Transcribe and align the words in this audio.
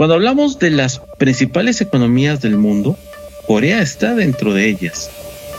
Cuando 0.00 0.14
hablamos 0.14 0.58
de 0.58 0.70
las 0.70 1.02
principales 1.18 1.82
economías 1.82 2.40
del 2.40 2.56
mundo, 2.56 2.96
Corea 3.46 3.82
está 3.82 4.14
dentro 4.14 4.54
de 4.54 4.66
ellas. 4.66 5.10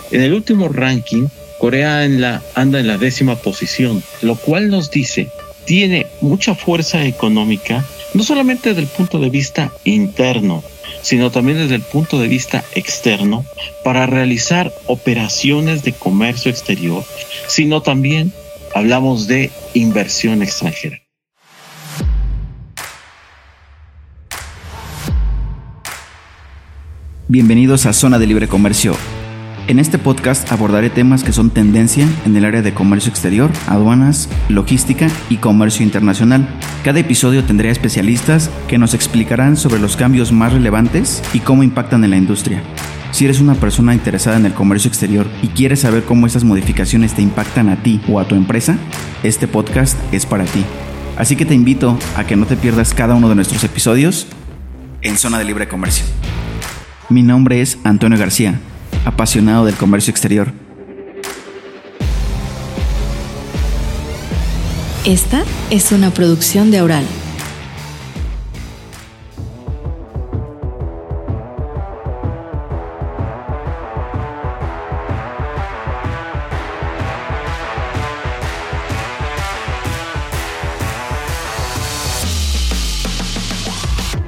En 0.09 0.21
el 0.21 0.33
último 0.33 0.67
ranking, 0.67 1.27
Corea 1.59 2.01
anda 2.01 2.79
en 2.79 2.87
la 2.87 2.97
décima 2.97 3.35
posición, 3.35 4.01
lo 4.23 4.35
cual 4.35 4.71
nos 4.71 4.89
dice, 4.89 5.29
tiene 5.65 6.07
mucha 6.21 6.55
fuerza 6.55 7.05
económica, 7.05 7.85
no 8.15 8.23
solamente 8.23 8.69
desde 8.69 8.81
el 8.81 8.87
punto 8.87 9.19
de 9.19 9.29
vista 9.29 9.71
interno, 9.83 10.63
sino 11.03 11.29
también 11.29 11.59
desde 11.59 11.75
el 11.75 11.83
punto 11.83 12.17
de 12.17 12.27
vista 12.27 12.63
externo, 12.73 13.45
para 13.83 14.07
realizar 14.07 14.73
operaciones 14.87 15.83
de 15.83 15.93
comercio 15.93 16.49
exterior, 16.49 17.03
sino 17.47 17.83
también 17.83 18.33
hablamos 18.73 19.27
de 19.27 19.51
inversión 19.75 20.41
extranjera. 20.41 21.00
Bienvenidos 27.31 27.85
a 27.85 27.93
Zona 27.93 28.19
de 28.19 28.27
Libre 28.27 28.49
Comercio. 28.49 28.93
En 29.69 29.79
este 29.79 29.97
podcast 29.97 30.51
abordaré 30.51 30.89
temas 30.89 31.23
que 31.23 31.31
son 31.31 31.49
tendencia 31.49 32.05
en 32.25 32.35
el 32.35 32.43
área 32.43 32.61
de 32.61 32.73
comercio 32.73 33.09
exterior, 33.09 33.49
aduanas, 33.67 34.27
logística 34.49 35.07
y 35.29 35.37
comercio 35.37 35.85
internacional. 35.85 36.45
Cada 36.83 36.99
episodio 36.99 37.45
tendrá 37.45 37.71
especialistas 37.71 38.51
que 38.67 38.77
nos 38.77 38.93
explicarán 38.93 39.55
sobre 39.55 39.79
los 39.79 39.95
cambios 39.95 40.33
más 40.33 40.51
relevantes 40.51 41.23
y 41.33 41.39
cómo 41.39 41.63
impactan 41.63 42.03
en 42.03 42.09
la 42.09 42.17
industria. 42.17 42.61
Si 43.13 43.23
eres 43.23 43.39
una 43.39 43.55
persona 43.55 43.93
interesada 43.93 44.35
en 44.35 44.45
el 44.45 44.53
comercio 44.53 44.89
exterior 44.89 45.25
y 45.41 45.47
quieres 45.47 45.79
saber 45.79 46.03
cómo 46.03 46.27
estas 46.27 46.43
modificaciones 46.43 47.13
te 47.13 47.21
impactan 47.21 47.69
a 47.69 47.81
ti 47.81 48.01
o 48.09 48.19
a 48.19 48.27
tu 48.27 48.35
empresa, 48.35 48.77
este 49.23 49.47
podcast 49.47 49.97
es 50.13 50.25
para 50.25 50.43
ti. 50.43 50.65
Así 51.17 51.37
que 51.37 51.45
te 51.45 51.55
invito 51.55 51.97
a 52.17 52.25
que 52.25 52.35
no 52.35 52.45
te 52.45 52.57
pierdas 52.57 52.93
cada 52.93 53.15
uno 53.15 53.29
de 53.29 53.35
nuestros 53.35 53.63
episodios 53.63 54.27
en 55.01 55.17
Zona 55.17 55.39
de 55.39 55.45
Libre 55.45 55.69
Comercio. 55.69 56.03
Mi 57.11 57.23
nombre 57.23 57.59
es 57.59 57.77
Antonio 57.83 58.17
García, 58.17 58.57
apasionado 59.03 59.65
del 59.65 59.75
comercio 59.75 60.11
exterior. 60.11 60.53
Esta 65.03 65.43
es 65.71 65.91
una 65.91 66.11
producción 66.11 66.71
de 66.71 66.77
Aural. 66.77 67.03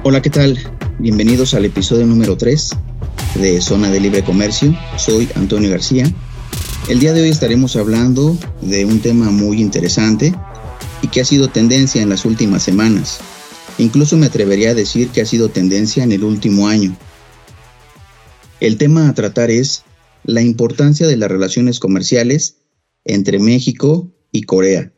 Hola, 0.02 0.20
¿qué 0.20 0.28
tal? 0.28 0.73
Bienvenidos 1.00 1.54
al 1.54 1.64
episodio 1.64 2.06
número 2.06 2.36
3 2.36 2.70
de 3.40 3.60
Zona 3.60 3.90
de 3.90 3.98
Libre 3.98 4.22
Comercio. 4.22 4.78
Soy 4.96 5.28
Antonio 5.34 5.68
García. 5.68 6.10
El 6.88 7.00
día 7.00 7.12
de 7.12 7.22
hoy 7.22 7.30
estaremos 7.30 7.74
hablando 7.74 8.38
de 8.62 8.84
un 8.84 9.00
tema 9.00 9.30
muy 9.32 9.60
interesante 9.60 10.32
y 11.02 11.08
que 11.08 11.20
ha 11.20 11.24
sido 11.24 11.48
tendencia 11.48 12.00
en 12.00 12.10
las 12.10 12.24
últimas 12.24 12.62
semanas. 12.62 13.18
Incluso 13.76 14.16
me 14.16 14.26
atrevería 14.26 14.70
a 14.70 14.74
decir 14.74 15.08
que 15.08 15.20
ha 15.20 15.26
sido 15.26 15.48
tendencia 15.48 16.04
en 16.04 16.12
el 16.12 16.22
último 16.22 16.68
año. 16.68 16.96
El 18.60 18.78
tema 18.78 19.08
a 19.08 19.14
tratar 19.14 19.50
es 19.50 19.82
la 20.22 20.42
importancia 20.42 21.08
de 21.08 21.16
las 21.16 21.28
relaciones 21.28 21.80
comerciales 21.80 22.58
entre 23.04 23.40
México 23.40 24.12
y 24.30 24.44
Corea 24.44 24.92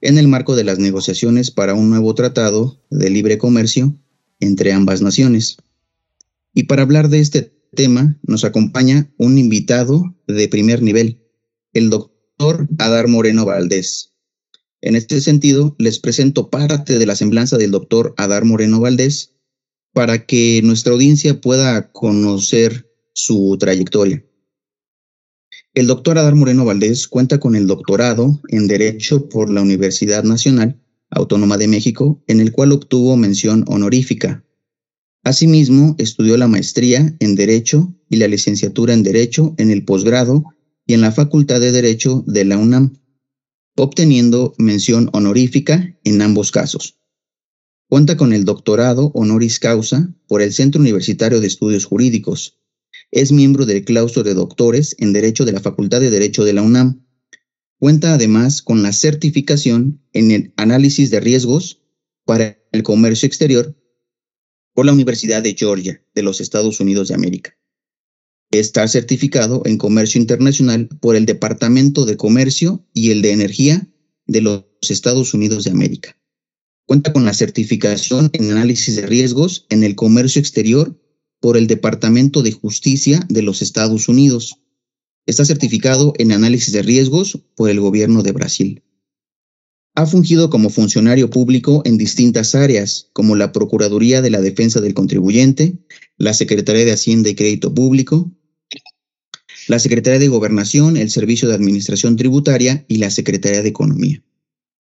en 0.00 0.18
el 0.18 0.28
marco 0.28 0.54
de 0.54 0.64
las 0.64 0.78
negociaciones 0.78 1.50
para 1.50 1.74
un 1.74 1.88
nuevo 1.88 2.14
tratado 2.14 2.78
de 2.90 3.08
libre 3.08 3.38
comercio 3.38 3.96
entre 4.40 4.72
ambas 4.72 5.02
naciones. 5.02 5.56
Y 6.52 6.64
para 6.64 6.82
hablar 6.82 7.08
de 7.08 7.20
este 7.20 7.54
tema 7.74 8.18
nos 8.22 8.44
acompaña 8.44 9.12
un 9.18 9.38
invitado 9.38 10.14
de 10.26 10.48
primer 10.48 10.82
nivel, 10.82 11.20
el 11.72 11.90
doctor 11.90 12.68
Adar 12.78 13.08
Moreno 13.08 13.44
Valdés. 13.44 14.12
En 14.80 14.96
este 14.96 15.20
sentido, 15.20 15.74
les 15.78 15.98
presento 15.98 16.50
parte 16.50 16.98
de 16.98 17.06
la 17.06 17.16
semblanza 17.16 17.56
del 17.56 17.70
doctor 17.70 18.14
Adar 18.16 18.44
Moreno 18.44 18.80
Valdés 18.80 19.34
para 19.92 20.26
que 20.26 20.60
nuestra 20.62 20.92
audiencia 20.92 21.40
pueda 21.40 21.90
conocer 21.92 22.90
su 23.14 23.56
trayectoria. 23.58 24.24
El 25.72 25.86
doctor 25.86 26.18
Adar 26.18 26.34
Moreno 26.34 26.64
Valdés 26.64 27.08
cuenta 27.08 27.40
con 27.40 27.56
el 27.56 27.66
doctorado 27.66 28.40
en 28.48 28.66
Derecho 28.66 29.28
por 29.28 29.50
la 29.50 29.62
Universidad 29.62 30.22
Nacional 30.22 30.83
Autónoma 31.14 31.56
de 31.56 31.68
México, 31.68 32.22
en 32.26 32.40
el 32.40 32.52
cual 32.52 32.72
obtuvo 32.72 33.16
mención 33.16 33.64
honorífica. 33.68 34.44
Asimismo, 35.22 35.96
estudió 35.98 36.36
la 36.36 36.48
maestría 36.48 37.16
en 37.18 37.34
Derecho 37.34 37.94
y 38.10 38.16
la 38.16 38.28
licenciatura 38.28 38.92
en 38.92 39.02
Derecho 39.02 39.54
en 39.56 39.70
el 39.70 39.84
posgrado 39.84 40.44
y 40.86 40.94
en 40.94 41.00
la 41.00 41.12
Facultad 41.12 41.60
de 41.60 41.72
Derecho 41.72 42.22
de 42.26 42.44
la 42.44 42.58
UNAM, 42.58 42.98
obteniendo 43.76 44.54
mención 44.58 45.08
honorífica 45.12 45.96
en 46.04 46.20
ambos 46.20 46.50
casos. 46.50 46.98
Cuenta 47.88 48.16
con 48.16 48.32
el 48.32 48.44
doctorado 48.44 49.12
honoris 49.14 49.58
causa 49.58 50.14
por 50.26 50.42
el 50.42 50.52
Centro 50.52 50.80
Universitario 50.80 51.40
de 51.40 51.46
Estudios 51.46 51.84
Jurídicos. 51.84 52.58
Es 53.10 53.32
miembro 53.32 53.66
del 53.66 53.84
claustro 53.84 54.22
de 54.22 54.34
doctores 54.34 54.94
en 54.98 55.12
Derecho 55.12 55.44
de 55.44 55.52
la 55.52 55.60
Facultad 55.60 56.00
de 56.00 56.10
Derecho 56.10 56.44
de 56.44 56.52
la 56.52 56.62
UNAM 56.62 57.03
Cuenta 57.84 58.14
además 58.14 58.62
con 58.62 58.82
la 58.82 58.94
certificación 58.94 60.00
en 60.14 60.30
el 60.30 60.54
análisis 60.56 61.10
de 61.10 61.20
riesgos 61.20 61.82
para 62.24 62.58
el 62.72 62.82
comercio 62.82 63.26
exterior 63.26 63.76
por 64.72 64.86
la 64.86 64.94
Universidad 64.94 65.42
de 65.42 65.54
Georgia 65.54 66.02
de 66.14 66.22
los 66.22 66.40
Estados 66.40 66.80
Unidos 66.80 67.08
de 67.08 67.14
América. 67.14 67.58
Está 68.50 68.88
certificado 68.88 69.60
en 69.66 69.76
comercio 69.76 70.18
internacional 70.18 70.88
por 71.02 71.14
el 71.14 71.26
Departamento 71.26 72.06
de 72.06 72.16
Comercio 72.16 72.88
y 72.94 73.10
el 73.10 73.20
de 73.20 73.32
Energía 73.32 73.86
de 74.26 74.40
los 74.40 74.64
Estados 74.88 75.34
Unidos 75.34 75.64
de 75.64 75.72
América. 75.72 76.16
Cuenta 76.86 77.12
con 77.12 77.26
la 77.26 77.34
certificación 77.34 78.30
en 78.32 78.50
análisis 78.50 78.96
de 78.96 79.04
riesgos 79.04 79.66
en 79.68 79.84
el 79.84 79.94
comercio 79.94 80.40
exterior 80.40 80.98
por 81.38 81.58
el 81.58 81.66
Departamento 81.66 82.42
de 82.42 82.52
Justicia 82.52 83.20
de 83.28 83.42
los 83.42 83.60
Estados 83.60 84.08
Unidos 84.08 84.63
Está 85.26 85.44
certificado 85.44 86.12
en 86.18 86.32
análisis 86.32 86.72
de 86.72 86.82
riesgos 86.82 87.38
por 87.56 87.70
el 87.70 87.80
gobierno 87.80 88.22
de 88.22 88.32
Brasil. 88.32 88.82
Ha 89.94 90.06
fungido 90.06 90.50
como 90.50 90.70
funcionario 90.70 91.30
público 91.30 91.82
en 91.84 91.96
distintas 91.98 92.54
áreas, 92.54 93.10
como 93.12 93.36
la 93.36 93.52
Procuraduría 93.52 94.22
de 94.22 94.30
la 94.30 94.40
Defensa 94.40 94.80
del 94.80 94.92
Contribuyente, 94.92 95.78
la 96.18 96.34
Secretaría 96.34 96.84
de 96.84 96.92
Hacienda 96.92 97.30
y 97.30 97.36
Crédito 97.36 97.72
Público, 97.72 98.32
la 99.68 99.78
Secretaría 99.78 100.18
de 100.18 100.28
Gobernación, 100.28 100.96
el 100.96 101.10
Servicio 101.10 101.48
de 101.48 101.54
Administración 101.54 102.16
Tributaria 102.16 102.84
y 102.88 102.96
la 102.96 103.10
Secretaría 103.10 103.62
de 103.62 103.68
Economía. 103.68 104.22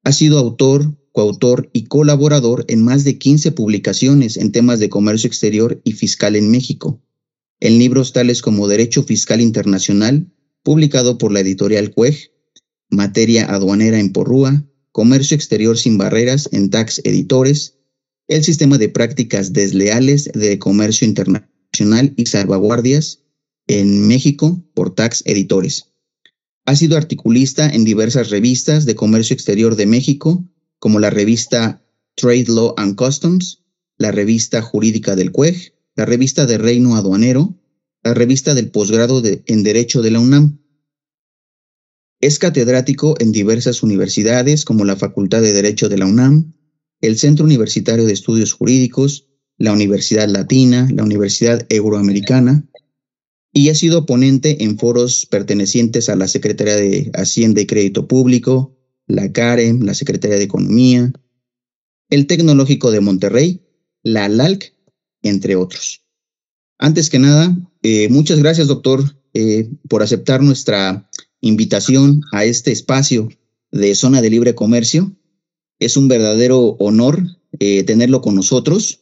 Ha 0.04 0.12
sido 0.12 0.38
autor, 0.38 0.96
coautor 1.12 1.70
y 1.74 1.86
colaborador 1.86 2.66
en 2.68 2.84
más 2.84 3.04
de 3.04 3.18
15 3.18 3.52
publicaciones 3.54 4.38
en 4.38 4.52
temas 4.52 4.80
de 4.80 4.90
comercio 4.90 5.28
exterior 5.28 5.82
y 5.84 5.94
fiscal 5.94 6.36
en 6.36 6.52
México, 6.52 7.02
en 7.60 7.78
libros 7.78 8.14
tales 8.14 8.42
como 8.42 8.68
Derecho 8.68 9.04
Fiscal 9.04 9.42
Internacional, 9.42 10.32
publicado 10.64 11.18
por 11.18 11.32
la 11.32 11.42
editorial 11.42 11.94
CUEG, 11.94 12.32
Materia 12.90 13.46
Aduanera 13.46 14.00
en 14.00 14.12
Porrúa, 14.12 14.66
Comercio 14.92 15.36
Exterior 15.36 15.78
sin 15.78 15.98
Barreras 15.98 16.50
en 16.52 16.70
Tax 16.70 17.02
Editores, 17.04 17.78
el 18.28 18.44
Sistema 18.44 18.78
de 18.78 18.90
Prácticas 18.90 19.54
Desleales 19.54 20.30
de 20.34 20.60
Comercio 20.60 21.08
Internacional 21.08 22.14
y 22.16 22.26
Salvaguardias 22.26 23.20
en 23.68 24.08
México 24.08 24.64
por 24.74 24.96
Tax 24.96 25.24
Editores. 25.26 25.86
Ha 26.66 26.76
sido 26.76 26.98
articulista 26.98 27.70
en 27.70 27.84
diversas 27.84 28.30
revistas 28.30 28.86
de 28.86 28.96
comercio 28.96 29.34
exterior 29.34 29.76
de 29.76 29.86
México, 29.86 30.46
como 30.80 31.00
la 31.00 31.10
revista 31.10 31.84
Trade 32.16 32.46
Law 32.48 32.74
and 32.78 32.96
Customs, 32.96 33.64
la 33.98 34.12
revista 34.12 34.62
jurídica 34.62 35.16
del 35.16 35.32
CUEG, 35.32 35.74
la 36.00 36.06
revista 36.06 36.46
de 36.46 36.58
Reino 36.58 36.96
Aduanero, 36.96 37.60
la 38.04 38.14
revista 38.14 38.56
del 38.56 38.72
posgrado 38.72 39.22
en 39.26 39.64
Derecho 39.64 40.02
de 40.02 40.12
la 40.12 40.22
UNAM. 40.22 40.58
Es 42.22 42.40
catedrático 42.40 43.16
en 43.20 43.34
diversas 43.34 43.84
universidades 43.84 44.64
como 44.64 44.86
la 44.86 44.96
Facultad 44.96 45.42
de 45.42 45.52
Derecho 45.52 45.90
de 45.90 45.98
la 45.98 46.06
UNAM, 46.06 46.54
el 47.02 47.18
Centro 47.18 47.44
Universitario 47.44 48.06
de 48.06 48.14
Estudios 48.14 48.54
Jurídicos, 48.54 49.28
la 49.58 49.74
Universidad 49.74 50.30
Latina, 50.30 50.88
la 50.90 51.04
Universidad 51.04 51.66
Euroamericana, 51.68 52.66
y 53.52 53.68
ha 53.68 53.76
sido 53.76 54.06
ponente 54.06 54.64
en 54.64 54.80
foros 54.80 55.26
pertenecientes 55.26 56.08
a 56.08 56.16
la 56.16 56.30
Secretaría 56.30 56.78
de 56.78 57.12
Hacienda 57.14 57.60
y 57.60 57.66
Crédito 57.66 58.08
Público, 58.08 58.74
la 59.06 59.30
CAREM, 59.34 59.82
la 59.82 59.96
Secretaría 59.96 60.38
de 60.38 60.46
Economía, 60.46 61.12
el 62.10 62.26
Tecnológico 62.26 62.90
de 62.90 63.02
Monterrey, 63.02 63.66
la 64.02 64.30
LALC 64.30 64.79
entre 65.22 65.56
otros. 65.56 66.02
Antes 66.78 67.10
que 67.10 67.20
nada, 67.20 67.56
eh, 67.84 68.08
muchas 68.10 68.40
gracias, 68.40 68.68
doctor, 68.68 69.04
eh, 69.34 69.70
por 69.88 70.02
aceptar 70.02 70.42
nuestra 70.42 71.10
invitación 71.42 72.22
a 72.32 72.46
este 72.46 72.72
espacio 72.72 73.30
de 73.72 73.96
zona 73.96 74.22
de 74.22 74.30
libre 74.30 74.56
comercio. 74.56 75.16
Es 75.80 75.98
un 75.98 76.08
verdadero 76.08 76.76
honor 76.80 77.24
eh, 77.60 77.84
tenerlo 77.84 78.22
con 78.22 78.36
nosotros 78.36 79.02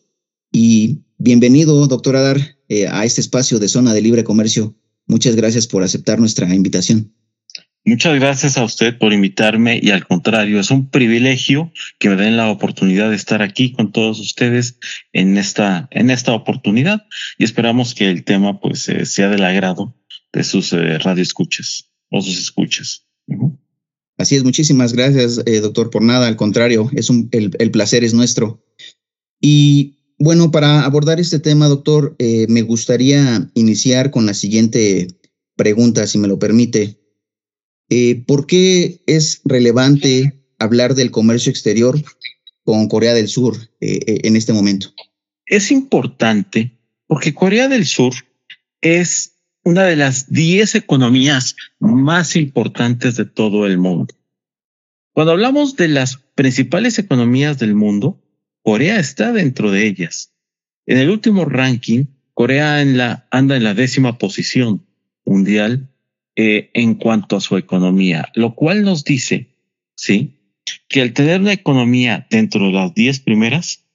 Y 0.51 1.03
bienvenido, 1.17 1.85
doctor 1.87 2.15
Adar, 2.15 2.57
eh, 2.69 2.87
a 2.87 3.03
este 3.03 3.21
espacio 3.21 3.59
de 3.59 3.67
zona 3.67 3.93
de 3.93 4.01
libre 4.01 4.23
comercio. 4.23 4.75
Muchas 5.05 5.35
gracias 5.35 5.67
por 5.67 5.83
aceptar 5.83 6.19
nuestra 6.19 6.53
invitación. 6.53 7.13
Muchas 7.87 8.15
gracias 8.15 8.57
a 8.57 8.65
usted 8.65 8.97
por 8.97 9.13
invitarme 9.13 9.79
y 9.81 9.91
al 9.91 10.05
contrario, 10.05 10.59
es 10.59 10.71
un 10.71 10.89
privilegio 10.89 11.71
que 11.99 12.09
me 12.09 12.17
den 12.17 12.35
la 12.35 12.51
oportunidad 12.51 13.09
de 13.09 13.15
estar 13.15 13.41
aquí 13.41 13.71
con 13.71 13.93
todos 13.93 14.19
ustedes 14.19 14.77
en 15.13 15.37
esta, 15.37 15.87
en 15.91 16.09
esta 16.09 16.33
oportunidad 16.33 17.05
y 17.37 17.45
esperamos 17.45 17.95
que 17.95 18.09
el 18.09 18.25
tema 18.25 18.59
pues 18.59 18.89
eh, 18.89 19.05
sea 19.05 19.29
del 19.29 19.45
agrado 19.45 19.95
de 20.33 20.43
sus 20.43 20.73
eh, 20.73 20.97
radioescuchas 20.97 21.89
o 22.09 22.21
sus 22.21 22.37
escuchas. 22.37 23.07
Así 24.17 24.35
es, 24.35 24.43
muchísimas 24.43 24.91
gracias, 24.91 25.41
eh, 25.45 25.61
doctor, 25.61 25.89
por 25.89 26.01
nada, 26.01 26.27
al 26.27 26.35
contrario, 26.35 26.89
es 26.93 27.09
un, 27.09 27.29
el, 27.31 27.55
el, 27.57 27.71
placer 27.71 28.03
es 28.03 28.13
nuestro. 28.13 28.65
Y 29.39 29.95
bueno, 30.19 30.51
para 30.51 30.83
abordar 30.83 31.21
este 31.21 31.39
tema, 31.39 31.69
doctor, 31.69 32.17
eh, 32.19 32.47
me 32.49 32.63
gustaría 32.63 33.49
iniciar 33.53 34.11
con 34.11 34.25
la 34.25 34.33
siguiente 34.33 35.07
pregunta, 35.55 36.05
si 36.05 36.17
me 36.17 36.27
lo 36.27 36.37
permite. 36.37 36.99
Eh, 37.89 38.23
¿Por 38.25 38.47
qué 38.47 39.01
es 39.05 39.41
relevante 39.45 40.43
hablar 40.59 40.93
del 40.95 41.11
comercio 41.11 41.49
exterior 41.49 42.01
con 42.63 42.87
Corea 42.87 43.13
del 43.13 43.29
Sur 43.29 43.55
eh, 43.79 43.99
eh 44.05 44.21
en 44.23 44.35
este 44.35 44.53
momento? 44.53 44.93
Es 45.45 45.71
importante 45.71 46.77
porque 47.07 47.33
Corea 47.33 47.69
del 47.69 47.85
Sur 47.85 48.13
es 48.81 49.33
una 49.63 49.83
de 49.83 49.95
las 49.95 50.31
10 50.31 50.75
economías 50.75 51.55
más 51.79 52.35
importantes 52.35 53.15
de 53.15 53.25
todo 53.25 53.65
el 53.65 53.77
mundo. 53.77 54.13
Cuando 55.13 55.31
hablamos 55.31 55.75
de 55.75 55.87
las 55.87 56.17
principales 56.35 56.99
economías 56.99 57.57
del 57.57 57.73
mundo, 57.73 58.21
Corea 58.61 58.99
está 58.99 59.31
dentro 59.31 59.71
de 59.71 59.87
ellas. 59.87 60.33
En 60.85 60.97
el 60.97 61.09
último 61.09 61.45
ranking, 61.45 62.05
Corea 62.33 62.79
anda 62.79 63.55
en 63.57 63.63
la 63.63 63.73
décima 63.73 64.17
posición 64.17 64.85
mundial 65.25 65.89
eh, 66.39 66.69
en 66.75 66.93
cuanto 66.93 67.35
a 67.35 67.41
su 67.41 67.57
economía, 67.57 68.29
lo 68.35 68.53
cual 68.53 68.83
nos 68.83 69.03
dice, 69.03 69.47
sí, 69.95 70.35
que 70.87 71.01
al 71.01 71.13
tener 71.13 71.41
una 71.41 71.51
economía 71.51 72.27
dentro 72.29 72.67
de 72.67 72.73
las 72.73 72.93
10 72.93 73.21
primeras, 73.21 73.87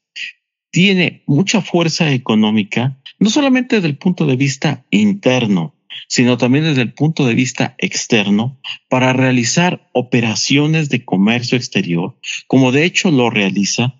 tiene 0.72 1.22
mucha 1.26 1.60
fuerza 1.60 2.12
económica, 2.12 2.98
no 3.20 3.30
solamente 3.30 3.76
desde 3.76 3.86
el 3.86 3.96
punto 3.96 4.26
de 4.26 4.34
vista 4.34 4.84
interno, 4.90 5.76
sino 6.08 6.36
también 6.36 6.64
desde 6.64 6.82
el 6.82 6.92
punto 6.92 7.26
de 7.26 7.34
vista 7.34 7.76
externo, 7.78 8.58
para 8.88 9.12
realizar 9.12 9.88
operaciones 9.92 10.88
de 10.88 11.04
comercio 11.04 11.56
exterior, 11.56 12.18
como 12.48 12.72
de 12.72 12.84
hecho 12.84 13.12
lo 13.12 13.30
realiza 13.30 13.94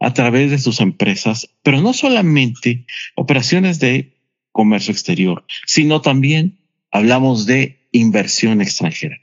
a 0.00 0.14
través 0.14 0.50
de 0.50 0.58
sus 0.58 0.80
empresas, 0.80 1.50
pero 1.62 1.82
no 1.82 1.92
solamente 1.92 2.86
operaciones 3.16 3.80
de 3.80 4.16
comercio 4.50 4.92
exterior, 4.92 5.44
sino 5.66 6.00
también 6.00 6.58
hablamos 6.90 7.44
de 7.44 7.81
inversión 7.92 8.60
extranjera. 8.60 9.18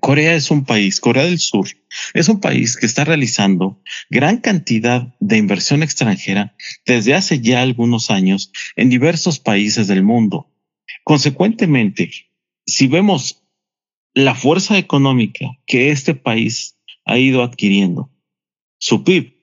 Corea 0.00 0.34
es 0.34 0.50
un 0.50 0.64
país, 0.64 0.98
Corea 0.98 1.24
del 1.24 1.38
Sur, 1.38 1.68
es 2.14 2.28
un 2.28 2.40
país 2.40 2.76
que 2.76 2.86
está 2.86 3.04
realizando 3.04 3.82
gran 4.08 4.38
cantidad 4.38 5.14
de 5.20 5.36
inversión 5.36 5.82
extranjera 5.82 6.56
desde 6.86 7.14
hace 7.14 7.40
ya 7.40 7.60
algunos 7.60 8.10
años 8.10 8.50
en 8.76 8.88
diversos 8.88 9.38
países 9.38 9.86
del 9.86 10.02
mundo. 10.02 10.50
Consecuentemente, 11.04 12.10
si 12.66 12.86
vemos 12.86 13.42
la 14.14 14.34
fuerza 14.34 14.78
económica 14.78 15.46
que 15.66 15.90
este 15.90 16.14
país 16.14 16.78
ha 17.04 17.18
ido 17.18 17.42
adquiriendo, 17.42 18.10
su 18.78 19.04
PIB, 19.04 19.34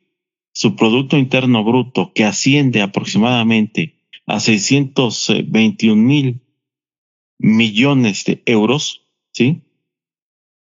su 0.53 0.75
Producto 0.75 1.17
Interno 1.17 1.63
Bruto, 1.63 2.13
que 2.13 2.25
asciende 2.25 2.81
aproximadamente 2.81 3.95
a 4.25 4.39
621 4.39 6.01
mil 6.01 6.41
millones 7.41 8.23
de 8.25 8.43
euros, 8.45 9.01
¿sí? 9.33 9.63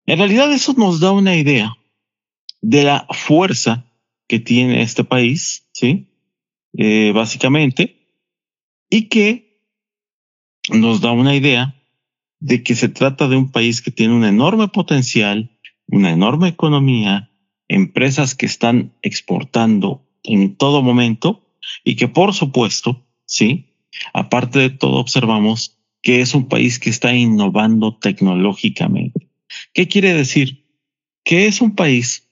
En 0.06 0.18
realidad 0.18 0.52
eso 0.52 0.72
nos 0.72 1.00
da 1.00 1.12
una 1.12 1.36
idea 1.36 1.76
de 2.62 2.84
la 2.84 3.06
fuerza 3.10 3.84
que 4.26 4.40
tiene 4.40 4.82
este 4.82 5.04
país, 5.04 5.68
¿sí? 5.72 6.08
Eh, 6.72 7.12
básicamente, 7.14 8.08
y 8.88 9.08
que 9.08 9.60
nos 10.70 11.02
da 11.02 11.12
una 11.12 11.36
idea 11.36 11.76
de 12.40 12.62
que 12.62 12.74
se 12.74 12.88
trata 12.88 13.28
de 13.28 13.36
un 13.36 13.52
país 13.52 13.82
que 13.82 13.90
tiene 13.90 14.14
un 14.14 14.24
enorme 14.24 14.68
potencial, 14.68 15.58
una 15.86 16.10
enorme 16.10 16.48
economía, 16.48 17.30
empresas 17.68 18.34
que 18.34 18.46
están 18.46 18.94
exportando 19.02 20.08
en 20.22 20.56
todo 20.56 20.82
momento 20.82 21.46
y 21.84 21.96
que 21.96 22.08
por 22.08 22.32
supuesto, 22.32 23.04
sí, 23.26 23.76
aparte 24.14 24.58
de 24.58 24.70
todo 24.70 24.94
observamos 24.94 25.81
que 26.02 26.20
es 26.20 26.34
un 26.34 26.48
país 26.48 26.78
que 26.78 26.90
está 26.90 27.14
innovando 27.14 27.96
tecnológicamente. 27.98 29.30
¿Qué 29.72 29.88
quiere 29.88 30.12
decir? 30.12 30.66
Que 31.24 31.46
es 31.46 31.60
un 31.60 31.74
país 31.74 32.28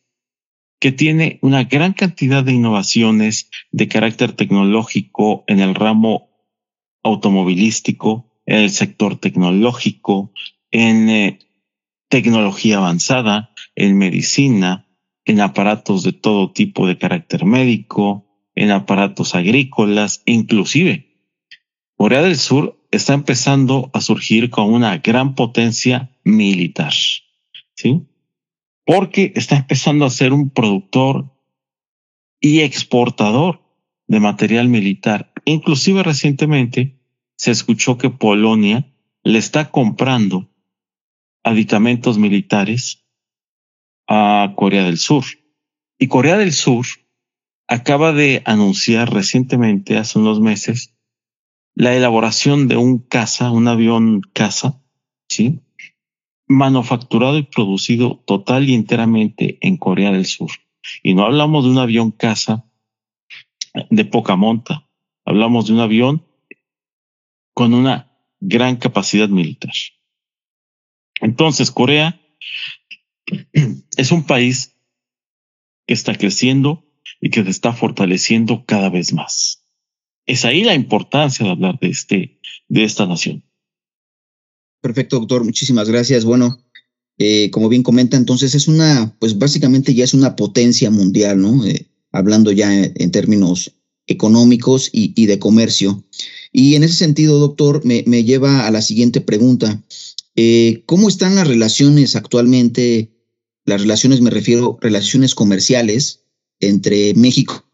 que 0.80 0.92
tiene 0.92 1.38
una 1.42 1.64
gran 1.64 1.92
cantidad 1.92 2.42
de 2.42 2.52
innovaciones 2.52 3.50
de 3.70 3.86
carácter 3.88 4.32
tecnológico 4.32 5.44
en 5.46 5.60
el 5.60 5.74
ramo 5.74 6.30
automovilístico, 7.02 8.32
en 8.46 8.58
el 8.58 8.70
sector 8.70 9.18
tecnológico, 9.18 10.32
en 10.70 11.08
eh, 11.08 11.38
tecnología 12.08 12.78
avanzada, 12.78 13.52
en 13.76 13.98
medicina, 13.98 14.88
en 15.24 15.40
aparatos 15.40 16.02
de 16.02 16.12
todo 16.12 16.50
tipo 16.52 16.86
de 16.86 16.98
carácter 16.98 17.44
médico, 17.44 18.26
en 18.54 18.70
aparatos 18.70 19.34
agrícolas, 19.34 20.22
inclusive 20.26 21.10
Corea 22.00 22.22
del 22.22 22.36
Sur 22.36 22.79
está 22.90 23.14
empezando 23.14 23.90
a 23.92 24.00
surgir 24.00 24.50
con 24.50 24.72
una 24.72 24.98
gran 24.98 25.34
potencia 25.34 26.10
militar, 26.24 26.92
¿sí? 27.74 28.06
Porque 28.84 29.32
está 29.36 29.56
empezando 29.56 30.04
a 30.04 30.10
ser 30.10 30.32
un 30.32 30.50
productor 30.50 31.32
y 32.40 32.60
exportador 32.60 33.62
de 34.08 34.20
material 34.20 34.68
militar. 34.68 35.32
Inclusive 35.44 36.02
recientemente 36.02 37.00
se 37.36 37.52
escuchó 37.52 37.96
que 37.96 38.10
Polonia 38.10 38.92
le 39.22 39.38
está 39.38 39.70
comprando 39.70 40.50
aditamentos 41.44 42.18
militares 42.18 43.06
a 44.08 44.52
Corea 44.56 44.84
del 44.84 44.98
Sur. 44.98 45.24
Y 45.98 46.08
Corea 46.08 46.36
del 46.36 46.52
Sur 46.52 46.86
acaba 47.68 48.12
de 48.12 48.42
anunciar 48.46 49.12
recientemente, 49.12 49.96
hace 49.96 50.18
unos 50.18 50.40
meses, 50.40 50.96
la 51.80 51.96
elaboración 51.96 52.68
de 52.68 52.76
un 52.76 52.98
caza, 52.98 53.50
un 53.50 53.66
avión 53.66 54.20
caza, 54.34 54.82
¿sí? 55.30 55.60
manufacturado 56.46 57.38
y 57.38 57.44
producido 57.44 58.22
total 58.26 58.68
y 58.68 58.74
enteramente 58.74 59.56
en 59.62 59.78
Corea 59.78 60.12
del 60.12 60.26
Sur. 60.26 60.50
Y 61.02 61.14
no 61.14 61.24
hablamos 61.24 61.64
de 61.64 61.70
un 61.70 61.78
avión 61.78 62.10
caza 62.10 62.66
de 63.88 64.04
poca 64.04 64.36
monta, 64.36 64.86
hablamos 65.24 65.68
de 65.68 65.72
un 65.72 65.80
avión 65.80 66.26
con 67.54 67.72
una 67.72 68.12
gran 68.40 68.76
capacidad 68.76 69.30
militar. 69.30 69.72
Entonces, 71.22 71.70
Corea 71.70 72.20
es 73.96 74.12
un 74.12 74.26
país 74.26 74.76
que 75.86 75.94
está 75.94 76.14
creciendo 76.14 76.84
y 77.22 77.30
que 77.30 77.42
se 77.42 77.48
está 77.48 77.72
fortaleciendo 77.72 78.66
cada 78.66 78.90
vez 78.90 79.14
más. 79.14 79.59
Es 80.30 80.44
ahí 80.44 80.62
la 80.62 80.76
importancia 80.76 81.44
de 81.44 81.50
hablar 81.50 81.80
de, 81.80 81.88
este, 81.88 82.38
de 82.68 82.84
esta 82.84 83.04
nación. 83.04 83.42
Perfecto, 84.80 85.18
doctor. 85.18 85.42
Muchísimas 85.42 85.88
gracias. 85.88 86.24
Bueno, 86.24 86.64
eh, 87.18 87.50
como 87.50 87.68
bien 87.68 87.82
comenta, 87.82 88.16
entonces 88.16 88.54
es 88.54 88.68
una, 88.68 89.16
pues 89.18 89.36
básicamente 89.36 89.92
ya 89.92 90.04
es 90.04 90.14
una 90.14 90.36
potencia 90.36 90.88
mundial, 90.92 91.42
¿no? 91.42 91.66
Eh, 91.66 91.88
hablando 92.12 92.52
ya 92.52 92.72
en 92.72 93.10
términos 93.10 93.74
económicos 94.06 94.88
y, 94.92 95.26
de 95.26 95.40
comercio. 95.40 96.04
Y 96.52 96.76
en 96.76 96.84
ese 96.84 96.94
sentido, 96.94 97.40
doctor, 97.40 97.84
me, 97.84 98.04
me 98.06 98.22
lleva 98.22 98.68
a 98.68 98.70
la 98.70 98.82
siguiente 98.82 99.20
pregunta. 99.20 99.82
Eh, 100.36 100.84
¿Cómo 100.86 101.08
están 101.08 101.34
las 101.34 101.48
relaciones 101.48 102.14
actualmente? 102.14 103.10
Las 103.64 103.80
relaciones, 103.80 104.20
me 104.20 104.30
refiero, 104.30 104.78
relaciones 104.80 105.34
comerciales 105.34 106.22
entre 106.60 107.14
México 107.14 107.64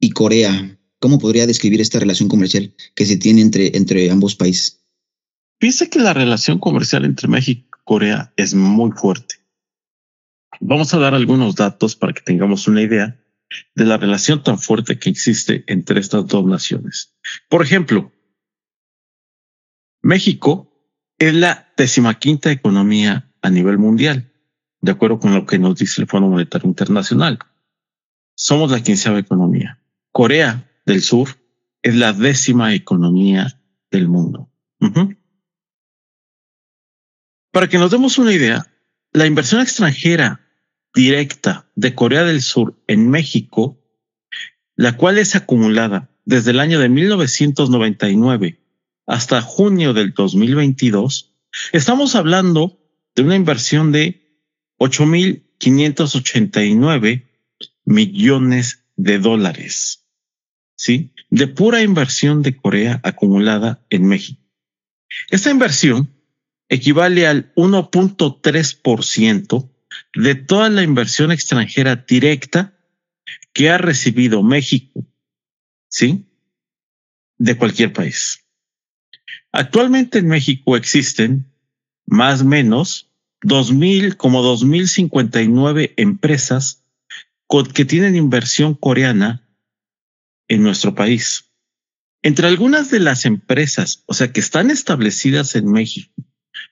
y 0.00 0.10
Corea. 0.10 0.76
¿Cómo 1.06 1.20
podría 1.20 1.46
describir 1.46 1.80
esta 1.80 2.00
relación 2.00 2.28
comercial 2.28 2.74
que 2.96 3.06
se 3.06 3.16
tiene 3.16 3.40
entre, 3.40 3.76
entre 3.76 4.10
ambos 4.10 4.34
países? 4.34 4.84
Piensa 5.56 5.86
que 5.86 6.00
la 6.00 6.12
relación 6.12 6.58
comercial 6.58 7.04
entre 7.04 7.28
México 7.28 7.78
y 7.78 7.84
Corea 7.84 8.32
es 8.36 8.54
muy 8.54 8.90
fuerte. 8.90 9.36
Vamos 10.58 10.92
a 10.92 10.98
dar 10.98 11.14
algunos 11.14 11.54
datos 11.54 11.94
para 11.94 12.12
que 12.12 12.22
tengamos 12.22 12.66
una 12.66 12.82
idea 12.82 13.20
de 13.76 13.84
la 13.84 13.98
relación 13.98 14.42
tan 14.42 14.58
fuerte 14.58 14.98
que 14.98 15.08
existe 15.08 15.62
entre 15.68 16.00
estas 16.00 16.26
dos 16.26 16.44
naciones. 16.44 17.14
Por 17.48 17.62
ejemplo, 17.62 18.10
México 20.02 20.76
es 21.20 21.34
la 21.34 21.72
decimaquinta 21.76 22.50
economía 22.50 23.32
a 23.42 23.50
nivel 23.50 23.78
mundial, 23.78 24.32
de 24.80 24.90
acuerdo 24.90 25.20
con 25.20 25.36
lo 25.36 25.46
que 25.46 25.60
nos 25.60 25.78
dice 25.78 26.02
el 26.02 26.08
Fondo 26.08 26.26
Monetario 26.26 26.68
Internacional. 26.68 27.38
Somos 28.34 28.72
la 28.72 28.82
quinceava 28.82 29.20
economía. 29.20 29.80
Corea 30.10 30.65
del 30.86 31.02
Sur 31.02 31.28
es 31.82 31.94
la 31.94 32.12
décima 32.12 32.74
economía 32.74 33.60
del 33.90 34.08
mundo. 34.08 34.50
Para 37.52 37.68
que 37.68 37.78
nos 37.78 37.90
demos 37.90 38.18
una 38.18 38.32
idea, 38.32 38.72
la 39.12 39.26
inversión 39.26 39.60
extranjera 39.60 40.40
directa 40.94 41.68
de 41.74 41.94
Corea 41.94 42.24
del 42.24 42.40
Sur 42.40 42.82
en 42.86 43.10
México, 43.10 43.78
la 44.76 44.96
cual 44.96 45.18
es 45.18 45.36
acumulada 45.36 46.08
desde 46.24 46.52
el 46.52 46.60
año 46.60 46.80
de 46.80 46.88
1999 46.88 48.62
hasta 49.06 49.42
junio 49.42 49.92
del 49.94 50.12
2022, 50.12 51.32
estamos 51.72 52.14
hablando 52.14 52.78
de 53.14 53.22
una 53.22 53.36
inversión 53.36 53.92
de 53.92 54.22
8.589 54.78 57.26
millones 57.84 58.84
de 58.96 59.18
dólares. 59.18 60.05
¿Sí? 60.76 61.12
De 61.30 61.48
pura 61.48 61.82
inversión 61.82 62.42
de 62.42 62.56
Corea 62.56 63.00
acumulada 63.02 63.84
en 63.90 64.06
México. 64.06 64.40
Esta 65.30 65.50
inversión 65.50 66.10
equivale 66.68 67.26
al 67.26 67.52
1.3% 67.54 69.70
de 70.14 70.34
toda 70.34 70.68
la 70.68 70.82
inversión 70.82 71.32
extranjera 71.32 71.96
directa 71.96 72.74
que 73.52 73.70
ha 73.70 73.78
recibido 73.78 74.42
México, 74.42 75.06
¿sí? 75.88 76.26
De 77.38 77.56
cualquier 77.56 77.92
país. 77.92 78.44
Actualmente 79.52 80.18
en 80.18 80.28
México 80.28 80.76
existen 80.76 81.50
más 82.06 82.42
o 82.42 82.44
menos 82.44 83.10
2000, 83.42 84.16
como 84.16 84.42
2059 84.42 85.94
empresas 85.96 86.84
que 87.72 87.84
tienen 87.84 88.16
inversión 88.16 88.74
coreana 88.74 89.45
en 90.48 90.62
nuestro 90.62 90.94
país. 90.94 91.50
Entre 92.22 92.46
algunas 92.46 92.90
de 92.90 93.00
las 93.00 93.24
empresas, 93.24 94.02
o 94.06 94.14
sea, 94.14 94.32
que 94.32 94.40
están 94.40 94.70
establecidas 94.70 95.54
en 95.54 95.70
México 95.70 96.12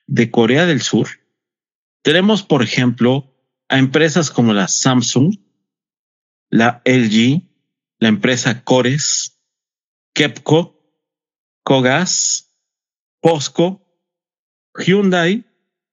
de 0.07 0.31
Corea 0.31 0.65
del 0.65 0.81
Sur, 0.81 1.07
tenemos, 2.01 2.43
por 2.43 2.61
ejemplo, 2.61 3.33
a 3.69 3.77
empresas 3.79 4.31
como 4.31 4.53
la 4.53 4.67
Samsung, 4.67 5.35
la 6.49 6.81
LG, 6.85 7.41
la 7.99 8.09
empresa 8.09 8.63
Cores, 8.63 9.41
Kepco, 10.13 10.79
Cogas, 11.63 12.53
POSCO, 13.21 13.81
Hyundai 14.75 15.45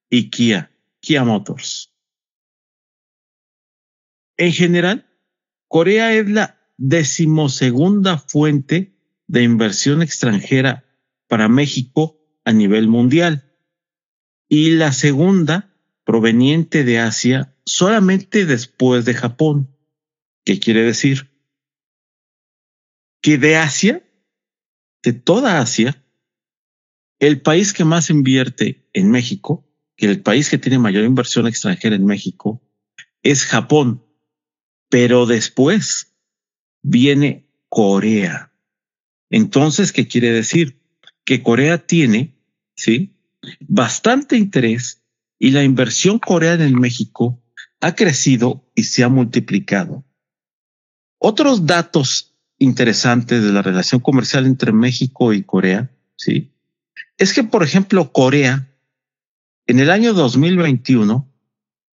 y 0.09 0.29
Kia, 0.29 0.71
Kia 0.99 1.23
Motors. 1.23 1.91
En 4.37 4.51
general, 4.51 5.09
Corea 5.67 6.13
es 6.13 6.29
la 6.29 6.62
decimosegunda 6.85 8.17
fuente 8.17 8.93
de 9.27 9.41
inversión 9.41 10.01
extranjera 10.01 10.83
para 11.29 11.47
México 11.47 12.19
a 12.43 12.51
nivel 12.51 12.89
mundial 12.89 13.55
y 14.49 14.71
la 14.71 14.91
segunda 14.91 15.73
proveniente 16.03 16.83
de 16.83 16.99
Asia 16.99 17.55
solamente 17.65 18.45
después 18.45 19.05
de 19.05 19.13
Japón. 19.13 19.73
¿Qué 20.43 20.59
quiere 20.59 20.83
decir? 20.83 21.31
Que 23.21 23.37
de 23.37 23.55
Asia, 23.55 24.03
de 25.03 25.13
toda 25.13 25.61
Asia, 25.61 26.03
el 27.19 27.41
país 27.41 27.71
que 27.71 27.85
más 27.85 28.09
invierte 28.09 28.89
en 28.91 29.09
México, 29.09 29.65
que 29.95 30.07
el 30.07 30.21
país 30.21 30.49
que 30.49 30.57
tiene 30.57 30.79
mayor 30.79 31.05
inversión 31.05 31.47
extranjera 31.47 31.95
en 31.95 32.05
México, 32.05 32.61
es 33.21 33.45
Japón. 33.45 34.05
Pero 34.89 35.25
después 35.25 36.12
viene 36.83 37.49
Corea. 37.69 38.51
Entonces, 39.29 39.91
¿qué 39.91 40.07
quiere 40.07 40.31
decir? 40.31 40.79
Que 41.25 41.41
Corea 41.41 41.79
tiene, 41.79 42.35
sí, 42.75 43.17
bastante 43.61 44.37
interés 44.37 45.01
y 45.39 45.51
la 45.51 45.63
inversión 45.63 46.19
coreana 46.19 46.65
en 46.65 46.79
México 46.79 47.41
ha 47.81 47.95
crecido 47.95 48.69
y 48.75 48.83
se 48.83 49.03
ha 49.03 49.09
multiplicado. 49.09 50.05
Otros 51.17 51.65
datos 51.65 52.35
interesantes 52.59 53.43
de 53.43 53.51
la 53.51 53.61
relación 53.61 54.01
comercial 54.01 54.45
entre 54.45 54.71
México 54.71 55.33
y 55.33 55.43
Corea, 55.43 55.89
sí, 56.15 56.51
es 57.17 57.33
que, 57.33 57.43
por 57.43 57.63
ejemplo, 57.63 58.11
Corea 58.11 58.69
en 59.65 59.79
el 59.79 59.89
año 59.89 60.13
2021 60.13 61.29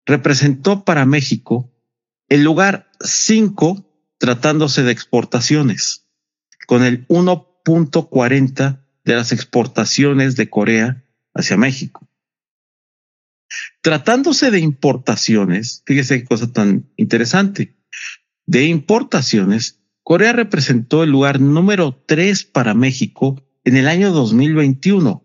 representó 0.05 0.83
para 0.83 1.05
México 1.05 1.71
el 2.29 2.43
lugar 2.43 2.91
5 2.99 3.92
tratándose 4.23 4.83
de 4.83 4.91
exportaciones, 4.93 6.07
con 6.65 6.81
el 6.81 7.05
1.40 7.09 8.81
de 9.03 9.15
las 9.15 9.33
exportaciones 9.33 10.37
de 10.37 10.49
Corea 10.49 11.03
hacia 11.33 11.57
México. 11.57 12.07
Tratándose 13.81 14.49
de 14.49 14.59
importaciones, 14.59 15.83
fíjese 15.85 16.21
qué 16.21 16.25
cosa 16.25 16.53
tan 16.53 16.89
interesante. 16.95 17.75
De 18.45 18.63
importaciones, 18.63 19.81
Corea 20.03 20.31
representó 20.31 21.03
el 21.03 21.09
lugar 21.09 21.41
número 21.41 22.01
3 22.07 22.45
para 22.45 22.73
México 22.73 23.45
en 23.65 23.75
el 23.75 23.89
año 23.89 24.13
2021, 24.13 25.21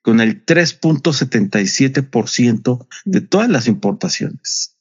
con 0.00 0.20
el 0.20 0.46
3.77% 0.46 2.86
de 3.04 3.20
todas 3.20 3.50
las 3.50 3.66
importaciones. 3.66 4.78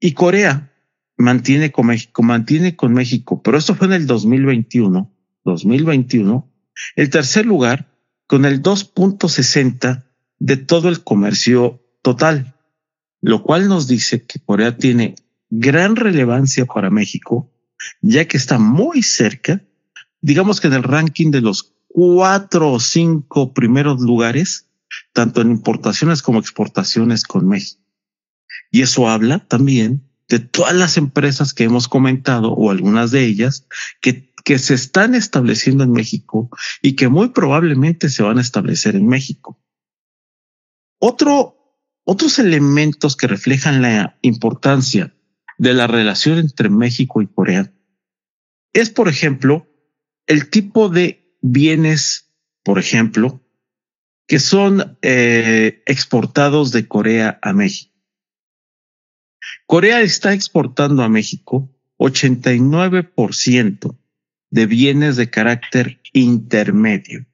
Y 0.00 0.14
Corea 0.14 0.70
mantiene 1.22 1.72
con 1.72 1.86
México, 1.86 2.22
mantiene 2.22 2.76
con 2.76 2.92
México, 2.92 3.42
pero 3.42 3.56
esto 3.56 3.74
fue 3.74 3.86
en 3.86 3.94
el 3.94 4.06
2021, 4.06 5.10
2021, 5.44 6.52
el 6.96 7.10
tercer 7.10 7.46
lugar 7.46 7.88
con 8.26 8.44
el 8.44 8.62
2.60 8.62 10.04
de 10.38 10.56
todo 10.56 10.88
el 10.88 11.02
comercio 11.02 11.80
total, 12.02 12.54
lo 13.20 13.42
cual 13.42 13.68
nos 13.68 13.88
dice 13.88 14.24
que 14.24 14.40
Corea 14.40 14.76
tiene 14.76 15.14
gran 15.50 15.96
relevancia 15.96 16.66
para 16.66 16.90
México, 16.90 17.50
ya 18.00 18.26
que 18.26 18.36
está 18.36 18.58
muy 18.58 19.02
cerca 19.02 19.62
digamos 20.22 20.60
que 20.60 20.68
en 20.68 20.72
el 20.72 20.84
ranking 20.84 21.30
de 21.30 21.42
los 21.42 21.74
cuatro 21.88 22.72
o 22.72 22.80
cinco 22.80 23.52
primeros 23.52 24.00
lugares, 24.00 24.68
tanto 25.12 25.42
en 25.42 25.50
importaciones 25.50 26.22
como 26.22 26.38
exportaciones 26.38 27.24
con 27.24 27.46
México. 27.46 27.82
Y 28.70 28.80
eso 28.80 29.08
habla 29.08 29.40
también 29.40 30.08
de 30.32 30.38
todas 30.38 30.74
las 30.74 30.96
empresas 30.96 31.52
que 31.52 31.64
hemos 31.64 31.88
comentado 31.88 32.54
o 32.54 32.70
algunas 32.70 33.10
de 33.10 33.22
ellas 33.22 33.68
que, 34.00 34.32
que 34.44 34.58
se 34.58 34.72
están 34.72 35.14
estableciendo 35.14 35.84
en 35.84 35.92
México 35.92 36.48
y 36.80 36.96
que 36.96 37.08
muy 37.08 37.28
probablemente 37.28 38.08
se 38.08 38.22
van 38.22 38.38
a 38.38 38.40
establecer 38.40 38.96
en 38.96 39.06
México. 39.06 39.60
Otro, 40.98 41.76
otros 42.04 42.38
elementos 42.38 43.14
que 43.14 43.26
reflejan 43.26 43.82
la 43.82 44.18
importancia 44.22 45.14
de 45.58 45.74
la 45.74 45.86
relación 45.86 46.38
entre 46.38 46.70
México 46.70 47.20
y 47.20 47.26
Corea 47.26 47.70
es, 48.72 48.88
por 48.88 49.10
ejemplo, 49.10 49.68
el 50.26 50.48
tipo 50.48 50.88
de 50.88 51.36
bienes, 51.42 52.32
por 52.62 52.78
ejemplo, 52.78 53.46
que 54.26 54.38
son 54.38 54.96
eh, 55.02 55.82
exportados 55.84 56.72
de 56.72 56.88
Corea 56.88 57.38
a 57.42 57.52
México. 57.52 57.91
Corea 59.66 60.00
está 60.00 60.32
exportando 60.32 61.02
a 61.02 61.08
México 61.08 61.70
89% 61.98 63.98
de 64.50 64.66
bienes 64.66 65.16
de 65.16 65.30
carácter 65.30 66.00
intermedio. 66.12 67.26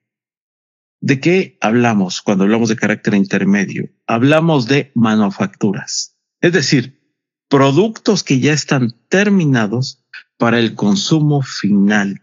¿De 1.01 1.19
qué 1.19 1.57
hablamos 1.61 2.21
cuando 2.21 2.43
hablamos 2.43 2.69
de 2.69 2.75
carácter 2.75 3.13
intermedio? 3.13 3.89
Hablamos 4.05 4.67
de 4.67 4.91
manufacturas, 4.95 6.17
es 6.41 6.53
decir, 6.53 6.99
productos 7.47 8.23
que 8.23 8.39
ya 8.39 8.53
están 8.53 8.93
terminados 9.09 10.05
para 10.37 10.59
el 10.59 10.75
consumo 10.75 11.41
final 11.41 12.21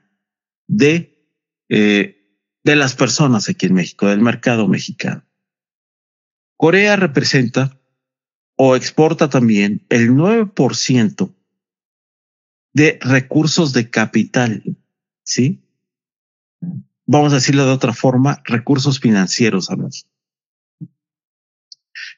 de, 0.66 1.30
eh, 1.68 2.38
de 2.64 2.76
las 2.76 2.94
personas 2.94 3.48
aquí 3.48 3.66
en 3.66 3.74
México, 3.74 4.06
del 4.06 4.20
mercado 4.20 4.68
mexicano. 4.68 5.24
Corea 6.56 6.96
representa 6.96 7.78
o 8.56 8.74
exporta 8.74 9.28
también 9.28 9.84
el 9.90 10.10
9% 10.10 11.32
de 12.72 12.98
recursos 13.00 13.72
de 13.72 13.90
capital, 13.90 14.76
¿sí? 15.22 15.62
Vamos 17.06 17.32
a 17.32 17.36
decirlo 17.36 17.64
de 17.64 17.72
otra 17.72 17.92
forma, 17.92 18.42
recursos 18.44 18.98
financieros 18.98 19.70
a. 19.70 20.06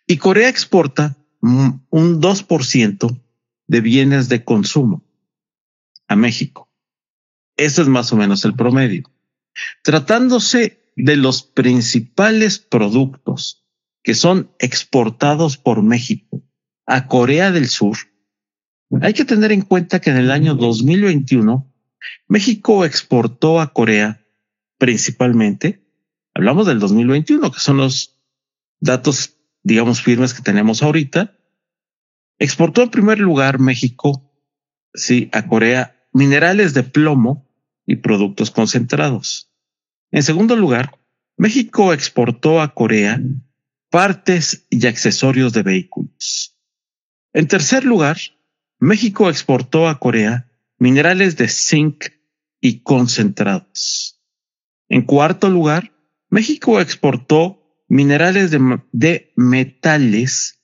Y 0.06 0.16
Corea 0.16 0.48
exporta 0.48 1.16
un 1.40 1.82
2% 1.90 3.20
de 3.66 3.80
bienes 3.80 4.28
de 4.28 4.44
consumo 4.44 5.04
a 6.08 6.16
México. 6.16 6.68
Ese 7.56 7.82
es 7.82 7.88
más 7.88 8.12
o 8.12 8.16
menos 8.16 8.44
el 8.44 8.54
promedio. 8.54 9.10
Tratándose 9.82 10.80
de 10.96 11.16
los 11.16 11.42
principales 11.42 12.58
productos 12.58 13.67
que 14.08 14.14
son 14.14 14.50
exportados 14.58 15.58
por 15.58 15.82
México 15.82 16.42
a 16.86 17.08
Corea 17.08 17.52
del 17.52 17.68
Sur, 17.68 17.98
Hay 19.02 19.12
que 19.12 19.26
tener 19.26 19.52
en 19.52 19.60
cuenta 19.60 20.00
que 20.00 20.08
en 20.08 20.16
el 20.16 20.30
año 20.30 20.54
2021 20.54 21.70
México 22.26 22.86
exportó 22.86 23.60
a 23.60 23.74
Corea 23.74 24.26
principalmente, 24.78 25.86
hablamos 26.32 26.66
del 26.66 26.78
2021, 26.78 27.52
que 27.52 27.60
son 27.60 27.76
los 27.76 28.18
datos, 28.80 29.36
digamos, 29.62 30.00
firmes 30.00 30.32
que 30.32 30.40
tenemos 30.40 30.82
ahorita. 30.82 31.36
Exportó 32.38 32.82
en 32.82 32.88
primer 32.88 33.18
lugar 33.18 33.58
México, 33.58 34.32
sí, 34.94 35.28
a 35.32 35.46
Corea 35.48 36.08
minerales 36.14 36.72
de 36.72 36.82
plomo 36.82 37.46
y 37.84 37.96
productos 37.96 38.50
concentrados. 38.50 39.52
En 40.10 40.22
segundo 40.22 40.56
lugar, 40.56 40.98
México 41.36 41.92
exportó 41.92 42.62
a 42.62 42.72
Corea 42.72 43.20
partes 43.90 44.66
y 44.70 44.86
accesorios 44.86 45.52
de 45.52 45.62
vehículos. 45.62 46.58
En 47.32 47.48
tercer 47.48 47.84
lugar, 47.84 48.18
México 48.78 49.28
exportó 49.28 49.88
a 49.88 49.98
Corea 49.98 50.48
minerales 50.78 51.36
de 51.36 51.48
zinc 51.48 52.06
y 52.60 52.80
concentrados. 52.82 54.20
En 54.88 55.02
cuarto 55.02 55.50
lugar, 55.50 55.92
México 56.30 56.80
exportó 56.80 57.84
minerales 57.88 58.50
de, 58.50 59.32
metales 59.36 60.62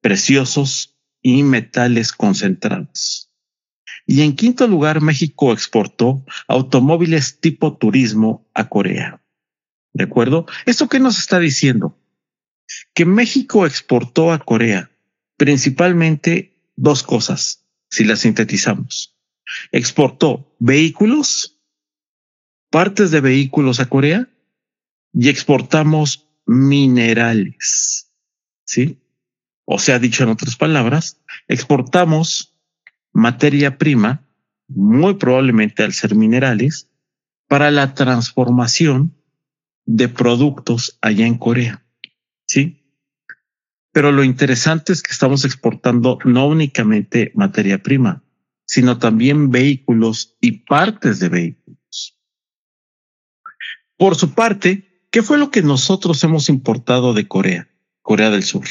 preciosos 0.00 0.96
y 1.22 1.42
metales 1.42 2.12
concentrados. 2.12 3.32
Y 4.06 4.22
en 4.22 4.36
quinto 4.36 4.66
lugar, 4.66 5.00
México 5.00 5.52
exportó 5.52 6.24
automóviles 6.46 7.40
tipo 7.40 7.76
turismo 7.76 8.48
a 8.54 8.68
Corea. 8.68 9.22
¿De 9.92 10.04
acuerdo? 10.04 10.46
¿Esto 10.66 10.88
qué 10.88 11.00
nos 11.00 11.18
está 11.18 11.38
diciendo? 11.38 11.97
Que 12.94 13.04
México 13.04 13.66
exportó 13.66 14.32
a 14.32 14.38
Corea 14.38 14.90
principalmente 15.38 16.52
dos 16.76 17.02
cosas, 17.02 17.64
si 17.88 18.04
las 18.04 18.20
sintetizamos. 18.20 19.16
Exportó 19.72 20.54
vehículos, 20.58 21.58
partes 22.70 23.10
de 23.10 23.22
vehículos 23.22 23.80
a 23.80 23.88
Corea 23.88 24.28
y 25.14 25.30
exportamos 25.30 26.28
minerales. 26.44 28.12
¿Sí? 28.66 28.98
O 29.64 29.78
sea, 29.78 29.98
dicho 29.98 30.24
en 30.24 30.30
otras 30.30 30.56
palabras, 30.56 31.20
exportamos 31.46 32.54
materia 33.12 33.78
prima, 33.78 34.26
muy 34.66 35.14
probablemente 35.14 35.82
al 35.82 35.94
ser 35.94 36.14
minerales, 36.14 36.90
para 37.46 37.70
la 37.70 37.94
transformación 37.94 39.14
de 39.86 40.08
productos 40.08 40.98
allá 41.00 41.26
en 41.26 41.38
Corea. 41.38 41.87
Sí. 42.48 42.82
Pero 43.92 44.10
lo 44.10 44.24
interesante 44.24 44.92
es 44.92 45.02
que 45.02 45.12
estamos 45.12 45.44
exportando 45.44 46.18
no 46.24 46.46
únicamente 46.46 47.32
materia 47.34 47.82
prima, 47.82 48.24
sino 48.64 48.98
también 48.98 49.50
vehículos 49.50 50.36
y 50.40 50.52
partes 50.60 51.20
de 51.20 51.28
vehículos. 51.28 52.18
Por 53.96 54.14
su 54.14 54.34
parte, 54.34 55.06
¿qué 55.10 55.22
fue 55.22 55.38
lo 55.38 55.50
que 55.50 55.62
nosotros 55.62 56.22
hemos 56.24 56.48
importado 56.48 57.14
de 57.14 57.26
Corea, 57.26 57.68
Corea 58.02 58.30
del 58.30 58.44
Sur? 58.44 58.66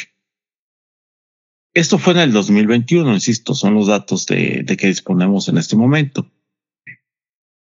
Esto 1.73 1.99
fue 1.99 2.13
en 2.13 2.19
el 2.19 2.31
2021, 2.33 3.13
insisto, 3.13 3.53
son 3.53 3.75
los 3.75 3.87
datos 3.87 4.25
de, 4.25 4.65
que 4.65 4.87
disponemos 4.87 5.47
en 5.47 5.57
este 5.57 5.75
momento. 5.75 6.31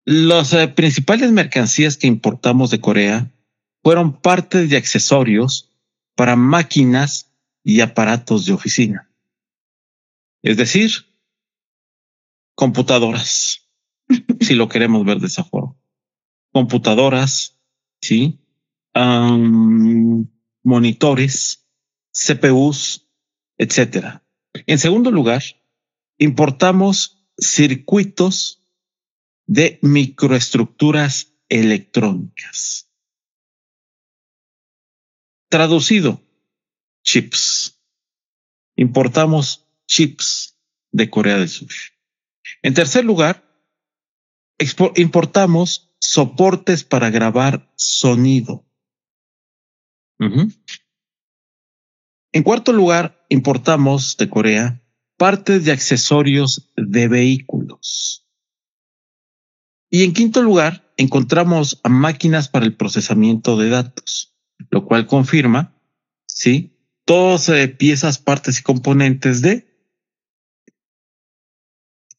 Las 0.06 0.54
eh, 0.54 0.68
principales 0.70 1.32
mercancías 1.32 1.98
que 1.98 2.08
importamos 2.08 2.70
de 2.70 2.80
Corea 2.80 3.32
fueron 3.84 4.22
partes 4.22 4.70
de 4.70 4.78
accesorios 4.78 5.69
para 6.20 6.36
máquinas 6.36 7.32
y 7.64 7.80
aparatos 7.80 8.46
de 8.46 8.52
oficina. 8.52 9.10
Es 10.44 10.58
decir, 10.58 10.92
computadoras, 12.56 13.70
si 14.42 14.56
lo 14.56 14.68
queremos 14.68 15.06
ver 15.06 15.20
de 15.20 15.28
esa 15.28 15.46
forma. 15.46 15.78
Computadoras, 16.52 17.58
sí, 18.02 18.38
monitores, 20.62 21.66
CPUs, 22.12 23.08
etcétera. 23.58 24.22
En 24.68 24.78
segundo 24.78 25.12
lugar, 25.12 25.42
importamos 26.18 27.26
circuitos 27.38 28.62
de 29.48 29.80
microestructuras 29.82 31.34
electrónicas. 31.48 32.89
Traducido, 35.50 36.22
chips. 37.04 37.82
Importamos 38.76 39.68
chips 39.88 40.58
de 40.92 41.10
Corea 41.10 41.38
del 41.38 41.50
Sur. 41.50 41.70
En 42.62 42.74
tercer 42.74 43.04
lugar, 43.04 43.44
importamos 44.96 45.94
soportes 46.00 46.84
para 46.84 47.10
grabar 47.10 47.72
sonido. 47.76 48.66
En 52.32 52.44
cuarto 52.44 52.72
lugar, 52.74 53.26
importamos 53.30 54.18
de 54.18 54.30
Corea 54.30 54.84
partes 55.20 55.66
de 55.66 55.74
accesorios 55.74 56.72
de 56.78 57.10
vehículos. 57.10 58.26
Y 59.92 60.06
en 60.06 60.14
quinto 60.14 60.42
lugar, 60.42 60.94
encontramos 60.96 61.82
máquinas 61.84 62.48
para 62.48 62.66
el 62.66 62.78
procesamiento 62.78 63.58
de 63.58 63.70
datos, 63.70 64.34
lo 64.70 64.86
cual 64.86 65.08
confirma, 65.08 65.74
sí, 66.28 66.78
todas 67.06 67.50
eh, 67.50 67.68
piezas, 67.68 68.18
partes 68.18 68.60
y 68.60 68.64
componentes 68.64 69.42
de 69.42 69.68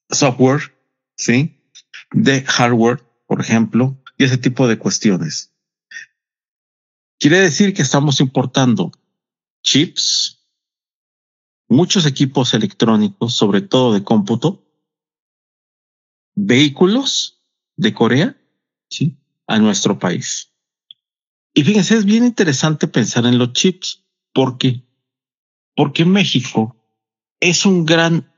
software, 0.09 0.75
sí, 1.17 1.63
de 2.13 2.43
hardware, 2.43 3.03
por 3.27 3.41
ejemplo, 3.41 3.97
y 4.19 4.25
ese 4.25 4.39
tipo 4.39 4.67
de 4.67 4.79
cuestiones. 4.79 5.55
Quiere 7.19 7.39
decir 7.39 7.75
que 7.75 7.83
estamos 7.83 8.21
importando 8.21 8.93
chips, 9.63 10.49
muchos 11.69 12.07
equipos 12.07 12.55
electrónicos, 12.55 13.35
sobre 13.35 13.61
todo 13.61 13.93
de 13.93 14.03
cómputo, 14.03 14.67
vehículos 16.35 17.43
de 17.77 17.95
Corea, 17.95 18.37
¿sí? 18.89 19.19
a 19.47 19.59
nuestro 19.59 19.99
país. 19.99 20.50
Y 21.55 21.65
fíjense, 21.65 21.97
es 21.97 22.05
bien 22.05 22.25
interesante 22.25 22.89
pensar 22.89 23.27
en 23.27 23.39
los 23.39 23.53
chips. 23.53 24.05
¿Por 24.33 24.59
qué? 24.59 24.83
Porque 25.75 26.05
México 26.05 26.77
es 27.41 27.67
un 27.67 27.85
gran 27.85 28.33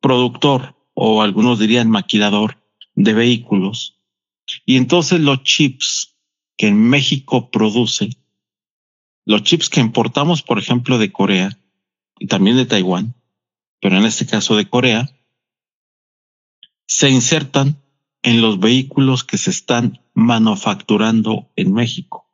productor, 0.00 0.76
o 0.94 1.22
algunos 1.22 1.58
dirían 1.58 1.90
maquilador, 1.90 2.62
de 2.94 3.14
vehículos. 3.14 3.98
Y 4.66 4.76
entonces 4.76 5.20
los 5.20 5.42
chips 5.42 6.16
que 6.56 6.68
en 6.68 6.80
México 6.80 7.50
produce 7.50 8.10
los 9.24 9.42
chips 9.42 9.68
que 9.68 9.80
importamos, 9.80 10.42
por 10.42 10.58
ejemplo, 10.58 10.96
de 10.96 11.12
Corea 11.12 11.58
y 12.18 12.26
también 12.28 12.56
de 12.56 12.64
Taiwán, 12.64 13.14
pero 13.78 13.98
en 13.98 14.06
este 14.06 14.26
caso 14.26 14.56
de 14.56 14.68
Corea, 14.68 15.06
se 16.86 17.10
insertan 17.10 17.82
en 18.22 18.40
los 18.40 18.58
vehículos 18.58 19.24
que 19.24 19.38
se 19.38 19.50
están 19.50 20.00
manufacturando 20.14 21.50
en 21.56 21.72
México. 21.72 22.28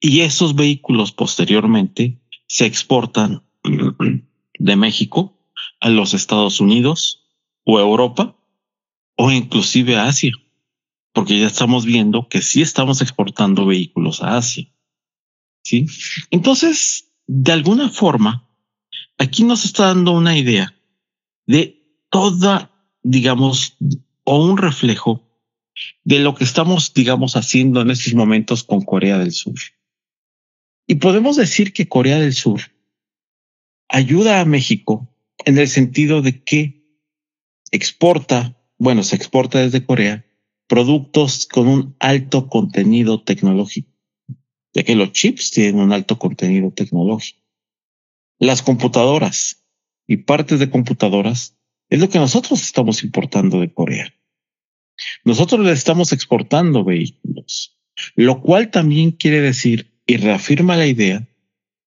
Y 0.00 0.20
esos 0.20 0.54
vehículos 0.54 1.12
posteriormente 1.12 2.20
se 2.46 2.66
exportan 2.66 3.42
de 4.58 4.76
México 4.76 5.38
a 5.80 5.88
los 5.90 6.14
Estados 6.14 6.60
Unidos 6.60 7.24
o 7.64 7.78
Europa 7.78 8.36
o 9.16 9.30
inclusive 9.30 9.96
a 9.96 10.06
Asia, 10.06 10.32
porque 11.12 11.38
ya 11.38 11.46
estamos 11.46 11.84
viendo 11.84 12.28
que 12.28 12.42
sí 12.42 12.62
estamos 12.62 13.00
exportando 13.00 13.66
vehículos 13.66 14.22
a 14.22 14.36
Asia. 14.36 14.66
¿sí? 15.62 15.86
Entonces, 16.30 17.12
de 17.26 17.52
alguna 17.52 17.88
forma, 17.88 18.48
aquí 19.18 19.44
nos 19.44 19.64
está 19.64 19.86
dando 19.86 20.12
una 20.12 20.36
idea 20.36 20.74
de 21.46 22.02
toda, 22.10 22.70
digamos, 23.02 23.76
o 24.24 24.44
un 24.44 24.56
reflejo 24.56 25.22
de 26.04 26.20
lo 26.20 26.34
que 26.34 26.44
estamos, 26.44 26.92
digamos, 26.94 27.36
haciendo 27.36 27.80
en 27.80 27.90
estos 27.90 28.14
momentos 28.14 28.64
con 28.64 28.82
Corea 28.82 29.18
del 29.18 29.32
Sur. 29.32 29.54
Y 30.86 30.96
podemos 30.96 31.36
decir 31.36 31.72
que 31.72 31.88
Corea 31.88 32.18
del 32.18 32.34
Sur 32.34 32.60
ayuda 33.88 34.40
a 34.40 34.44
México 34.44 35.08
en 35.44 35.58
el 35.58 35.68
sentido 35.68 36.22
de 36.22 36.42
que 36.42 36.84
exporta, 37.70 38.58
bueno, 38.78 39.02
se 39.02 39.16
exporta 39.16 39.60
desde 39.60 39.84
Corea 39.84 40.24
productos 40.66 41.46
con 41.46 41.68
un 41.68 41.96
alto 41.98 42.48
contenido 42.48 43.22
tecnológico 43.22 43.94
ya 44.74 44.82
que 44.82 44.96
los 44.96 45.12
chips 45.12 45.52
tienen 45.52 45.80
un 45.80 45.92
alto 45.92 46.18
contenido 46.18 46.72
tecnológico. 46.72 47.40
Las 48.38 48.60
computadoras 48.60 49.64
y 50.06 50.18
partes 50.18 50.58
de 50.58 50.68
computadoras 50.68 51.56
es 51.94 52.00
lo 52.00 52.08
que 52.08 52.18
nosotros 52.18 52.60
estamos 52.60 53.04
importando 53.04 53.60
de 53.60 53.72
Corea. 53.72 54.12
Nosotros 55.24 55.64
le 55.64 55.70
estamos 55.70 56.12
exportando 56.12 56.82
vehículos, 56.82 57.78
lo 58.16 58.40
cual 58.40 58.72
también 58.72 59.12
quiere 59.12 59.40
decir 59.40 59.92
y 60.04 60.16
reafirma 60.16 60.76
la 60.76 60.88
idea 60.88 61.28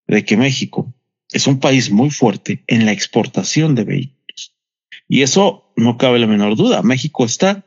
de 0.08 0.24
que 0.24 0.38
México 0.38 0.96
es 1.34 1.46
un 1.46 1.60
país 1.60 1.92
muy 1.92 2.10
fuerte 2.10 2.64
en 2.68 2.86
la 2.86 2.94
exportación 2.94 3.76
de 3.76 3.84
vehículos. 3.84 4.56
Y 5.10 5.24
eso 5.24 5.74
no 5.76 5.98
cabe 5.98 6.20
la 6.20 6.28
menor 6.28 6.56
duda. 6.56 6.84
México 6.84 7.26
está 7.26 7.66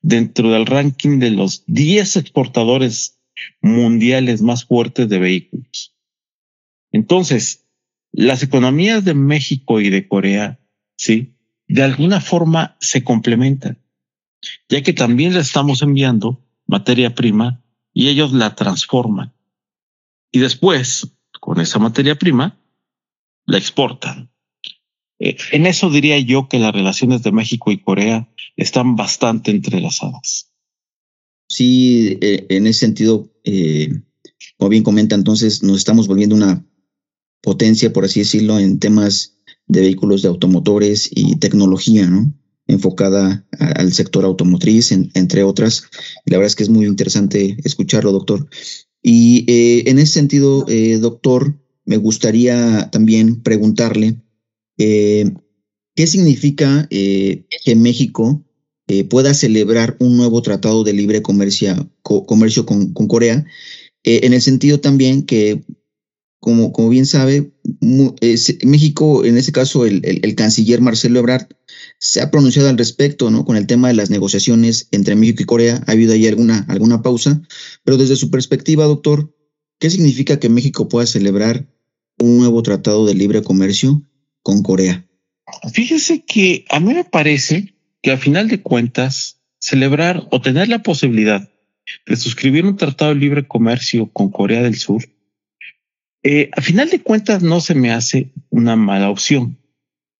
dentro 0.00 0.52
del 0.52 0.66
ranking 0.66 1.18
de 1.18 1.32
los 1.32 1.64
10 1.66 2.18
exportadores 2.18 3.20
mundiales 3.62 4.42
más 4.42 4.64
fuertes 4.64 5.08
de 5.08 5.18
vehículos. 5.18 5.96
Entonces, 6.92 7.66
las 8.12 8.44
economías 8.44 9.04
de 9.04 9.14
México 9.14 9.80
y 9.80 9.90
de 9.90 10.06
Corea, 10.06 10.60
sí, 10.96 11.34
de 11.70 11.84
alguna 11.84 12.20
forma 12.20 12.76
se 12.80 13.04
complementan, 13.04 13.78
ya 14.68 14.82
que 14.82 14.92
también 14.92 15.34
le 15.34 15.40
estamos 15.40 15.82
enviando 15.82 16.44
materia 16.66 17.14
prima 17.14 17.62
y 17.94 18.08
ellos 18.08 18.32
la 18.32 18.56
transforman. 18.56 19.32
Y 20.32 20.40
después, 20.40 21.12
con 21.38 21.60
esa 21.60 21.78
materia 21.78 22.16
prima, 22.16 22.58
la 23.46 23.58
exportan. 23.58 24.32
Eh, 25.20 25.36
en 25.52 25.66
eso 25.66 25.90
diría 25.90 26.18
yo 26.18 26.48
que 26.48 26.58
las 26.58 26.72
relaciones 26.72 27.22
de 27.22 27.30
México 27.30 27.70
y 27.70 27.78
Corea 27.78 28.28
están 28.56 28.96
bastante 28.96 29.52
entrelazadas. 29.52 30.52
Sí, 31.48 32.18
eh, 32.20 32.46
en 32.48 32.66
ese 32.66 32.80
sentido, 32.80 33.32
eh, 33.44 33.92
como 34.56 34.70
bien 34.70 34.82
comenta, 34.82 35.14
entonces 35.14 35.62
nos 35.62 35.78
estamos 35.78 36.08
volviendo 36.08 36.34
una 36.34 36.66
potencia, 37.42 37.92
por 37.92 38.04
así 38.04 38.20
decirlo, 38.20 38.58
en 38.58 38.80
temas 38.80 39.39
de 39.70 39.80
vehículos 39.80 40.22
de 40.22 40.28
automotores 40.28 41.08
y 41.10 41.36
tecnología, 41.36 42.06
¿no? 42.06 42.32
enfocada 42.66 43.44
al 43.58 43.92
sector 43.92 44.24
automotriz, 44.24 44.92
entre 44.92 45.42
otras. 45.42 45.84
La 46.24 46.36
verdad 46.36 46.46
es 46.46 46.54
que 46.54 46.62
es 46.62 46.68
muy 46.68 46.86
interesante 46.86 47.56
escucharlo, 47.64 48.12
doctor. 48.12 48.48
Y 49.02 49.44
en 49.88 49.98
ese 49.98 50.12
sentido, 50.12 50.66
doctor, 51.00 51.58
me 51.84 51.96
gustaría 51.96 52.88
también 52.92 53.42
preguntarle 53.42 54.22
eh, 54.80 55.30
¿Qué 55.94 56.06
significa 56.06 56.86
eh, 56.90 57.44
que 57.64 57.76
México 57.76 58.42
eh, 58.86 59.04
pueda 59.04 59.34
celebrar 59.34 59.96
un 60.00 60.16
nuevo 60.16 60.40
tratado 60.40 60.84
de 60.84 60.94
libre 60.94 61.20
comercio, 61.20 61.90
comercio 62.02 62.64
con, 62.64 62.94
Corea? 62.94 63.44
en 64.02 64.32
el 64.32 64.40
sentido 64.40 64.80
también 64.80 65.26
que, 65.26 65.62
como, 66.40 66.72
como 66.72 66.88
bien 66.88 67.06
sabe, 67.06 67.52
México, 68.64 69.24
en 69.24 69.36
este 69.36 69.52
caso, 69.52 69.84
el, 69.84 70.34
canciller 70.34 70.80
Marcelo 70.80 71.18
Ebrard, 71.18 71.48
se 71.98 72.22
ha 72.22 72.30
pronunciado 72.30 72.70
al 72.70 72.78
respecto, 72.78 73.30
¿no? 73.30 73.44
Con 73.44 73.56
el 73.56 73.66
tema 73.66 73.88
de 73.88 73.94
las 73.94 74.08
negociaciones 74.08 74.88
entre 74.90 75.16
México 75.16 75.42
y 75.42 75.46
Corea. 75.46 75.84
Ha 75.86 75.92
habido 75.92 76.14
ahí 76.14 76.26
alguna, 76.26 76.64
alguna 76.68 77.02
pausa, 77.02 77.42
pero 77.84 77.98
desde 77.98 78.16
su 78.16 78.30
perspectiva, 78.30 78.86
doctor, 78.86 79.34
¿qué 79.78 79.90
significa 79.90 80.40
que 80.40 80.48
México 80.48 80.88
pueda 80.88 81.06
celebrar 81.06 81.68
un 82.18 82.38
nuevo 82.38 82.62
tratado 82.62 83.06
de 83.06 83.14
libre 83.14 83.42
comercio 83.42 84.02
con 84.42 84.62
Corea? 84.62 85.06
Fíjese 85.72 86.24
que 86.24 86.64
a 86.70 86.80
mí 86.80 86.94
me 86.94 87.04
parece 87.04 87.74
que 88.02 88.12
al 88.12 88.18
final 88.18 88.48
de 88.48 88.62
cuentas, 88.62 89.40
celebrar 89.58 90.26
o 90.30 90.40
tener 90.40 90.68
la 90.68 90.82
posibilidad 90.82 91.50
de 92.06 92.16
suscribir 92.16 92.64
un 92.64 92.76
tratado 92.76 93.12
de 93.12 93.20
libre 93.20 93.46
comercio 93.46 94.10
con 94.10 94.30
Corea 94.30 94.62
del 94.62 94.76
Sur, 94.76 95.04
eh, 96.22 96.50
a 96.52 96.60
final 96.60 96.90
de 96.90 97.02
cuentas 97.02 97.42
no 97.42 97.60
se 97.60 97.74
me 97.74 97.92
hace 97.92 98.32
una 98.50 98.76
mala 98.76 99.10
opción 99.10 99.58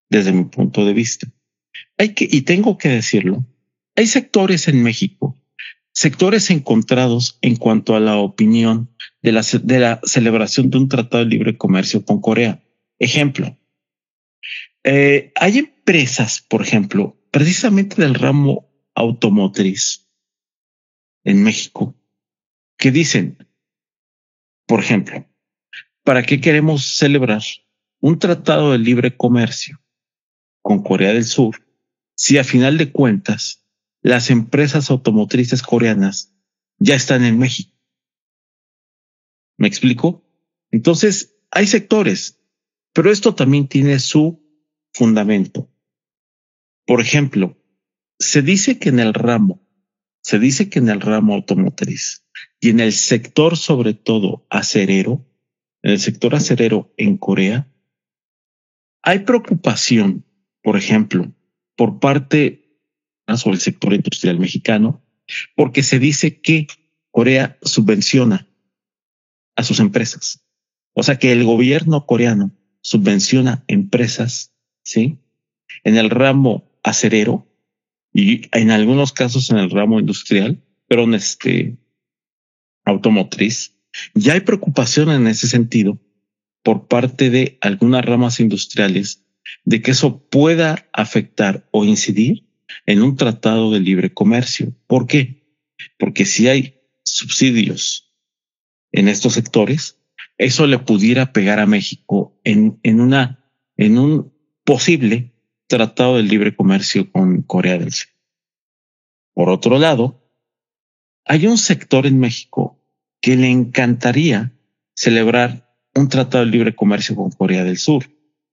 desde 0.09 0.33
mi 0.33 0.45
punto 0.45 0.85
de 0.85 0.93
vista. 0.93 1.29
Hay 1.99 2.15
que, 2.15 2.29
y 2.31 2.43
tengo 2.43 2.79
que 2.79 2.89
decirlo, 2.89 3.45
hay 3.97 4.07
sectores 4.07 4.69
en 4.69 4.83
México, 4.83 5.39
sectores 5.93 6.51
encontrados 6.51 7.39
en 7.43 7.57
cuanto 7.57 7.95
a 7.95 8.01
la 8.01 8.17
opinión 8.17 8.91
de 9.23 9.33
la, 9.33 9.43
celebración 9.43 10.71
de 10.71 10.79
un 10.79 10.89
tratado 10.89 11.25
de 11.25 11.31
libre 11.31 11.59
comercio 11.59 12.05
con 12.05 12.21
Corea. 12.21 12.63
Ejemplo, 12.99 13.57
eh, 14.85 15.33
hay 15.37 15.59
empresas, 15.59 16.41
por 16.41 16.63
ejemplo, 16.63 17.19
precisamente 17.31 18.01
del 18.01 18.15
ramo 18.15 18.69
automotriz 18.95 20.09
en 21.25 21.43
México, 21.43 21.95
que 22.79 22.91
dicen, 22.91 23.47
por 24.67 24.81
ejemplo, 24.81 25.27
¿para 26.05 26.23
qué 26.23 26.41
queremos 26.41 26.97
celebrar 26.97 27.43
un 28.01 28.19
tratado 28.19 28.73
de 28.73 28.79
libre 28.79 29.17
comercio 29.17 29.81
con 30.63 30.83
Corea 30.83 31.13
del 31.13 31.25
Sur 31.25 31.67
si 32.15 32.39
a 32.39 32.45
final 32.45 32.79
de 32.79 32.93
cuentas 32.93 33.67
las 34.03 34.31
empresas 34.31 34.91
automotrices 34.91 35.63
coreanas 35.63 36.35
ya 36.79 36.95
están 36.95 37.25
en 37.25 37.39
México? 37.39 37.77
¿Me 39.57 39.69
explico? 39.69 40.25
Entonces, 40.71 41.37
hay 41.51 41.67
sectores, 41.67 42.41
pero 42.93 43.11
esto 43.11 43.35
también 43.35 43.69
tiene 43.69 43.99
su 43.99 44.43
fundamento. 44.93 45.71
Por 46.87 47.01
ejemplo, 47.01 47.57
se 48.19 48.43
dice 48.43 48.79
que 48.79 48.89
en 48.89 49.01
el 49.01 49.15
ramo, 49.15 49.67
se 50.23 50.39
dice 50.39 50.71
que 50.71 50.79
en 50.79 50.89
el 50.89 51.01
ramo 51.01 51.35
automotriz 51.35 52.27
y 52.59 52.71
en 52.71 52.81
el 52.81 52.93
sector 52.93 53.57
sobre 53.57 53.95
todo 53.95 54.47
acerero, 54.51 55.30
en 55.83 55.93
el 55.93 56.01
sector 56.01 56.35
acerero 56.35 56.93
en 56.97 57.17
Corea, 57.17 57.67
hay 59.03 59.21
preocupación, 59.21 60.25
por 60.63 60.77
ejemplo, 60.77 61.33
por 61.77 62.01
parte 62.01 62.79
sobre 63.37 63.55
el 63.55 63.61
sector 63.61 63.95
industrial 63.95 64.39
mexicano, 64.39 65.03
porque 65.55 65.83
se 65.83 65.99
dice 65.99 66.41
que 66.41 66.67
Corea 67.11 67.59
subvenciona 67.63 68.49
a 69.57 69.63
sus 69.63 69.81
empresas. 69.81 70.45
O 70.93 71.03
sea 71.03 71.19
que 71.19 71.33
el 71.33 71.45
gobierno 71.45 72.07
coreano 72.07 72.51
subvenciona 72.83 73.65
empresas 73.69 74.51
¿sí? 74.83 75.19
En 75.85 75.97
el 75.97 76.11
ramo 76.11 76.71
acerero 76.83 77.47
y 78.13 78.49
en 78.57 78.71
algunos 78.71 79.13
casos 79.13 79.51
en 79.51 79.59
el 79.59 79.71
ramo 79.71 80.01
industrial, 80.01 80.63
pero 80.89 81.05
en 81.05 81.15
este 81.15 81.79
automotriz, 82.85 83.77
ya 84.15 84.35
hay 84.35 84.41
preocupación 84.41 85.11
en 85.11 85.27
ese 85.27 85.49
sentido 85.49 85.99
por 86.63 86.89
parte 86.89 87.31
de 87.31 87.59
algunas 87.61 88.05
ramas 88.05 88.41
industriales 88.41 89.25
de 89.65 89.83
que 89.83 89.93
eso 89.93 90.29
pueda 90.29 90.89
afectar 90.93 91.69
o 91.73 91.85
incidir 91.85 92.47
en 92.87 93.03
un 93.03 93.17
tratado 93.17 93.71
de 93.73 93.81
libre 93.81 94.13
comercio. 94.13 94.75
¿Por 94.87 95.07
qué? 95.07 95.57
Porque 95.99 96.25
si 96.25 96.49
hay 96.49 96.81
subsidios 97.05 98.13
en 98.93 99.09
estos 99.09 99.35
sectores, 99.35 99.99
eso 100.39 100.67
le 100.67 100.79
pudiera 100.79 101.33
pegar 101.33 101.59
a 101.59 101.67
México 101.67 102.39
en, 102.45 102.79
en 102.83 103.01
una, 103.01 103.53
en 103.77 103.99
un 103.99 104.33
posible 104.65 105.35
tratado 105.67 106.17
de 106.17 106.23
libre 106.23 106.55
comercio 106.55 107.11
con 107.11 107.43
Corea 107.43 107.79
del 107.79 107.93
Sur. 107.93 108.09
Por 109.35 109.49
otro 109.49 109.79
lado, 109.79 110.31
hay 111.25 111.47
un 111.47 111.59
sector 111.59 112.07
en 112.07 112.19
México 112.19 112.80
que 113.21 113.37
le 113.37 113.51
encantaría 113.51 114.53
celebrar 114.95 115.75
un 115.95 116.09
tratado 116.09 116.45
de 116.45 116.51
libre 116.51 116.75
comercio 116.75 117.17
con 117.17 117.31
Corea 117.31 117.65
del 117.65 117.79
Sur, 117.79 118.05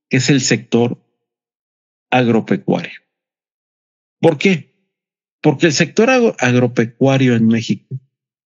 que 0.10 0.18
es 0.18 0.30
el 0.30 0.42
sector 0.42 1.02
agropecuario. 2.10 3.00
¿Por 4.20 4.38
qué? 4.38 4.76
Porque 5.42 5.68
el 5.68 5.74
sector 5.74 6.10
agropecuario 6.10 7.36
en 7.36 7.48
México 7.48 8.00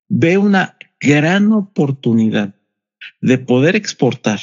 ve 0.09 0.37
una 0.37 0.77
gran 0.99 1.51
oportunidad 1.53 2.55
de 3.21 3.37
poder 3.37 3.75
exportar 3.75 4.39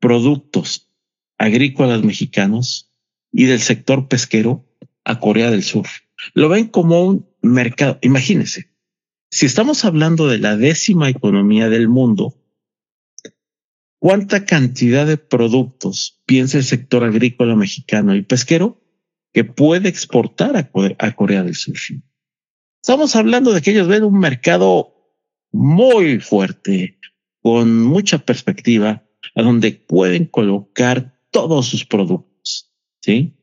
productos 0.00 0.90
agrícolas 1.38 2.02
mexicanos 2.02 2.92
y 3.32 3.44
del 3.44 3.60
sector 3.60 4.08
pesquero 4.08 4.66
a 5.04 5.20
Corea 5.20 5.50
del 5.50 5.62
Sur. 5.62 5.86
Lo 6.34 6.48
ven 6.48 6.66
como 6.66 7.04
un 7.04 7.28
mercado. 7.42 7.98
Imagínense, 8.02 8.70
si 9.30 9.46
estamos 9.46 9.84
hablando 9.84 10.26
de 10.26 10.38
la 10.38 10.56
décima 10.56 11.08
economía 11.08 11.68
del 11.68 11.88
mundo, 11.88 12.34
¿cuánta 14.00 14.44
cantidad 14.44 15.06
de 15.06 15.18
productos 15.18 16.22
piensa 16.26 16.58
el 16.58 16.64
sector 16.64 17.04
agrícola 17.04 17.54
mexicano 17.54 18.14
y 18.14 18.22
pesquero 18.22 18.80
que 19.32 19.44
puede 19.44 19.88
exportar 19.88 20.56
a, 20.56 21.14
Corea 21.14 21.42
del 21.42 21.54
Sur? 21.54 21.76
Estamos 22.82 23.16
hablando 23.16 23.52
de 23.52 23.60
que 23.60 23.72
ellos 23.72 23.88
ven 23.88 24.04
un 24.04 24.18
mercado 24.18 24.94
muy 25.52 26.20
fuerte, 26.20 26.98
con 27.42 27.82
mucha 27.82 28.18
perspectiva, 28.18 29.04
a 29.34 29.42
donde 29.42 29.72
pueden 29.72 30.26
colocar 30.26 31.20
todos 31.30 31.66
sus 31.66 31.84
productos, 31.84 32.72
¿sí? 33.02 33.34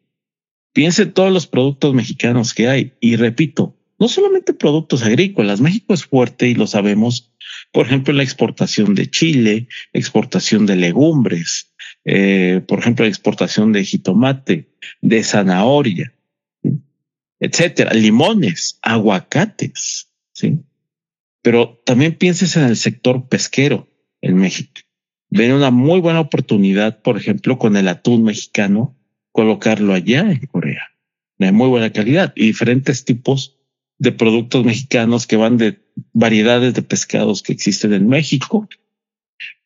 Piense 0.73 1.05
todos 1.05 1.31
los 1.31 1.47
productos 1.47 1.93
mexicanos 1.93 2.53
que 2.53 2.67
hay. 2.67 2.93
Y 2.99 3.15
repito, 3.15 3.77
no 3.99 4.08
solamente 4.08 4.53
productos 4.53 5.03
agrícolas, 5.03 5.62
México 5.62 5.93
es 5.93 6.05
fuerte 6.05 6.47
y 6.47 6.55
lo 6.55 6.67
sabemos, 6.67 7.34
por 7.71 7.86
ejemplo, 7.86 8.13
la 8.13 8.23
exportación 8.23 8.95
de 8.95 9.10
chile, 9.10 9.67
exportación 9.93 10.65
de 10.65 10.75
legumbres, 10.75 11.73
eh, 12.03 12.62
por 12.67 12.79
ejemplo, 12.79 13.05
la 13.05 13.10
exportación 13.10 13.71
de 13.71 13.84
jitomate, 13.84 14.69
de 15.01 15.23
zanahoria, 15.23 16.13
etcétera, 17.39 17.93
limones, 17.93 18.79
aguacates, 18.81 20.10
¿sí? 20.34 20.60
Pero 21.41 21.81
también 21.86 22.15
pienses 22.15 22.55
en 22.58 22.63
el 22.63 22.75
sector 22.75 23.27
pesquero 23.27 23.88
en 24.21 24.36
México 24.38 24.81
ven 25.36 25.51
una 25.51 25.71
muy 25.71 25.99
buena 25.99 26.21
oportunidad, 26.21 27.01
por 27.01 27.17
ejemplo, 27.17 27.58
con 27.58 27.75
el 27.75 27.88
atún 27.88 28.23
mexicano, 28.23 28.95
colocarlo 29.31 29.93
allá 29.93 30.31
en 30.31 30.45
Corea. 30.47 30.91
de 31.38 31.51
muy 31.51 31.67
buena 31.67 31.91
calidad 31.91 32.31
y 32.36 32.45
diferentes 32.45 33.03
tipos 33.03 33.58
de 33.97 34.12
productos 34.12 34.65
mexicanos 34.65 35.27
que 35.27 35.38
van 35.38 35.58
de 35.58 35.79
variedades 36.13 36.73
de 36.73 36.81
pescados 36.81 37.41
que 37.41 37.53
existen 37.53 37.93
en 37.93 38.08
México, 38.08 38.67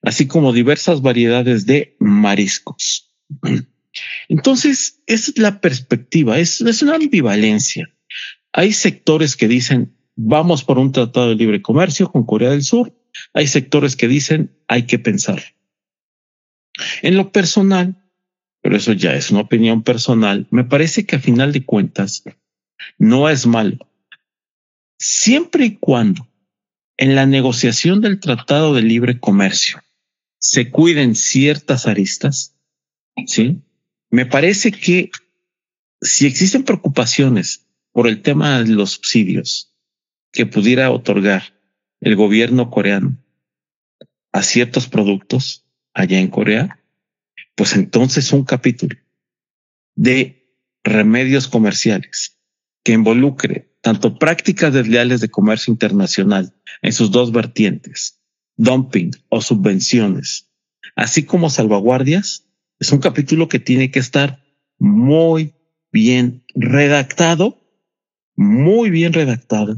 así 0.02 0.28
como 0.28 0.54
diversas 0.54 1.02
variedades 1.02 1.66
de 1.66 1.96
mariscos. 2.00 3.12
Entonces, 4.30 5.02
esa 5.08 5.32
es 5.32 5.38
la 5.38 5.62
perspectiva, 5.62 6.40
es, 6.40 6.62
es 6.62 6.82
una 6.82 6.96
ambivalencia. 6.96 7.90
Hay 8.54 8.74
sectores 8.74 9.36
que 9.36 9.48
dicen, 9.48 9.96
vamos 10.16 10.64
por 10.64 10.78
un 10.78 10.92
tratado 10.92 11.30
de 11.30 11.36
libre 11.36 11.62
comercio 11.62 12.12
con 12.12 12.26
Corea 12.26 12.52
del 12.52 12.64
Sur. 12.64 12.96
Hay 13.34 13.48
sectores 13.48 13.96
que 13.96 14.08
dicen, 14.08 14.56
hay 14.68 14.84
que 14.84 15.00
pensar. 15.00 15.42
En 17.02 17.18
lo 17.18 17.32
personal, 17.32 17.98
pero 18.62 18.78
eso 18.78 18.94
ya 18.94 19.16
es 19.16 19.32
una 19.32 19.42
opinión 19.42 19.84
personal, 19.84 20.48
me 20.52 20.64
parece 20.64 21.06
que 21.06 21.16
a 21.16 21.20
final 21.20 21.52
de 21.52 21.66
cuentas 21.66 22.24
no 22.98 23.30
es 23.30 23.48
malo. 23.48 23.89
Siempre 25.00 25.66
y 25.66 25.78
cuando 25.78 26.28
en 26.98 27.16
la 27.16 27.26
negociación 27.26 28.02
del 28.02 28.20
Tratado 28.20 28.74
de 28.74 28.82
Libre 28.82 29.18
Comercio 29.18 29.82
se 30.40 30.70
cuiden 30.70 31.16
ciertas 31.16 31.88
aristas, 31.88 32.58
¿sí? 33.26 33.62
Me 34.10 34.26
parece 34.26 34.74
que 34.74 35.10
si 36.02 36.26
existen 36.26 36.64
preocupaciones 36.64 37.66
por 37.94 38.08
el 38.08 38.22
tema 38.22 38.62
de 38.62 38.72
los 38.72 38.92
subsidios 38.92 39.74
que 40.34 40.46
pudiera 40.46 40.92
otorgar 40.92 41.44
el 42.02 42.18
gobierno 42.18 42.70
coreano 42.70 43.18
a 44.34 44.44
ciertos 44.44 44.90
productos 44.90 45.66
allá 45.94 46.20
en 46.20 46.28
Corea, 46.28 46.84
pues 47.56 47.74
entonces 47.74 48.34
un 48.34 48.44
capítulo 48.44 48.98
de 49.96 50.58
remedios 50.84 51.48
comerciales 51.48 52.38
que 52.84 52.92
involucre 52.92 53.69
tanto 53.82 54.18
prácticas 54.18 54.74
desleales 54.74 55.22
de 55.22 55.30
comercio 55.30 55.72
internacional 55.72 56.54
en 56.82 56.94
sus 56.94 57.12
dos 57.12 57.32
vertientes, 57.32 58.20
dumping 58.58 59.12
o 59.30 59.42
subvenciones, 59.42 60.50
así 60.96 61.24
como 61.24 61.50
salvaguardias, 61.50 62.48
es 62.80 62.92
un 62.92 63.00
capítulo 63.00 63.48
que 63.48 63.60
tiene 63.60 63.92
que 63.92 64.00
estar 64.00 64.44
muy 64.78 65.54
bien 65.92 66.46
redactado, 66.56 67.62
muy 68.36 68.90
bien 68.90 69.14
redactado 69.14 69.78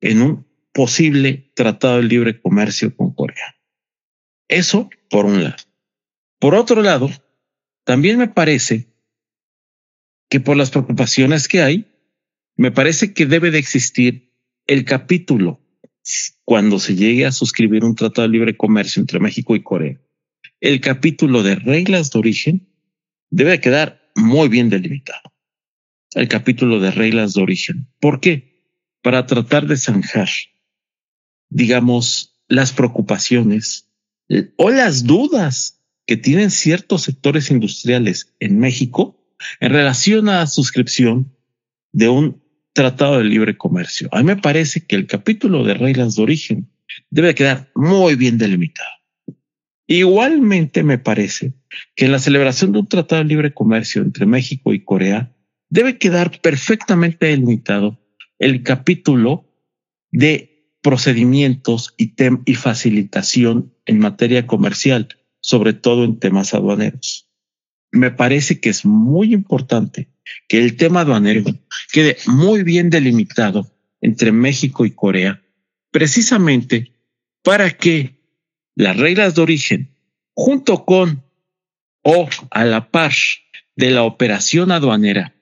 en 0.00 0.22
un 0.22 0.46
posible 0.72 1.50
tratado 1.54 1.96
de 1.96 2.04
libre 2.04 2.40
comercio 2.40 2.94
con 2.94 3.14
Corea. 3.14 3.56
Eso 4.48 4.90
por 5.10 5.24
un 5.24 5.42
lado. 5.42 5.56
Por 6.38 6.54
otro 6.54 6.82
lado, 6.82 7.10
también 7.84 8.18
me 8.18 8.28
parece 8.28 8.92
que 10.28 10.40
por 10.40 10.56
las 10.56 10.70
preocupaciones 10.70 11.48
que 11.48 11.62
hay, 11.62 11.95
me 12.56 12.70
parece 12.70 13.12
que 13.12 13.26
debe 13.26 13.50
de 13.50 13.58
existir 13.58 14.32
el 14.66 14.84
capítulo 14.84 15.60
cuando 16.44 16.78
se 16.78 16.94
llegue 16.94 17.26
a 17.26 17.32
suscribir 17.32 17.84
un 17.84 17.94
tratado 17.94 18.26
de 18.28 18.32
libre 18.32 18.56
comercio 18.56 19.00
entre 19.00 19.20
México 19.20 19.54
y 19.56 19.62
Corea 19.62 19.98
el 20.60 20.80
capítulo 20.80 21.42
de 21.42 21.56
reglas 21.56 22.10
de 22.10 22.18
origen 22.18 22.68
debe 23.30 23.60
quedar 23.60 24.10
muy 24.14 24.48
bien 24.48 24.70
delimitado. 24.70 25.32
El 26.14 26.28
capítulo 26.28 26.80
de 26.80 26.90
reglas 26.90 27.34
de 27.34 27.42
origen. 27.42 27.88
¿Por 28.00 28.20
qué? 28.20 28.64
Para 29.02 29.26
tratar 29.26 29.66
de 29.66 29.76
zanjar, 29.76 30.28
digamos, 31.50 32.40
las 32.48 32.72
preocupaciones 32.72 33.90
o 34.56 34.70
las 34.70 35.04
dudas 35.04 35.82
que 36.06 36.16
tienen 36.16 36.50
ciertos 36.50 37.02
sectores 37.02 37.50
industriales 37.50 38.34
en 38.40 38.58
México 38.58 39.20
en 39.60 39.72
relación 39.72 40.28
a 40.28 40.38
la 40.38 40.46
suscripción 40.46 41.36
de 41.92 42.08
un 42.08 42.42
tratado 42.76 43.16
de 43.16 43.24
libre 43.24 43.56
comercio. 43.56 44.08
A 44.12 44.18
mí 44.18 44.24
me 44.24 44.36
parece 44.36 44.86
que 44.86 44.96
el 44.96 45.06
capítulo 45.06 45.64
de 45.64 45.72
reglas 45.72 46.14
de 46.14 46.22
origen 46.22 46.70
debe 47.10 47.34
quedar 47.34 47.70
muy 47.74 48.16
bien 48.16 48.36
delimitado. 48.36 48.90
Igualmente 49.86 50.82
me 50.82 50.98
parece 50.98 51.54
que 51.94 52.04
en 52.04 52.12
la 52.12 52.18
celebración 52.18 52.72
de 52.72 52.80
un 52.80 52.86
tratado 52.86 53.22
de 53.22 53.28
libre 53.28 53.54
comercio 53.54 54.02
entre 54.02 54.26
México 54.26 54.74
y 54.74 54.84
Corea 54.84 55.34
debe 55.70 55.96
quedar 55.96 56.38
perfectamente 56.42 57.26
delimitado 57.26 57.98
el 58.38 58.62
capítulo 58.62 59.50
de 60.12 60.70
procedimientos 60.82 61.94
y, 61.96 62.12
y 62.44 62.54
facilitación 62.56 63.74
en 63.86 64.00
materia 64.00 64.46
comercial, 64.46 65.08
sobre 65.40 65.72
todo 65.72 66.04
en 66.04 66.18
temas 66.18 66.52
aduaneros. 66.52 67.30
Me 67.90 68.10
parece 68.10 68.60
que 68.60 68.68
es 68.68 68.84
muy 68.84 69.32
importante 69.32 70.10
que 70.48 70.58
el 70.58 70.76
tema 70.76 71.00
aduanero 71.00 71.44
quede 71.92 72.16
muy 72.26 72.62
bien 72.62 72.90
delimitado 72.90 73.70
entre 74.00 74.32
México 74.32 74.84
y 74.84 74.90
Corea, 74.90 75.42
precisamente 75.90 76.92
para 77.42 77.76
que 77.76 78.16
las 78.74 78.96
reglas 78.96 79.34
de 79.34 79.42
origen, 79.42 79.96
junto 80.34 80.84
con 80.84 81.24
o 82.02 82.28
a 82.50 82.64
la 82.64 82.90
par 82.90 83.12
de 83.74 83.90
la 83.90 84.04
operación 84.04 84.70
aduanera 84.70 85.34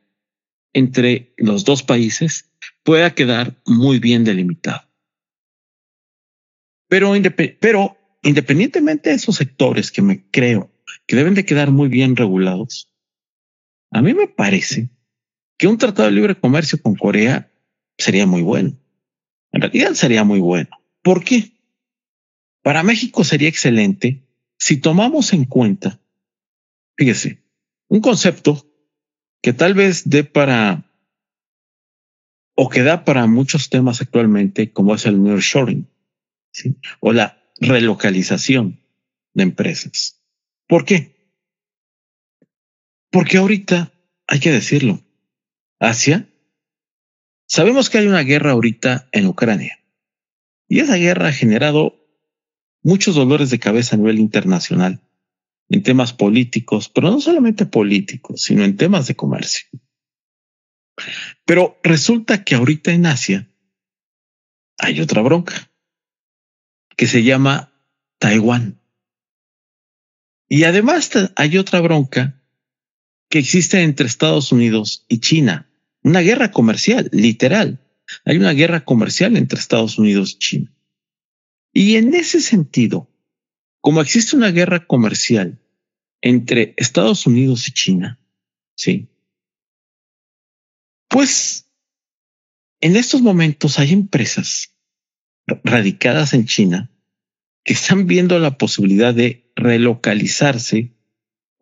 entre 0.72 1.34
los 1.36 1.64
dos 1.64 1.82
países, 1.82 2.50
pueda 2.82 3.14
quedar 3.14 3.54
muy 3.66 3.98
bien 3.98 4.24
delimitado. 4.24 4.82
Pero, 6.88 7.12
pero 7.60 7.96
independientemente 8.22 9.10
de 9.10 9.16
esos 9.16 9.36
sectores 9.36 9.90
que 9.90 10.02
me 10.02 10.24
creo 10.30 10.70
que 11.06 11.16
deben 11.16 11.34
de 11.34 11.44
quedar 11.44 11.70
muy 11.70 11.88
bien 11.88 12.16
regulados, 12.16 12.90
a 13.94 14.02
mí 14.02 14.12
me 14.12 14.26
parece 14.26 14.90
que 15.56 15.68
un 15.68 15.78
tratado 15.78 16.08
de 16.08 16.16
libre 16.16 16.34
comercio 16.34 16.82
con 16.82 16.96
Corea 16.96 17.52
sería 17.96 18.26
muy 18.26 18.42
bueno. 18.42 18.76
En 19.52 19.60
realidad 19.60 19.94
sería 19.94 20.24
muy 20.24 20.40
bueno. 20.40 20.68
¿Por 21.00 21.22
qué? 21.22 21.52
Para 22.62 22.82
México 22.82 23.22
sería 23.22 23.48
excelente 23.48 24.26
si 24.58 24.78
tomamos 24.78 25.32
en 25.32 25.44
cuenta, 25.44 26.00
fíjese, 26.96 27.44
un 27.86 28.00
concepto 28.00 28.66
que 29.40 29.52
tal 29.52 29.74
vez 29.74 30.10
dé 30.10 30.24
para 30.24 30.90
o 32.56 32.68
que 32.68 32.82
da 32.82 33.04
para 33.04 33.28
muchos 33.28 33.70
temas 33.70 34.00
actualmente, 34.00 34.72
como 34.72 34.96
es 34.96 35.06
el 35.06 35.22
nearshoring 35.22 35.88
o 36.98 37.12
la 37.12 37.40
relocalización 37.60 38.80
de 39.34 39.42
empresas. 39.44 40.20
¿Por 40.66 40.84
qué? 40.84 41.13
Porque 43.14 43.38
ahorita 43.38 43.92
hay 44.26 44.40
que 44.40 44.50
decirlo. 44.50 45.00
Asia, 45.78 46.28
sabemos 47.46 47.88
que 47.88 47.98
hay 47.98 48.08
una 48.08 48.22
guerra 48.22 48.50
ahorita 48.50 49.08
en 49.12 49.28
Ucrania 49.28 49.78
y 50.66 50.80
esa 50.80 50.96
guerra 50.96 51.28
ha 51.28 51.32
generado 51.32 51.94
muchos 52.82 53.14
dolores 53.14 53.50
de 53.50 53.60
cabeza 53.60 53.94
a 53.94 53.98
nivel 53.98 54.18
internacional 54.18 55.00
en 55.68 55.84
temas 55.84 56.12
políticos, 56.12 56.88
pero 56.88 57.08
no 57.12 57.20
solamente 57.20 57.66
políticos, 57.66 58.42
sino 58.42 58.64
en 58.64 58.76
temas 58.76 59.06
de 59.06 59.14
comercio. 59.14 59.68
Pero 61.44 61.78
resulta 61.84 62.42
que 62.42 62.56
ahorita 62.56 62.90
en 62.90 63.06
Asia 63.06 63.48
hay 64.76 65.00
otra 65.00 65.22
bronca 65.22 65.70
que 66.96 67.06
se 67.06 67.22
llama 67.22 67.72
Taiwán. 68.18 68.80
Y 70.48 70.64
además 70.64 71.12
hay 71.36 71.58
otra 71.58 71.80
bronca 71.80 72.40
que 73.28 73.38
existe 73.38 73.82
entre 73.82 74.06
Estados 74.06 74.52
Unidos 74.52 75.04
y 75.08 75.18
China, 75.18 75.68
una 76.02 76.20
guerra 76.20 76.50
comercial, 76.50 77.08
literal. 77.12 77.80
Hay 78.24 78.36
una 78.36 78.52
guerra 78.52 78.84
comercial 78.84 79.36
entre 79.36 79.58
Estados 79.58 79.98
Unidos 79.98 80.34
y 80.34 80.38
China. 80.38 80.74
Y 81.72 81.96
en 81.96 82.14
ese 82.14 82.40
sentido, 82.40 83.10
como 83.80 84.00
existe 84.00 84.36
una 84.36 84.50
guerra 84.50 84.86
comercial 84.86 85.60
entre 86.20 86.74
Estados 86.76 87.26
Unidos 87.26 87.66
y 87.68 87.72
China, 87.72 88.20
sí, 88.76 89.08
pues 91.08 91.70
en 92.80 92.96
estos 92.96 93.22
momentos 93.22 93.78
hay 93.78 93.92
empresas 93.92 94.76
radicadas 95.46 96.34
en 96.34 96.46
China 96.46 96.90
que 97.64 97.72
están 97.72 98.06
viendo 98.06 98.38
la 98.38 98.58
posibilidad 98.58 99.14
de 99.14 99.50
relocalizarse 99.56 100.94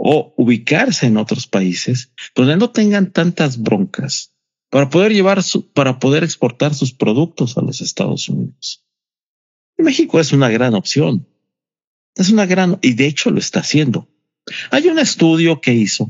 o 0.04 0.34
ubicarse 0.36 1.06
en 1.06 1.16
otros 1.16 1.46
países 1.46 2.12
donde 2.34 2.56
no 2.56 2.70
tengan 2.70 3.12
tantas 3.12 3.62
broncas 3.62 4.34
para 4.68 4.90
poder 4.90 5.12
llevar 5.12 5.44
su, 5.44 5.70
para 5.70 6.00
poder 6.00 6.24
exportar 6.24 6.74
sus 6.74 6.92
productos 6.92 7.56
a 7.56 7.62
los 7.62 7.80
Estados 7.80 8.28
Unidos. 8.28 8.84
México 9.78 10.18
es 10.18 10.32
una 10.32 10.48
gran 10.48 10.74
opción. 10.74 11.28
Es 12.16 12.30
una 12.30 12.46
gran, 12.46 12.80
y 12.82 12.94
de 12.94 13.06
hecho 13.06 13.30
lo 13.30 13.38
está 13.38 13.60
haciendo. 13.60 14.08
Hay 14.72 14.88
un 14.88 14.98
estudio 14.98 15.60
que 15.60 15.72
hizo 15.72 16.08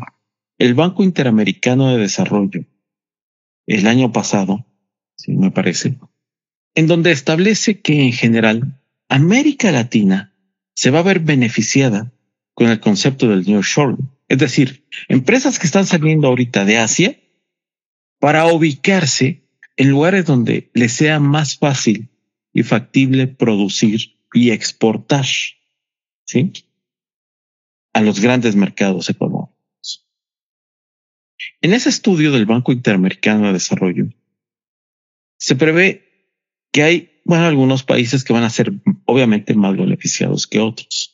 el 0.57 0.73
Banco 0.73 1.05
Interamericano 1.05 1.91
de 1.91 1.99
Desarrollo 1.99 2.65
el 3.67 3.87
año 3.87 4.11
pasado, 4.11 4.65
si 5.17 5.33
me 5.33 5.51
parece, 5.51 5.99
en 6.75 6.87
donde 6.87 7.13
establece 7.13 7.83
que 7.83 8.03
en 8.03 8.13
general 8.13 8.81
América 9.11 9.71
Latina 9.71 10.35
se 10.75 10.91
va 10.91 11.01
a 11.01 11.03
ver 11.03 11.21
beneficiada 11.21 12.11
con 12.55 12.69
el 12.69 12.81
concepto 12.81 13.29
del 13.29 13.45
New 13.45 13.63
Shore. 13.63 13.97
Es 14.29 14.39
decir, 14.39 14.87
empresas 15.09 15.59
que 15.59 15.67
están 15.67 15.87
saliendo 15.87 16.29
ahorita 16.29 16.65
de 16.65 16.79
Asia 16.79 17.21
para 18.19 18.47
ubicarse 18.47 19.43
en 19.77 19.91
lugares 19.91 20.27
donde 20.27 20.71
le 20.75 20.89
sea 20.89 21.21
más 21.21 21.59
fácil 21.59 22.09
y 22.53 22.63
factible 22.63 23.27
producir 23.27 24.17
y 24.33 24.51
exportar, 24.51 25.27
¿sí? 26.25 26.53
A 27.93 28.01
los 28.01 28.21
grandes 28.21 28.57
mercados 28.57 29.11
económicos. 29.11 30.07
En 31.61 31.73
ese 31.73 31.89
estudio 31.89 32.33
del 32.33 32.47
Banco 32.47 32.73
Interamericano 32.73 33.47
de 33.47 33.55
Desarrollo, 33.55 34.09
se 35.39 35.57
prevé 35.57 36.31
que 36.71 36.83
hay, 36.83 37.21
bueno, 37.25 37.47
algunos 37.47 37.83
países 37.83 38.25
que 38.25 38.33
van 38.33 38.45
a 38.45 38.51
ser 38.51 38.73
obviamente 39.05 39.55
más 39.55 39.77
beneficiados 39.77 40.47
que 40.47 40.61
otros. 40.61 41.12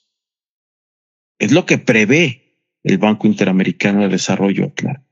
Es 1.39 1.53
lo 1.53 1.67
que 1.67 1.79
prevé 1.79 2.49
el 2.83 2.99
Banco 2.99 3.27
Interamericano 3.27 4.03
de 4.03 4.09
Desarrollo, 4.09 4.73
claro. 4.75 5.03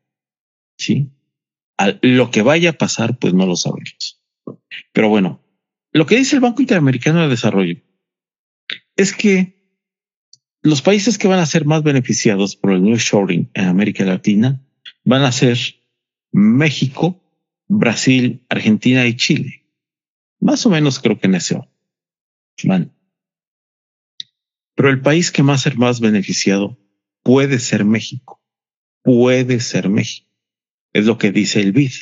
Sí. 0.79 1.11
lo 2.03 2.31
que 2.31 2.43
vaya 2.43 2.71
a 2.71 2.79
pasar, 2.79 3.19
pues 3.19 3.33
no 3.35 3.47
lo 3.47 3.57
sabemos. 3.57 4.23
Pero 4.93 5.09
bueno, 5.09 5.43
lo 5.93 6.07
que 6.07 6.17
dice 6.17 6.37
el 6.37 6.43
Banco 6.43 6.61
Interamericano 6.61 7.23
de 7.23 7.29
Desarrollo 7.29 7.77
es 8.97 9.13
que 9.13 9.57
los 10.63 10.83
países 10.83 11.17
que 11.19 11.29
van 11.29 11.39
a 11.39 11.47
ser 11.47 11.65
más 11.65 11.83
beneficiados 11.83 12.57
por 12.57 12.73
el 12.73 12.83
New 12.83 12.97
Shoring 12.97 13.51
en 13.55 13.65
América 13.67 14.05
Latina 14.05 14.61
van 15.05 15.23
a 15.23 15.33
ser 15.33 15.59
México, 16.33 17.23
Brasil, 17.69 18.45
Argentina 18.49 19.07
y 19.07 19.17
Chile. 19.17 19.65
Más 20.41 20.67
o 20.67 20.71
menos 20.71 20.99
creo 20.99 21.19
que 21.19 21.29
en 21.29 21.37
ese 21.37 21.57
orden. 21.57 22.93
Pero 24.77 24.91
el 24.91 25.01
país 25.01 25.33
que 25.33 25.43
más 25.43 25.63
ser 25.63 25.77
más 25.79 26.01
beneficiado 26.01 26.79
puede 27.23 27.59
ser 27.59 27.85
México. 27.85 28.41
Puede 29.03 29.59
ser 29.59 29.89
México. 29.89 30.31
Es 30.93 31.07
lo 31.07 31.19
que 31.19 31.33
dice 31.33 31.61
el 31.61 31.73
BID. 31.73 31.93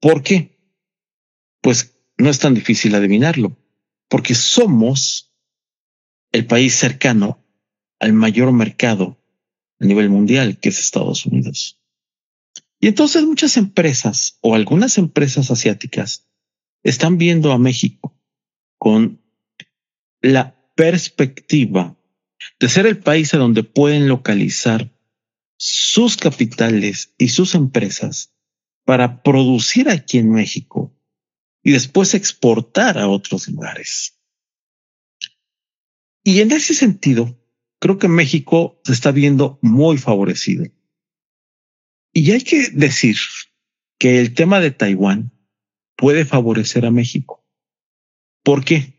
¿Por 0.00 0.22
qué? 0.22 0.58
Pues 1.60 1.98
no 2.18 2.30
es 2.30 2.38
tan 2.38 2.54
difícil 2.54 2.94
adivinarlo, 2.94 3.56
porque 4.08 4.34
somos 4.34 5.34
el 6.30 6.46
país 6.46 6.74
cercano 6.74 7.42
al 7.98 8.12
mayor 8.12 8.52
mercado 8.52 9.18
a 9.80 9.86
nivel 9.86 10.10
mundial, 10.10 10.60
que 10.60 10.68
es 10.68 10.78
Estados 10.78 11.24
Unidos. 11.26 11.80
Y 12.80 12.88
entonces 12.88 13.24
muchas 13.24 13.56
empresas 13.56 14.38
o 14.42 14.54
algunas 14.54 14.98
empresas 14.98 15.50
asiáticas 15.50 16.28
están 16.82 17.16
viendo 17.16 17.50
a 17.52 17.58
México 17.58 18.20
con 18.78 19.22
la 20.20 20.53
perspectiva 20.74 21.96
de 22.60 22.68
ser 22.68 22.86
el 22.86 22.98
país 22.98 23.34
a 23.34 23.38
donde 23.38 23.62
pueden 23.62 24.08
localizar 24.08 24.90
sus 25.56 26.16
capitales 26.16 27.14
y 27.18 27.28
sus 27.28 27.54
empresas 27.54 28.34
para 28.84 29.22
producir 29.22 29.88
aquí 29.88 30.18
en 30.18 30.30
México 30.30 30.94
y 31.62 31.72
después 31.72 32.14
exportar 32.14 32.98
a 32.98 33.08
otros 33.08 33.48
lugares. 33.48 34.20
Y 36.22 36.40
en 36.40 36.52
ese 36.52 36.74
sentido, 36.74 37.38
creo 37.80 37.98
que 37.98 38.08
México 38.08 38.80
se 38.84 38.92
está 38.92 39.10
viendo 39.10 39.58
muy 39.62 39.98
favorecido. 39.98 40.66
Y 42.12 42.30
hay 42.30 42.42
que 42.42 42.68
decir 42.70 43.16
que 43.98 44.20
el 44.20 44.34
tema 44.34 44.60
de 44.60 44.70
Taiwán 44.70 45.32
puede 45.96 46.24
favorecer 46.24 46.86
a 46.86 46.90
México. 46.90 47.44
¿Por 48.42 48.64
qué? 48.64 48.93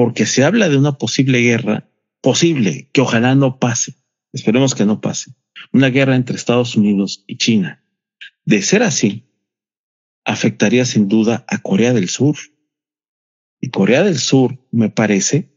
Porque 0.00 0.24
se 0.24 0.44
habla 0.44 0.70
de 0.70 0.78
una 0.78 0.96
posible 0.96 1.40
guerra, 1.40 1.86
posible, 2.22 2.88
que 2.90 3.02
ojalá 3.02 3.34
no 3.34 3.58
pase. 3.58 3.96
Esperemos 4.32 4.74
que 4.74 4.86
no 4.86 5.02
pase. 5.02 5.34
Una 5.74 5.90
guerra 5.90 6.16
entre 6.16 6.36
Estados 6.36 6.74
Unidos 6.74 7.22
y 7.26 7.36
China. 7.36 7.84
De 8.46 8.62
ser 8.62 8.82
así, 8.82 9.30
afectaría 10.24 10.86
sin 10.86 11.06
duda 11.06 11.44
a 11.48 11.58
Corea 11.58 11.92
del 11.92 12.08
Sur. 12.08 12.34
Y 13.60 13.68
Corea 13.68 14.02
del 14.02 14.18
Sur, 14.18 14.66
me 14.70 14.88
parece, 14.88 15.54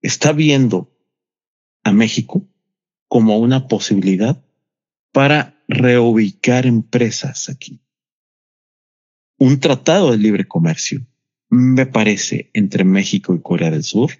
está 0.00 0.32
viendo 0.32 0.90
a 1.84 1.92
México 1.92 2.48
como 3.06 3.38
una 3.38 3.68
posibilidad 3.68 4.42
para 5.12 5.62
reubicar 5.68 6.64
empresas 6.64 7.50
aquí. 7.50 7.82
Un 9.36 9.60
tratado 9.60 10.10
de 10.10 10.16
libre 10.16 10.48
comercio, 10.48 11.06
me 11.52 11.84
parece, 11.84 12.50
entre 12.54 12.82
México 12.82 13.34
y 13.34 13.42
Corea 13.42 13.70
del 13.70 13.84
Sur, 13.84 14.10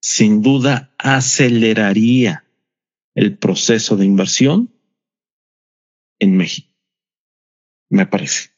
sin 0.00 0.40
duda 0.40 0.94
aceleraría 0.96 2.46
el 3.14 3.36
proceso 3.36 3.98
de 3.98 4.06
inversión 4.06 4.74
en 6.18 6.38
México. 6.38 6.74
Me 7.90 8.06
parece. 8.06 8.52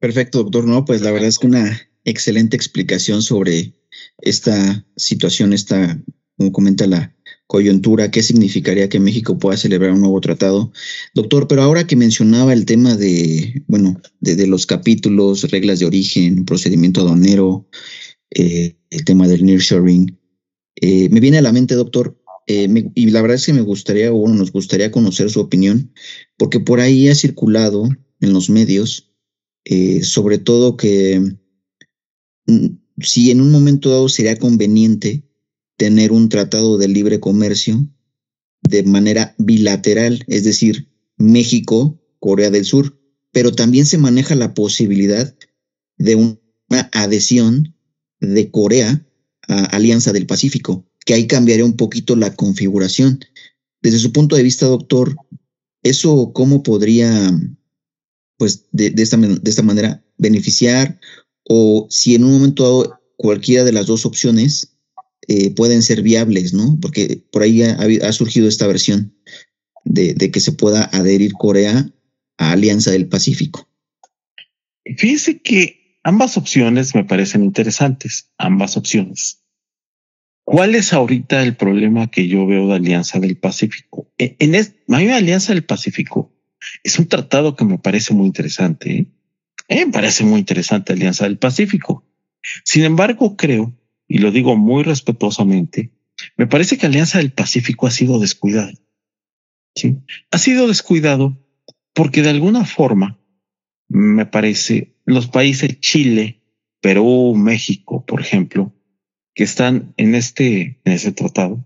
Perfecto, 0.00 0.42
doctor. 0.42 0.66
No, 0.66 0.84
pues 0.84 1.02
la 1.02 1.12
verdad 1.12 1.28
es 1.28 1.38
que 1.38 1.46
una 1.46 1.80
excelente 2.02 2.56
explicación 2.56 3.22
sobre 3.22 3.74
esta 4.18 4.84
situación, 4.96 5.52
esta, 5.52 6.02
como 6.36 6.50
comenta 6.50 6.88
la, 6.88 7.14
coyuntura, 7.52 8.10
qué 8.10 8.22
significaría 8.22 8.88
que 8.88 8.98
México 8.98 9.38
pueda 9.38 9.58
celebrar 9.58 9.92
un 9.92 10.00
nuevo 10.00 10.18
tratado. 10.22 10.72
Doctor, 11.14 11.48
pero 11.48 11.60
ahora 11.60 11.86
que 11.86 11.96
mencionaba 11.96 12.54
el 12.54 12.64
tema 12.64 12.96
de, 12.96 13.62
bueno, 13.66 14.00
de, 14.20 14.46
los 14.46 14.64
capítulos, 14.64 15.50
reglas 15.50 15.78
de 15.78 15.84
origen, 15.84 16.46
procedimiento 16.46 17.02
aduanero, 17.02 17.68
eh, 18.30 18.74
el 18.88 19.04
tema 19.04 19.28
del 19.28 19.44
nearshoring, 19.44 20.18
eh, 20.76 21.10
me 21.10 21.20
viene 21.20 21.36
a 21.36 21.42
la 21.42 21.52
mente, 21.52 21.74
doctor, 21.74 22.18
eh, 22.46 22.88
y 22.94 23.10
la 23.10 23.20
verdad 23.20 23.34
es 23.34 23.44
que 23.44 23.52
me 23.52 23.60
gustaría, 23.60 24.10
o 24.10 24.26
nos 24.28 24.50
gustaría 24.50 24.90
conocer 24.90 25.28
su 25.28 25.40
opinión, 25.40 25.92
porque 26.38 26.58
por 26.58 26.80
ahí 26.80 27.10
ha 27.10 27.14
circulado 27.14 27.86
en 28.22 28.32
los 28.32 28.48
medios, 28.48 29.12
sobre 30.00 30.38
todo 30.38 30.78
que 30.78 31.20
mm, 32.46 32.66
si 33.02 33.30
en 33.30 33.42
un 33.42 33.52
momento 33.52 33.90
dado 33.90 34.08
sería 34.08 34.38
conveniente 34.38 35.22
tener 35.76 36.12
un 36.12 36.28
tratado 36.28 36.78
de 36.78 36.88
libre 36.88 37.20
comercio 37.20 37.88
de 38.62 38.82
manera 38.84 39.34
bilateral, 39.38 40.24
es 40.28 40.44
decir, 40.44 40.88
México, 41.16 42.00
Corea 42.18 42.50
del 42.50 42.64
Sur, 42.64 42.98
pero 43.32 43.52
también 43.52 43.86
se 43.86 43.98
maneja 43.98 44.34
la 44.34 44.54
posibilidad 44.54 45.34
de 45.98 46.14
una 46.14 46.38
adhesión 46.92 47.74
de 48.20 48.50
Corea 48.50 49.06
a 49.48 49.64
Alianza 49.76 50.12
del 50.12 50.26
Pacífico, 50.26 50.86
que 51.04 51.14
ahí 51.14 51.26
cambiaría 51.26 51.64
un 51.64 51.76
poquito 51.76 52.14
la 52.14 52.34
configuración. 52.36 53.20
Desde 53.80 53.98
su 53.98 54.12
punto 54.12 54.36
de 54.36 54.42
vista, 54.42 54.66
doctor, 54.66 55.16
¿eso 55.82 56.32
cómo 56.32 56.62
podría, 56.62 57.32
pues, 58.36 58.66
de, 58.70 58.92
esta, 58.96 59.16
de 59.16 59.50
esta 59.50 59.62
manera 59.62 60.04
beneficiar? 60.18 61.00
O 61.44 61.88
si 61.90 62.14
en 62.14 62.24
un 62.24 62.32
momento 62.32 62.62
dado 62.62 63.00
cualquiera 63.16 63.64
de 63.64 63.72
las 63.72 63.86
dos 63.86 64.06
opciones 64.06 64.71
eh, 65.28 65.54
pueden 65.54 65.82
ser 65.82 66.02
viables, 66.02 66.52
¿no? 66.52 66.78
Porque 66.80 67.22
por 67.30 67.42
ahí 67.42 67.62
ha, 67.62 68.12
surgido 68.12 68.48
esta 68.48 68.66
versión 68.66 69.14
de, 69.84 70.14
que 70.14 70.40
se 70.40 70.52
pueda 70.52 70.84
adherir 70.92 71.32
Corea 71.34 71.90
a 72.38 72.52
Alianza 72.52 72.90
del 72.90 73.08
Pacífico. 73.08 73.68
Fíjense 74.96 75.40
que 75.40 75.98
ambas 76.02 76.36
opciones 76.36 76.94
me 76.94 77.04
parecen 77.04 77.44
interesantes, 77.44 78.30
ambas 78.36 78.76
opciones. 78.76 79.44
¿Cuál 80.44 80.74
es 80.74 80.92
ahorita 80.92 81.42
el 81.42 81.56
problema 81.56 82.10
que 82.10 82.26
yo 82.26 82.46
veo 82.46 82.66
de 82.66 82.74
Alianza 82.74 83.20
del 83.20 83.36
Pacífico? 83.36 84.10
En, 84.18 84.54
en 84.56 85.10
Alianza 85.10 85.52
del 85.52 85.64
Pacífico 85.64 86.32
es 86.82 86.98
un 86.98 87.06
tratado 87.06 87.54
que 87.54 87.64
me 87.64 87.78
parece 87.78 88.12
muy 88.12 88.26
interesante. 88.26 88.92
¿eh? 88.92 89.06
¿eh? 89.68 89.86
me 89.86 89.92
parece 89.92 90.24
muy 90.24 90.40
interesante 90.40 90.92
Alianza 90.92 91.24
del 91.24 91.38
Pacífico. 91.38 92.04
Sin 92.64 92.82
embargo, 92.82 93.36
creo 93.36 93.72
y 94.12 94.18
lo 94.18 94.30
digo 94.30 94.58
muy 94.58 94.82
respetuosamente, 94.82 95.90
me 96.36 96.46
parece 96.46 96.76
que 96.76 96.84
Alianza 96.84 97.16
del 97.16 97.32
Pacífico 97.32 97.86
ha 97.86 97.90
sido 97.90 98.18
descuidado. 98.18 98.78
Sí, 99.74 99.96
ha 100.30 100.36
sido 100.36 100.68
descuidado 100.68 101.42
porque 101.94 102.20
de 102.20 102.28
alguna 102.28 102.66
forma, 102.66 103.18
me 103.88 104.26
parece, 104.26 104.98
los 105.06 105.28
países 105.28 105.80
Chile, 105.80 106.42
Perú, 106.82 107.34
México, 107.34 108.04
por 108.04 108.20
ejemplo, 108.20 108.74
que 109.34 109.44
están 109.44 109.94
en 109.96 110.14
este, 110.14 110.78
en 110.84 110.92
ese 110.92 111.12
tratado, 111.12 111.64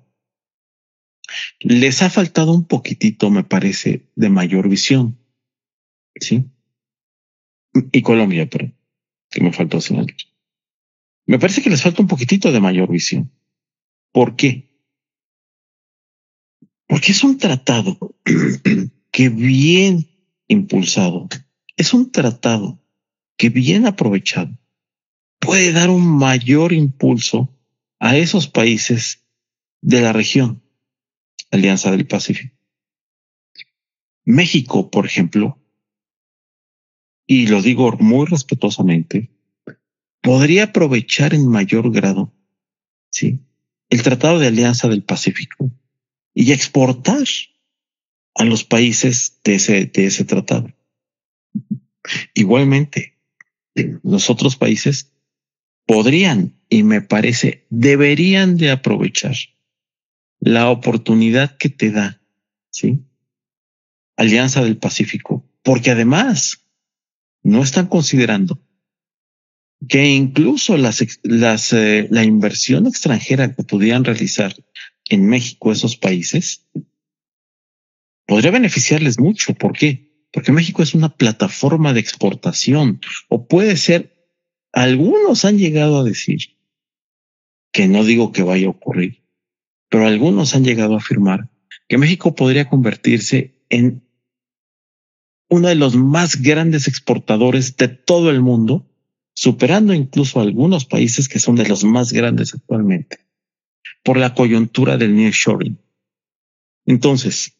les 1.58 2.00
ha 2.02 2.10
faltado 2.10 2.52
un 2.52 2.64
poquitito, 2.64 3.28
me 3.28 3.42
parece, 3.42 4.08
de 4.14 4.28
mayor 4.28 4.68
visión. 4.68 5.18
Sí. 6.20 6.44
Y 7.90 8.02
Colombia, 8.02 8.48
pero 8.48 8.70
que 9.30 9.40
me 9.42 9.52
faltó 9.52 9.80
señalar. 9.80 10.14
Me 11.26 11.38
parece 11.38 11.62
que 11.62 11.70
les 11.70 11.82
falta 11.82 12.02
un 12.02 12.08
poquitito 12.08 12.52
de 12.52 12.60
mayor 12.60 12.90
visión. 12.90 13.32
¿Por 14.12 14.36
qué? 14.36 14.70
Porque 16.86 17.12
es 17.12 17.24
un 17.24 17.36
tratado 17.38 18.16
que 19.10 19.28
bien 19.28 20.08
impulsado, 20.46 21.28
es 21.76 21.92
un 21.92 22.12
tratado 22.12 22.80
que 23.36 23.50
bien 23.50 23.86
aprovechado 23.86 24.56
puede 25.38 25.72
dar 25.72 25.90
un 25.90 26.18
mayor 26.18 26.72
impulso 26.72 27.56
a 27.98 28.16
esos 28.16 28.48
países 28.48 29.24
de 29.80 30.00
la 30.00 30.12
región, 30.12 30.62
Alianza 31.50 31.90
del 31.90 32.06
Pacífico. 32.06 32.54
México, 34.24 34.90
por 34.90 35.06
ejemplo, 35.06 35.58
y 37.26 37.46
lo 37.46 37.62
digo 37.62 37.92
muy 37.98 38.26
respetuosamente, 38.26 39.35
podría 40.26 40.64
aprovechar 40.64 41.34
en 41.34 41.46
mayor 41.46 41.92
grado, 41.92 42.32
sí, 43.10 43.38
el 43.88 44.02
Tratado 44.02 44.40
de 44.40 44.48
Alianza 44.48 44.88
del 44.88 45.04
Pacífico 45.04 45.70
y 46.34 46.50
exportar 46.50 47.22
a 48.34 48.42
los 48.42 48.64
países 48.64 49.38
de 49.44 49.54
ese, 49.54 49.86
de 49.86 50.06
ese 50.06 50.24
tratado. 50.24 50.74
Igualmente, 52.34 53.16
los 54.02 54.28
otros 54.28 54.56
países 54.56 55.12
podrían 55.86 56.60
y 56.68 56.82
me 56.82 57.02
parece 57.02 57.64
deberían 57.70 58.56
de 58.56 58.72
aprovechar 58.72 59.36
la 60.40 60.70
oportunidad 60.70 61.56
que 61.56 61.68
te 61.68 61.92
da, 61.92 62.20
¿sí? 62.70 62.98
Alianza 64.16 64.64
del 64.64 64.76
Pacífico, 64.76 65.48
porque 65.62 65.92
además 65.92 66.66
no 67.44 67.62
están 67.62 67.86
considerando 67.86 68.65
que 69.88 70.06
incluso 70.06 70.76
las, 70.76 71.02
eh, 71.72 72.08
la 72.10 72.24
inversión 72.24 72.86
extranjera 72.86 73.54
que 73.54 73.62
pudieran 73.62 74.04
realizar 74.04 74.54
en 75.08 75.26
México 75.26 75.72
esos 75.72 75.96
países 75.96 76.66
podría 78.26 78.50
beneficiarles 78.50 79.18
mucho. 79.18 79.54
¿Por 79.54 79.72
qué? 79.72 80.26
Porque 80.32 80.52
México 80.52 80.82
es 80.82 80.94
una 80.94 81.16
plataforma 81.16 81.92
de 81.92 82.00
exportación 82.00 83.00
o 83.28 83.46
puede 83.46 83.76
ser, 83.76 84.30
algunos 84.72 85.44
han 85.44 85.58
llegado 85.58 85.98
a 85.98 86.04
decir 86.04 86.56
que 87.72 87.88
no 87.88 88.04
digo 88.04 88.32
que 88.32 88.42
vaya 88.42 88.66
a 88.66 88.70
ocurrir, 88.70 89.22
pero 89.88 90.06
algunos 90.06 90.54
han 90.54 90.64
llegado 90.64 90.94
a 90.94 90.98
afirmar 90.98 91.50
que 91.88 91.98
México 91.98 92.34
podría 92.34 92.68
convertirse 92.68 93.62
en 93.68 94.02
uno 95.48 95.68
de 95.68 95.76
los 95.76 95.94
más 95.94 96.42
grandes 96.42 96.88
exportadores 96.88 97.76
de 97.76 97.88
todo 97.88 98.30
el 98.30 98.40
mundo, 98.40 98.86
superando 99.36 99.92
incluso 99.92 100.40
a 100.40 100.42
algunos 100.42 100.86
países 100.86 101.28
que 101.28 101.38
son 101.38 101.56
de 101.56 101.68
los 101.68 101.84
más 101.84 102.12
grandes 102.12 102.54
actualmente, 102.54 103.18
por 104.02 104.16
la 104.16 104.34
coyuntura 104.34 104.96
del 104.96 105.14
nearshoring. 105.14 105.78
Entonces, 106.86 107.52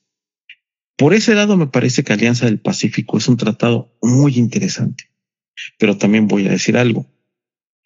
por 0.96 1.12
ese 1.12 1.34
lado 1.34 1.58
me 1.58 1.66
parece 1.66 2.02
que 2.02 2.14
Alianza 2.14 2.46
del 2.46 2.58
Pacífico 2.58 3.18
es 3.18 3.28
un 3.28 3.36
tratado 3.36 3.94
muy 4.00 4.38
interesante, 4.38 5.10
pero 5.78 5.98
también 5.98 6.28
voy 6.28 6.46
a 6.46 6.50
decir 6.50 6.78
algo, 6.78 7.06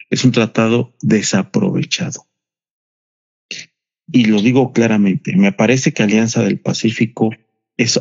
es 0.09 0.23
un 0.23 0.31
tratado 0.31 0.95
desaprovechado. 1.01 2.27
Y 4.07 4.25
lo 4.25 4.41
digo 4.41 4.71
claramente, 4.71 5.35
me 5.35 5.51
parece 5.51 5.91
que 5.91 6.03
Alianza 6.03 6.43
del 6.43 6.61
Pacífico 6.61 7.31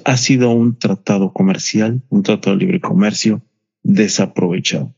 ha 0.05 0.17
sido 0.17 0.51
un 0.51 0.79
tratado 0.79 1.33
comercial, 1.33 2.03
un 2.11 2.23
tratado 2.23 2.57
de 2.57 2.65
libre 2.65 2.81
comercio 2.81 3.43
desaprovechado 3.83 4.95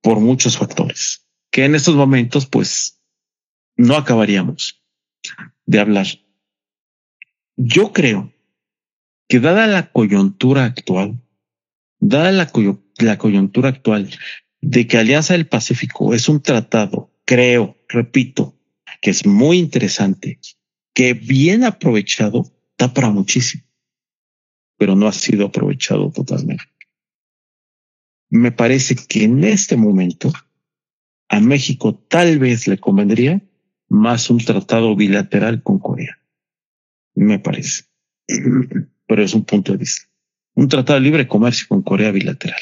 por 0.00 0.20
muchos 0.20 0.56
factores 0.56 1.28
que 1.50 1.64
en 1.64 1.74
estos 1.74 1.94
momentos 1.94 2.46
pues 2.46 3.00
no 3.76 3.96
acabaríamos 3.96 4.82
de 5.66 5.80
hablar. 5.80 6.06
Yo 7.56 7.92
creo 7.92 8.32
que 9.28 9.40
dada 9.40 9.66
la 9.66 9.90
coyuntura 9.90 10.64
actual, 10.64 11.20
dada 11.98 12.32
la, 12.32 12.50
la 12.98 13.18
coyuntura 13.18 13.68
actual 13.68 14.10
de 14.60 14.86
que 14.86 14.98
Alianza 14.98 15.34
del 15.34 15.46
Pacífico 15.46 16.14
es 16.14 16.28
un 16.28 16.42
tratado, 16.42 17.12
creo, 17.24 17.76
repito, 17.88 18.56
que 19.00 19.10
es 19.10 19.26
muy 19.26 19.58
interesante, 19.58 20.40
que 20.94 21.14
bien 21.14 21.64
aprovechado 21.64 22.44
da 22.76 22.92
para 22.94 23.10
muchísimo, 23.10 23.64
pero 24.76 24.96
no 24.96 25.06
ha 25.06 25.12
sido 25.12 25.46
aprovechado 25.46 26.10
totalmente. 26.10 26.64
Me 28.30 28.52
parece 28.52 28.94
que 28.94 29.24
en 29.24 29.44
este 29.44 29.76
momento 29.76 30.32
a 31.28 31.40
México 31.40 31.94
tal 32.08 32.38
vez 32.38 32.66
le 32.66 32.78
convendría 32.78 33.42
más 33.88 34.30
un 34.30 34.38
tratado 34.38 34.94
bilateral 34.96 35.62
con 35.62 35.78
Corea. 35.78 36.18
Me 37.14 37.38
parece. 37.38 37.84
Pero 39.06 39.22
es 39.22 39.34
un 39.34 39.44
punto 39.44 39.72
de 39.72 39.78
vista. 39.78 40.06
Un 40.54 40.68
tratado 40.68 40.98
de 40.98 41.04
libre 41.04 41.28
comercio 41.28 41.66
con 41.68 41.82
Corea 41.82 42.10
bilateral. 42.10 42.60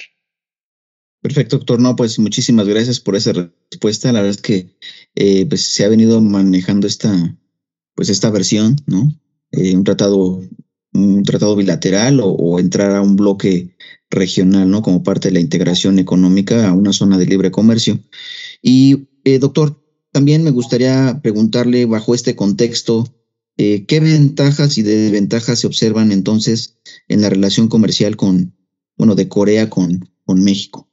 Perfecto, 1.21 1.57
doctor. 1.59 1.81
No, 1.81 1.97
pues 1.97 2.19
muchísimas 2.19 2.69
gracias 2.69 3.01
por 3.01 3.17
esa 3.17 3.33
respuesta. 3.33 4.13
La 4.13 4.21
verdad 4.21 4.37
es 4.37 4.43
que 4.43 4.77
eh, 5.15 5.47
pues 5.47 5.73
se 5.73 5.85
ha 5.85 5.89
venido 5.89 6.21
manejando 6.21 6.87
esta, 6.87 7.13
pues 7.95 8.09
esta 8.09 8.31
versión, 8.31 8.77
¿no? 8.87 9.13
Eh, 9.51 9.75
un 9.75 9.83
tratado 9.83 10.43
un 10.97 11.23
tratado 11.25 11.57
bilateral 11.57 12.21
o, 12.23 12.59
entrar 12.59 12.93
a 12.93 13.03
un 13.03 13.17
bloque 13.17 13.76
regional, 14.17 14.69
¿no? 14.69 14.83
Como 14.83 15.03
parte 15.03 15.29
de 15.29 15.35
la 15.35 15.41
integración 15.41 15.99
económica 15.99 16.69
a 16.69 16.73
una 16.73 16.93
zona 16.93 17.19
de 17.19 17.27
libre 17.27 17.51
comercio. 17.51 18.01
Y, 18.63 19.09
eh, 19.25 19.39
doctor, 19.39 19.81
también 20.13 20.43
me 20.43 20.51
gustaría 20.51 21.21
preguntarle, 21.23 21.85
bajo 21.87 22.15
este 22.15 22.35
contexto, 22.35 23.07
eh, 23.57 23.87
¿qué 23.87 24.01
ventajas 24.01 24.77
y 24.79 24.83
desventajas 24.83 25.61
se 25.61 25.67
observan 25.67 26.11
entonces 26.11 26.79
en 27.09 27.23
la 27.23 27.31
relación 27.31 27.69
comercial 27.69 28.17
con, 28.17 28.57
bueno, 28.97 29.15
de 29.15 29.29
Corea 29.29 29.71
con, 29.71 30.11
con 30.25 30.43
México? 30.43 30.91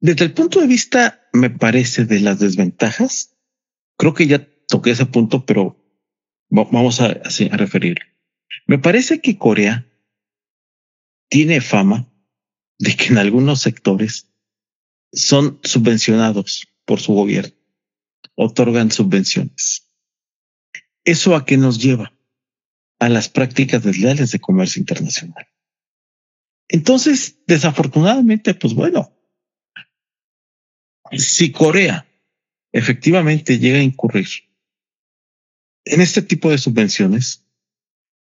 Desde 0.00 0.24
el 0.26 0.32
punto 0.32 0.60
de 0.60 0.66
vista, 0.66 1.22
me 1.32 1.50
parece, 1.50 2.04
de 2.04 2.20
las 2.20 2.38
desventajas, 2.38 3.36
creo 3.96 4.14
que 4.14 4.26
ya 4.26 4.46
toqué 4.68 4.90
ese 4.90 5.06
punto, 5.06 5.44
pero 5.46 5.82
vamos 6.50 7.00
a, 7.00 7.06
a 7.06 7.56
referir. 7.56 7.98
Me 8.66 8.78
parece 8.78 9.20
que 9.20 9.38
Corea 9.38 9.86
tiene 11.28 11.60
fama 11.60 12.12
de 12.78 12.96
que 12.96 13.06
en 13.06 13.18
algunos 13.18 13.60
sectores 13.60 14.28
son 15.12 15.60
subvencionados 15.62 16.68
por 16.84 17.00
su 17.00 17.14
gobierno, 17.14 17.56
otorgan 18.34 18.90
subvenciones. 18.90 19.90
¿Eso 21.04 21.36
a 21.36 21.44
qué 21.44 21.56
nos 21.56 21.80
lleva? 21.80 22.12
A 22.98 23.08
las 23.08 23.28
prácticas 23.28 23.82
desleales 23.82 24.32
de 24.32 24.40
comercio 24.40 24.80
internacional. 24.80 25.46
Entonces, 26.68 27.38
desafortunadamente, 27.46 28.54
pues 28.54 28.74
bueno, 28.74 29.12
si 31.12 31.52
Corea 31.52 32.06
efectivamente 32.72 33.58
llega 33.58 33.78
a 33.78 33.82
incurrir 33.82 34.26
en 35.84 36.00
este 36.00 36.22
tipo 36.22 36.50
de 36.50 36.58
subvenciones, 36.58 37.44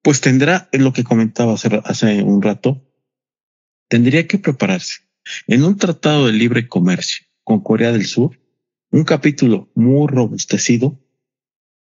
pues 0.03 0.21
tendrá 0.21 0.69
lo 0.73 0.93
que 0.93 1.05
comentaba 1.05 1.55
hace, 1.55 1.81
hace 1.85 2.23
un 2.23 2.43
rato, 2.43 2.83
tendría 3.93 4.27
que 4.27 4.39
prepararse 4.39 5.01
en 5.47 5.65
un 5.65 5.77
tratado 5.77 6.27
de 6.27 6.33
libre 6.33 6.67
comercio 6.67 7.27
con 7.45 7.61
Corea 7.61 7.93
del 7.93 8.07
Sur, 8.07 8.41
un 8.91 9.05
capítulo 9.05 9.71
muy 9.75 10.09
robustecido 10.09 10.99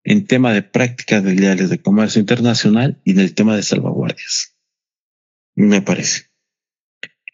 en 0.05 0.25
tema 0.25 0.53
de 0.53 0.61
prácticas 0.61 1.21
leales 1.25 1.69
de 1.69 1.81
comercio 1.81 2.21
internacional 2.21 3.01
y 3.03 3.11
en 3.11 3.19
el 3.19 3.33
tema 3.33 3.57
de 3.57 3.63
salvaguardias. 3.63 4.55
Me 5.53 5.81
parece. 5.81 6.27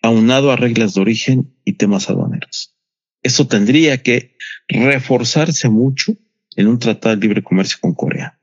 Aunado 0.01 0.51
a 0.51 0.55
reglas 0.55 0.95
de 0.95 1.01
origen 1.01 1.53
y 1.63 1.73
temas 1.73 2.09
aduaneros. 2.09 2.75
Eso 3.21 3.45
tendría 3.45 4.01
que 4.01 4.35
reforzarse 4.67 5.69
mucho 5.69 6.17
en 6.55 6.67
un 6.67 6.79
tratado 6.79 7.15
de 7.15 7.21
libre 7.21 7.43
comercio 7.43 7.77
con 7.79 7.93
Corea. 7.93 8.41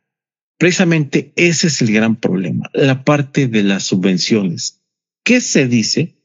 Precisamente 0.59 1.33
ese 1.35 1.67
es 1.67 1.83
el 1.83 1.93
gran 1.93 2.15
problema, 2.15 2.71
la 2.73 3.03
parte 3.03 3.49
de 3.49 3.65
las 3.65 3.83
subvenciones. 3.83 4.81
¿Qué 5.25 5.41
se 5.41 5.67
dice? 5.67 6.20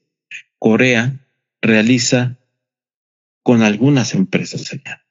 Corea 0.59 1.27
realiza 1.61 2.39
con 3.43 3.61
algunas 3.61 4.13
empresas 4.13 4.71
allá. 4.73 5.05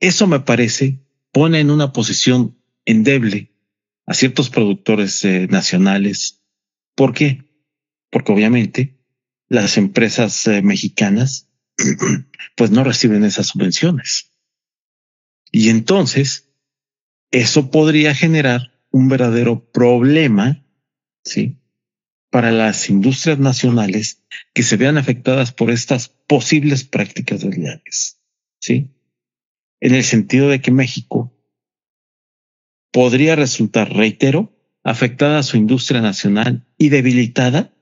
Eso 0.00 0.26
me 0.26 0.40
parece 0.40 1.04
pone 1.32 1.60
en 1.60 1.70
una 1.70 1.92
posición 1.92 2.56
endeble 2.84 3.52
a 4.06 4.14
ciertos 4.14 4.50
productores 4.50 5.24
eh, 5.24 5.48
nacionales. 5.50 6.42
¿Por 6.94 7.12
qué? 7.12 7.44
Porque 8.10 8.32
obviamente 8.32 9.00
las 9.48 9.76
empresas 9.76 10.46
eh, 10.46 10.62
mexicanas 10.62 11.50
pues 12.56 12.70
no 12.70 12.84
reciben 12.84 13.24
esas 13.24 13.48
subvenciones. 13.48 14.30
Y 15.50 15.70
entonces, 15.70 16.50
eso 17.30 17.70
podría 17.70 18.14
generar 18.14 18.72
un 18.90 19.08
verdadero 19.08 19.70
problema, 19.70 20.64
¿sí? 21.24 21.58
Para 22.34 22.50
las 22.50 22.90
industrias 22.90 23.38
nacionales 23.38 24.24
que 24.54 24.64
se 24.64 24.76
vean 24.76 24.98
afectadas 24.98 25.52
por 25.52 25.70
estas 25.70 26.08
posibles 26.08 26.82
prácticas 26.82 27.42
desleales, 27.42 28.20
¿sí? 28.58 28.90
En 29.78 29.94
el 29.94 30.02
sentido 30.02 30.48
de 30.48 30.60
que 30.60 30.72
México 30.72 31.32
podría 32.90 33.36
resultar, 33.36 33.94
reitero, 33.94 34.52
afectada 34.82 35.38
a 35.38 35.42
su 35.44 35.56
industria 35.56 36.00
nacional 36.00 36.66
y 36.76 36.88
debilitada 36.88 37.72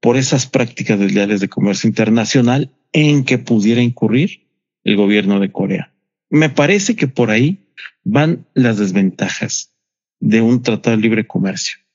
por 0.00 0.16
esas 0.16 0.46
prácticas 0.46 0.98
desleales 0.98 1.42
de 1.42 1.50
comercio 1.50 1.88
internacional 1.88 2.72
en 2.94 3.26
que 3.26 3.36
pudiera 3.36 3.82
incurrir 3.82 4.48
el 4.82 4.96
gobierno 4.96 5.40
de 5.40 5.52
Corea. 5.52 5.92
Me 6.30 6.48
parece 6.48 6.96
que 6.96 7.06
por 7.06 7.30
ahí 7.30 7.68
van 8.02 8.46
las 8.54 8.78
desventajas 8.78 9.74
de 10.20 10.40
un 10.40 10.62
tratado 10.62 10.96
de 10.96 11.02
libre 11.02 11.26
comercio. 11.26 11.85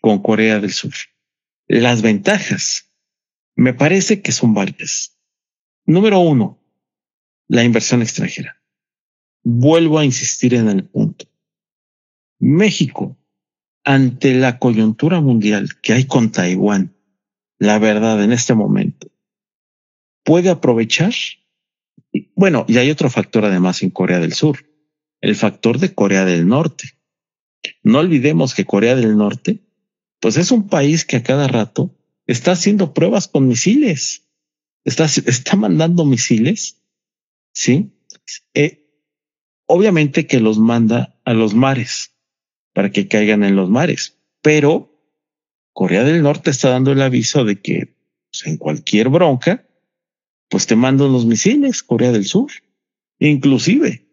Con 0.00 0.22
Corea 0.22 0.60
del 0.60 0.72
Sur. 0.72 0.94
Las 1.68 2.02
ventajas 2.02 2.90
me 3.54 3.74
parece 3.74 4.22
que 4.22 4.32
son 4.32 4.54
varias. 4.54 5.18
Número 5.84 6.20
uno, 6.20 6.58
la 7.48 7.64
inversión 7.64 8.02
extranjera. 8.02 8.62
Vuelvo 9.42 9.98
a 9.98 10.04
insistir 10.04 10.54
en 10.54 10.68
el 10.68 10.84
punto. 10.84 11.26
México, 12.38 13.18
ante 13.84 14.34
la 14.34 14.58
coyuntura 14.58 15.20
mundial 15.20 15.80
que 15.82 15.92
hay 15.92 16.04
con 16.06 16.32
Taiwán, 16.32 16.96
la 17.58 17.78
verdad 17.78 18.22
en 18.22 18.32
este 18.32 18.54
momento, 18.54 19.10
puede 20.24 20.50
aprovechar. 20.50 21.12
Bueno, 22.34 22.64
y 22.68 22.78
hay 22.78 22.90
otro 22.90 23.10
factor 23.10 23.44
además 23.44 23.82
en 23.82 23.90
Corea 23.90 24.18
del 24.18 24.32
Sur, 24.32 24.66
el 25.20 25.36
factor 25.36 25.78
de 25.78 25.94
Corea 25.94 26.24
del 26.24 26.46
Norte. 26.46 26.98
No 27.82 27.98
olvidemos 27.98 28.54
que 28.54 28.64
Corea 28.64 28.96
del 28.96 29.16
Norte, 29.16 29.60
pues 30.20 30.36
es 30.36 30.50
un 30.52 30.68
país 30.68 31.04
que 31.04 31.16
a 31.16 31.22
cada 31.22 31.48
rato 31.48 31.96
está 32.26 32.52
haciendo 32.52 32.94
pruebas 32.94 33.26
con 33.26 33.48
misiles, 33.48 34.28
está, 34.84 35.06
está 35.06 35.56
mandando 35.56 36.04
misiles, 36.04 36.82
¿sí? 37.52 37.92
Eh, 38.54 38.86
obviamente 39.66 40.26
que 40.26 40.40
los 40.40 40.58
manda 40.58 41.18
a 41.24 41.32
los 41.32 41.54
mares 41.54 42.14
para 42.72 42.90
que 42.90 43.08
caigan 43.08 43.42
en 43.42 43.56
los 43.56 43.68
mares, 43.68 44.18
pero 44.42 44.90
Corea 45.72 46.04
del 46.04 46.22
Norte 46.22 46.50
está 46.50 46.70
dando 46.70 46.92
el 46.92 47.02
aviso 47.02 47.44
de 47.44 47.60
que 47.60 47.96
pues, 48.30 48.46
en 48.46 48.58
cualquier 48.58 49.08
bronca, 49.08 49.66
pues 50.48 50.66
te 50.66 50.76
mandan 50.76 51.12
los 51.12 51.26
misiles, 51.26 51.82
Corea 51.82 52.12
del 52.12 52.24
Sur. 52.24 52.50
Inclusive, 53.18 54.08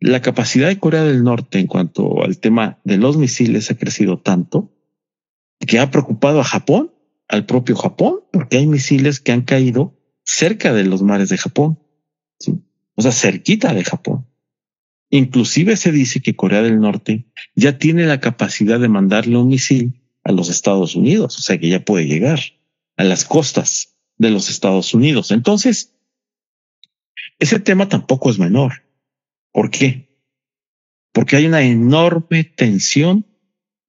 la 0.00 0.20
capacidad 0.20 0.68
de 0.68 0.78
Corea 0.78 1.04
del 1.04 1.24
Norte 1.24 1.58
en 1.58 1.66
cuanto 1.66 2.22
al 2.22 2.38
tema 2.38 2.80
de 2.84 2.98
los 2.98 3.16
misiles 3.16 3.70
ha 3.70 3.76
crecido 3.76 4.18
tanto 4.18 4.71
que 5.66 5.78
ha 5.78 5.90
preocupado 5.90 6.40
a 6.40 6.44
Japón, 6.44 6.92
al 7.28 7.46
propio 7.46 7.76
Japón, 7.76 8.20
porque 8.32 8.58
hay 8.58 8.66
misiles 8.66 9.20
que 9.20 9.32
han 9.32 9.42
caído 9.42 9.98
cerca 10.24 10.72
de 10.72 10.84
los 10.84 11.02
mares 11.02 11.28
de 11.28 11.38
Japón, 11.38 11.78
o 12.94 13.02
sea, 13.02 13.12
cerquita 13.12 13.72
de 13.74 13.84
Japón. 13.84 14.26
Inclusive 15.10 15.76
se 15.76 15.92
dice 15.92 16.20
que 16.20 16.36
Corea 16.36 16.62
del 16.62 16.80
Norte 16.80 17.26
ya 17.54 17.78
tiene 17.78 18.06
la 18.06 18.20
capacidad 18.20 18.80
de 18.80 18.88
mandarle 18.88 19.36
un 19.36 19.48
misil 19.48 20.02
a 20.24 20.32
los 20.32 20.48
Estados 20.48 20.94
Unidos, 20.94 21.38
o 21.38 21.42
sea 21.42 21.58
que 21.58 21.68
ya 21.68 21.84
puede 21.84 22.06
llegar 22.06 22.40
a 22.96 23.04
las 23.04 23.24
costas 23.24 23.96
de 24.16 24.30
los 24.30 24.50
Estados 24.50 24.94
Unidos. 24.94 25.30
Entonces, 25.30 25.96
ese 27.38 27.60
tema 27.60 27.88
tampoco 27.88 28.30
es 28.30 28.38
menor. 28.38 28.84
¿Por 29.52 29.70
qué? 29.70 30.18
Porque 31.12 31.36
hay 31.36 31.46
una 31.46 31.62
enorme 31.62 32.44
tensión 32.44 33.26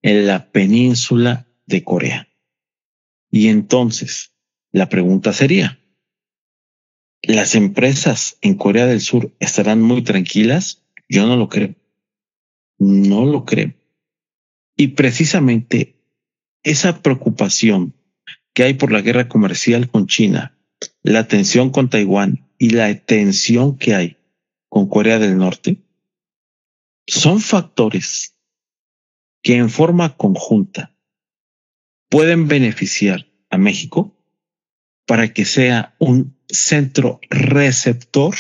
en 0.02 0.28
la 0.28 0.52
península 0.52 1.48
de 1.66 1.84
Corea. 1.84 2.28
Y 3.32 3.48
entonces, 3.48 4.34
la 4.72 4.90
pregunta 4.90 5.34
sería, 5.34 5.80
¿las 7.22 7.56
empresas 7.56 8.38
en 8.42 8.56
Corea 8.56 8.86
del 8.86 9.02
Sur 9.02 9.34
estarán 9.40 9.82
muy 9.82 10.04
tranquilas? 10.04 10.84
Yo 11.10 11.26
no 11.26 11.36
lo 11.36 11.50
creo. 11.50 11.76
No 12.78 13.26
lo 13.26 13.46
creo. 13.46 13.74
Y 14.76 14.90
precisamente 14.90 15.96
esa 16.64 17.02
preocupación 17.02 17.94
que 18.54 18.64
hay 18.64 18.74
por 18.76 18.92
la 18.92 19.02
guerra 19.02 19.28
comercial 19.28 19.90
con 19.90 20.08
China, 20.08 20.58
la 21.02 21.28
tensión 21.28 21.72
con 21.72 21.90
Taiwán 21.90 22.48
y 22.58 22.72
la 22.72 22.94
tensión 23.00 23.78
que 23.78 23.96
hay 23.96 24.18
con 24.70 24.88
Corea 24.88 25.20
del 25.20 25.38
Norte, 25.38 25.84
son 27.06 27.42
factores 27.42 28.36
que 29.42 29.58
en 29.58 29.70
forma 29.70 30.16
conjunta 30.16 30.93
pueden 32.14 32.48
beneficiar 32.48 33.26
a 33.50 33.58
México 33.58 34.16
para 35.08 35.34
que 35.34 35.46
sea 35.46 35.96
un 35.98 36.38
centro 36.48 37.20
receptor 37.32 38.36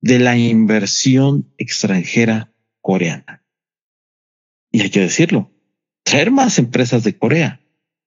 de 0.00 0.18
la 0.18 0.36
inversión 0.36 1.54
extranjera 1.58 2.52
coreana. 2.80 3.46
Y 4.72 4.80
hay 4.80 4.90
que 4.90 4.98
decirlo, 4.98 5.52
traer 6.02 6.32
más 6.32 6.58
empresas 6.58 7.04
de 7.04 7.16
Corea. 7.16 7.60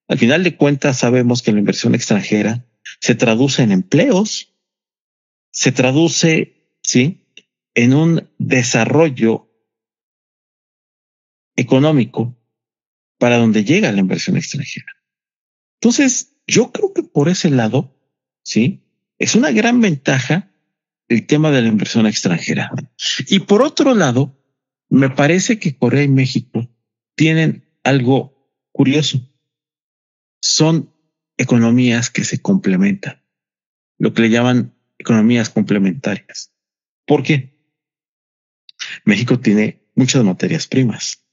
Al 0.10 0.18
final 0.18 0.44
de 0.44 0.58
cuentas, 0.58 0.98
sabemos 0.98 1.42
que 1.42 1.54
la 1.54 1.60
inversión 1.60 1.96
extranjera 1.96 2.66
se 3.00 3.16
traduce 3.16 3.64
en 3.64 3.72
empleos, 3.72 4.54
se 5.54 5.72
traduce, 5.72 6.78
sí, 6.82 7.30
en 7.76 7.94
un 7.94 8.30
desarrollo 8.40 9.50
económico 11.56 12.43
para 13.24 13.38
donde 13.38 13.64
llega 13.64 13.90
la 13.94 14.02
inversión 14.02 14.36
extranjera. 14.36 14.98
Entonces, 15.80 16.36
yo 16.46 16.74
creo 16.74 16.94
que 16.94 17.04
por 17.04 17.30
ese 17.30 17.50
lado, 17.50 17.98
sí, 18.44 18.84
es 19.18 19.36
una 19.36 19.50
gran 19.52 19.80
ventaja 19.80 20.52
el 21.08 21.26
tema 21.26 21.50
de 21.50 21.62
la 21.62 21.70
inversión 21.70 22.06
extranjera. 22.06 22.70
Y 23.30 23.40
por 23.40 23.62
otro 23.62 23.96
lado, 23.96 24.38
me 24.90 25.10
parece 25.10 25.58
que 25.58 25.78
Corea 25.78 26.04
y 26.04 26.10
México 26.10 26.70
tienen 27.16 27.64
algo 27.86 28.52
curioso. 28.74 29.22
Son 30.42 30.94
economías 31.38 32.10
que 32.10 32.26
se 32.26 32.42
complementan, 32.42 33.24
lo 34.00 34.14
que 34.14 34.24
le 34.24 34.32
llaman 34.32 34.76
economías 34.98 35.50
complementarias. 35.50 36.52
¿Por 37.06 37.24
qué? 37.24 37.58
México 39.06 39.40
tiene 39.40 39.88
muchas 39.96 40.26
materias 40.26 40.68
primas. 40.68 41.24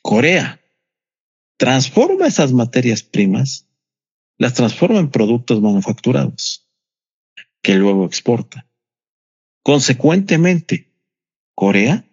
Corea 0.00 0.59
transforma 1.60 2.26
esas 2.26 2.54
materias 2.54 3.02
primas, 3.02 3.68
las 4.38 4.54
transforma 4.54 4.98
en 4.98 5.10
productos 5.10 5.60
manufacturados 5.60 6.66
que 7.60 7.74
luego 7.74 8.06
exporta. 8.06 8.66
Consecuentemente, 9.62 10.90
Corea 11.54 12.08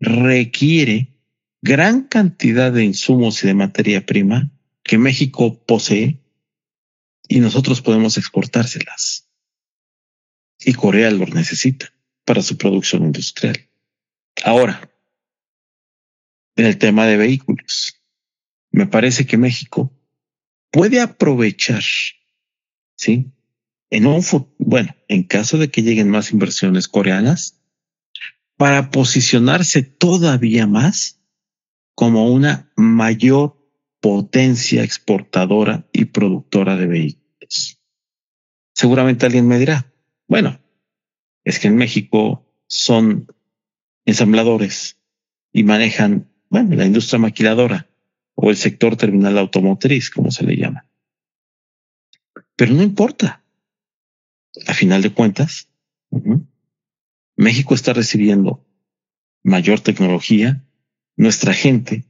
requiere 0.00 1.14
gran 1.60 2.04
cantidad 2.04 2.72
de 2.72 2.84
insumos 2.84 3.44
y 3.44 3.48
de 3.48 3.52
materia 3.52 4.06
prima 4.06 4.50
que 4.82 4.96
México 4.96 5.62
posee 5.66 6.24
y 7.28 7.40
nosotros 7.40 7.82
podemos 7.82 8.16
exportárselas. 8.16 9.28
Y 10.58 10.72
Corea 10.72 11.10
lo 11.10 11.26
necesita 11.26 11.92
para 12.24 12.40
su 12.40 12.56
producción 12.56 13.02
industrial. 13.02 13.68
Ahora, 14.42 14.90
en 16.56 16.64
el 16.64 16.78
tema 16.78 17.04
de 17.04 17.18
vehículos, 17.18 18.00
me 18.74 18.88
parece 18.88 19.24
que 19.24 19.36
México 19.36 19.92
puede 20.72 21.00
aprovechar, 21.00 21.84
sí, 22.96 23.32
en 23.88 24.06
un 24.08 24.20
bueno, 24.58 24.96
en 25.06 25.22
caso 25.22 25.58
de 25.58 25.70
que 25.70 25.82
lleguen 25.82 26.10
más 26.10 26.32
inversiones 26.32 26.88
coreanas, 26.88 27.62
para 28.56 28.90
posicionarse 28.90 29.82
todavía 29.82 30.66
más 30.66 31.20
como 31.94 32.32
una 32.32 32.72
mayor 32.74 33.56
potencia 34.00 34.82
exportadora 34.82 35.88
y 35.92 36.06
productora 36.06 36.76
de 36.76 36.86
vehículos. 36.88 37.80
Seguramente 38.74 39.24
alguien 39.24 39.46
me 39.46 39.60
dirá, 39.60 39.94
bueno, 40.26 40.60
es 41.44 41.60
que 41.60 41.68
en 41.68 41.76
México 41.76 42.52
son 42.66 43.28
ensambladores 44.04 44.98
y 45.52 45.62
manejan, 45.62 46.28
bueno, 46.50 46.74
la 46.74 46.86
industria 46.86 47.20
maquiladora 47.20 47.88
o 48.34 48.50
el 48.50 48.56
sector 48.56 48.96
terminal 48.96 49.38
automotriz, 49.38 50.10
como 50.10 50.30
se 50.30 50.44
le 50.44 50.56
llama. 50.56 50.86
Pero 52.56 52.74
no 52.74 52.82
importa. 52.82 53.42
A 54.66 54.74
final 54.74 55.02
de 55.02 55.12
cuentas, 55.12 55.68
México 57.36 57.74
está 57.74 57.92
recibiendo 57.92 58.64
mayor 59.42 59.80
tecnología, 59.80 60.64
nuestra 61.16 61.52
gente, 61.52 62.04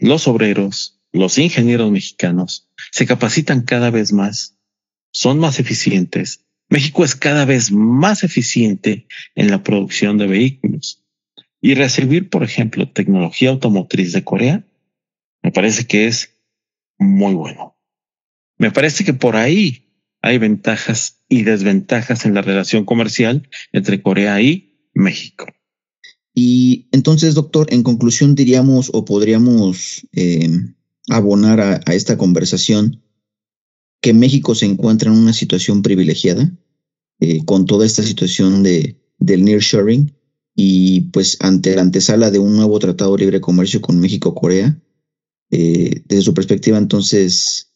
los 0.00 0.26
obreros, 0.26 1.00
los 1.12 1.38
ingenieros 1.38 1.90
mexicanos 1.90 2.68
se 2.90 3.06
capacitan 3.06 3.62
cada 3.62 3.90
vez 3.90 4.12
más, 4.12 4.56
son 5.12 5.38
más 5.38 5.60
eficientes. 5.60 6.44
México 6.68 7.04
es 7.04 7.14
cada 7.14 7.44
vez 7.44 7.70
más 7.70 8.24
eficiente 8.24 9.06
en 9.34 9.50
la 9.50 9.62
producción 9.62 10.18
de 10.18 10.26
vehículos. 10.26 11.04
Y 11.60 11.74
recibir, 11.74 12.28
por 12.28 12.42
ejemplo, 12.42 12.90
tecnología 12.90 13.50
automotriz 13.50 14.12
de 14.12 14.24
Corea, 14.24 14.64
me 15.42 15.52
parece 15.52 15.86
que 15.86 16.06
es 16.06 16.36
muy 16.98 17.34
bueno. 17.34 17.76
Me 18.58 18.70
parece 18.70 19.04
que 19.04 19.14
por 19.14 19.36
ahí 19.36 19.92
hay 20.20 20.38
ventajas 20.38 21.24
y 21.28 21.42
desventajas 21.42 22.24
en 22.24 22.34
la 22.34 22.42
relación 22.42 22.84
comercial 22.84 23.48
entre 23.72 24.02
Corea 24.02 24.40
y 24.40 24.88
México. 24.94 25.46
Y 26.34 26.88
entonces, 26.92 27.34
doctor, 27.34 27.66
en 27.70 27.82
conclusión 27.82 28.34
diríamos 28.34 28.90
o 28.94 29.04
podríamos 29.04 30.06
eh, 30.12 30.48
abonar 31.08 31.60
a, 31.60 31.76
esta 31.92 32.16
conversación 32.16 33.02
que 34.00 34.14
México 34.14 34.54
se 34.54 34.66
encuentra 34.66 35.10
en 35.10 35.18
una 35.18 35.32
situación 35.32 35.82
privilegiada 35.82 36.50
eh, 37.20 37.44
con 37.44 37.66
toda 37.66 37.84
esta 37.84 38.02
situación 38.02 38.62
de, 38.62 39.00
del 39.18 39.44
nearshoring 39.44 40.14
y 40.54 41.02
pues 41.12 41.38
ante 41.40 41.74
la 41.74 41.82
antesala 41.82 42.30
de 42.30 42.38
un 42.38 42.56
nuevo 42.56 42.78
tratado 42.78 43.16
de 43.16 43.22
libre 43.24 43.40
comercio 43.40 43.80
con 43.80 43.98
México-Corea, 43.98 44.78
eh, 45.54 46.02
desde 46.06 46.22
su 46.22 46.32
perspectiva 46.32 46.78
entonces, 46.78 47.74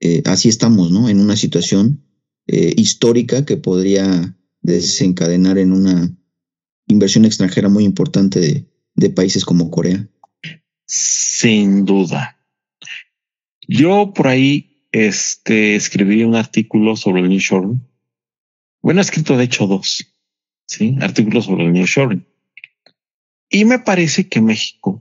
eh, 0.00 0.20
así 0.26 0.48
estamos, 0.48 0.90
¿no? 0.90 1.08
En 1.08 1.20
una 1.20 1.36
situación 1.36 2.04
eh, 2.48 2.74
histórica 2.76 3.46
que 3.46 3.56
podría 3.56 4.36
desencadenar 4.62 5.58
en 5.58 5.72
una 5.72 6.12
inversión 6.88 7.24
extranjera 7.24 7.68
muy 7.68 7.84
importante 7.84 8.66
de, 8.96 9.10
países 9.10 9.44
como 9.44 9.70
Corea. 9.70 10.08
Sin 10.84 11.84
duda. 11.84 12.36
Yo 13.68 14.12
por 14.12 14.26
ahí 14.26 14.88
este, 14.90 15.76
escribí 15.76 16.24
un 16.24 16.34
artículo 16.34 16.96
sobre 16.96 17.22
el 17.22 17.28
New 17.28 17.38
Shore. 17.38 17.78
Bueno, 18.82 19.00
he 19.00 19.02
escrito 19.02 19.36
de 19.36 19.44
hecho 19.44 19.68
dos, 19.68 20.04
sí, 20.66 20.96
artículos 21.00 21.44
sobre 21.44 21.66
el 21.66 21.72
New 21.72 21.86
Shore. 21.86 22.26
Y 23.48 23.66
me 23.66 23.78
parece 23.78 24.28
que 24.28 24.40
México 24.40 25.00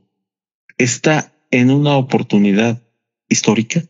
está 0.78 1.31
en 1.52 1.70
una 1.70 1.98
oportunidad 1.98 2.82
histórica, 3.30 3.84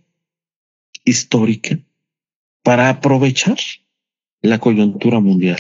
histórica, 1.06 1.80
para 2.64 2.90
aprovechar 2.90 3.58
la 4.42 4.60
coyuntura 4.60 5.20
mundial. 5.20 5.60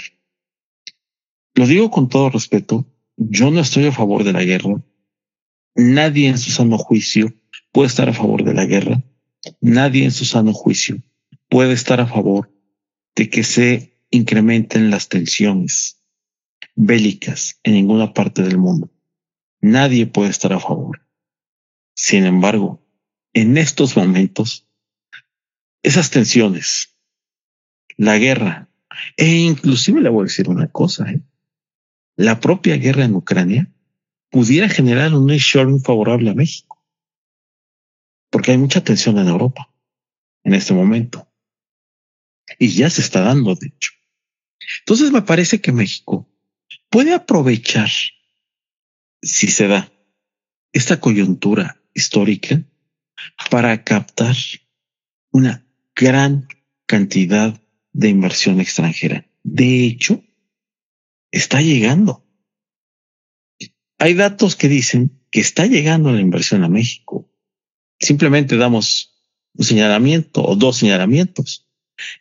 Lo 1.53 1.67
digo 1.67 1.91
con 1.91 2.09
todo 2.09 2.29
respeto, 2.29 2.85
yo 3.17 3.51
no 3.51 3.59
estoy 3.59 3.85
a 3.85 3.91
favor 3.91 4.23
de 4.23 4.33
la 4.33 4.43
guerra. 4.43 4.81
Nadie 5.75 6.27
en 6.27 6.37
su 6.37 6.51
sano 6.51 6.77
juicio 6.77 7.33
puede 7.71 7.87
estar 7.87 8.09
a 8.09 8.13
favor 8.13 8.43
de 8.43 8.53
la 8.53 8.65
guerra. 8.65 9.03
Nadie 9.59 10.03
en 10.03 10.11
su 10.11 10.25
sano 10.25 10.53
juicio 10.53 11.01
puede 11.49 11.73
estar 11.73 12.01
a 12.01 12.07
favor 12.07 12.51
de 13.15 13.29
que 13.29 13.43
se 13.43 13.97
incrementen 14.09 14.89
las 14.89 15.09
tensiones 15.09 16.01
bélicas 16.75 17.59
en 17.63 17.73
ninguna 17.73 18.13
parte 18.13 18.41
del 18.41 18.57
mundo. 18.57 18.89
Nadie 19.61 20.07
puede 20.07 20.31
estar 20.31 20.53
a 20.53 20.59
favor. 20.59 21.01
Sin 22.03 22.25
embargo, 22.25 22.83
en 23.31 23.59
estos 23.59 23.95
momentos, 23.95 24.67
esas 25.83 26.09
tensiones, 26.09 26.97
la 27.95 28.17
guerra, 28.17 28.71
e 29.17 29.27
inclusive 29.27 30.01
le 30.01 30.09
voy 30.09 30.21
a 30.21 30.23
decir 30.23 30.49
una 30.49 30.67
cosa, 30.67 31.11
¿eh? 31.11 31.21
la 32.15 32.39
propia 32.39 32.75
guerra 32.77 33.05
en 33.05 33.13
Ucrania 33.13 33.71
pudiera 34.31 34.67
generar 34.67 35.13
un 35.13 35.27
nearshoring 35.27 35.79
favorable 35.79 36.31
a 36.31 36.33
México. 36.33 36.83
Porque 38.31 38.49
hay 38.49 38.57
mucha 38.57 38.83
tensión 38.83 39.19
en 39.19 39.27
Europa 39.27 39.71
en 40.43 40.55
este 40.55 40.73
momento. 40.73 41.31
Y 42.57 42.69
ya 42.69 42.89
se 42.89 43.01
está 43.01 43.21
dando, 43.21 43.53
de 43.53 43.67
hecho. 43.67 43.91
Entonces 44.79 45.11
me 45.11 45.21
parece 45.21 45.61
que 45.61 45.71
México 45.71 46.27
puede 46.89 47.13
aprovechar, 47.13 47.91
si 49.21 49.49
se 49.49 49.67
da, 49.67 49.91
esta 50.73 50.99
coyuntura 50.99 51.77
histórica 51.93 52.63
para 53.49 53.83
captar 53.83 54.35
una 55.31 55.65
gran 55.95 56.47
cantidad 56.85 57.59
de 57.93 58.09
inversión 58.09 58.59
extranjera. 58.59 59.27
De 59.43 59.85
hecho, 59.85 60.23
está 61.31 61.61
llegando. 61.61 62.25
Hay 63.97 64.13
datos 64.13 64.55
que 64.55 64.67
dicen 64.67 65.21
que 65.29 65.39
está 65.39 65.65
llegando 65.65 66.11
la 66.11 66.21
inversión 66.21 66.63
a 66.63 66.69
México. 66.69 67.29
Simplemente 67.99 68.57
damos 68.57 69.23
un 69.53 69.65
señalamiento 69.65 70.43
o 70.43 70.55
dos 70.55 70.77
señalamientos. 70.77 71.69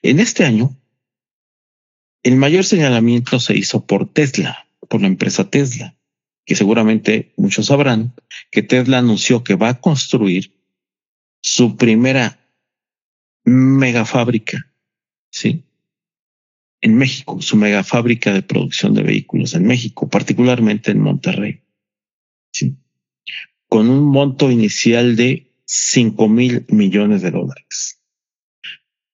En 0.03 0.21
este 0.21 0.45
año, 0.45 0.77
el 2.23 2.37
mayor 2.37 2.65
señalamiento 2.65 3.41
se 3.41 3.57
hizo 3.57 3.87
por 3.87 4.13
Tesla, 4.13 4.69
por 4.89 5.01
la 5.01 5.07
empresa 5.07 5.49
Tesla, 5.49 5.97
que 6.51 6.57
seguramente 6.57 7.33
muchos 7.37 7.67
sabrán 7.67 8.13
que 8.51 8.65
Tesla 8.65 8.99
anunció 8.99 9.45
que 9.45 9.55
va 9.55 9.69
a 9.69 9.81
construir 9.81 10.53
su 11.41 11.77
primera 11.77 12.41
megafábrica, 13.45 14.69
¿sí? 15.31 15.63
en 16.81 16.97
México, 16.97 17.41
su 17.41 17.57
mega 17.57 17.85
fábrica 17.85 18.33
de 18.33 18.43
producción 18.43 18.95
de 18.95 19.05
vehículos 19.05 19.55
en 19.55 19.65
México, 19.65 20.11
particularmente 20.11 20.91
en 20.91 20.99
Monterrey, 20.99 21.61
¿sí? 22.53 22.75
con 23.69 23.89
un 23.89 24.07
monto 24.07 24.51
inicial 24.51 25.15
de 25.15 25.53
5 25.67 26.29
mil 26.29 26.65
millones 26.67 27.23
de 27.23 27.31
dólares. 27.31 28.03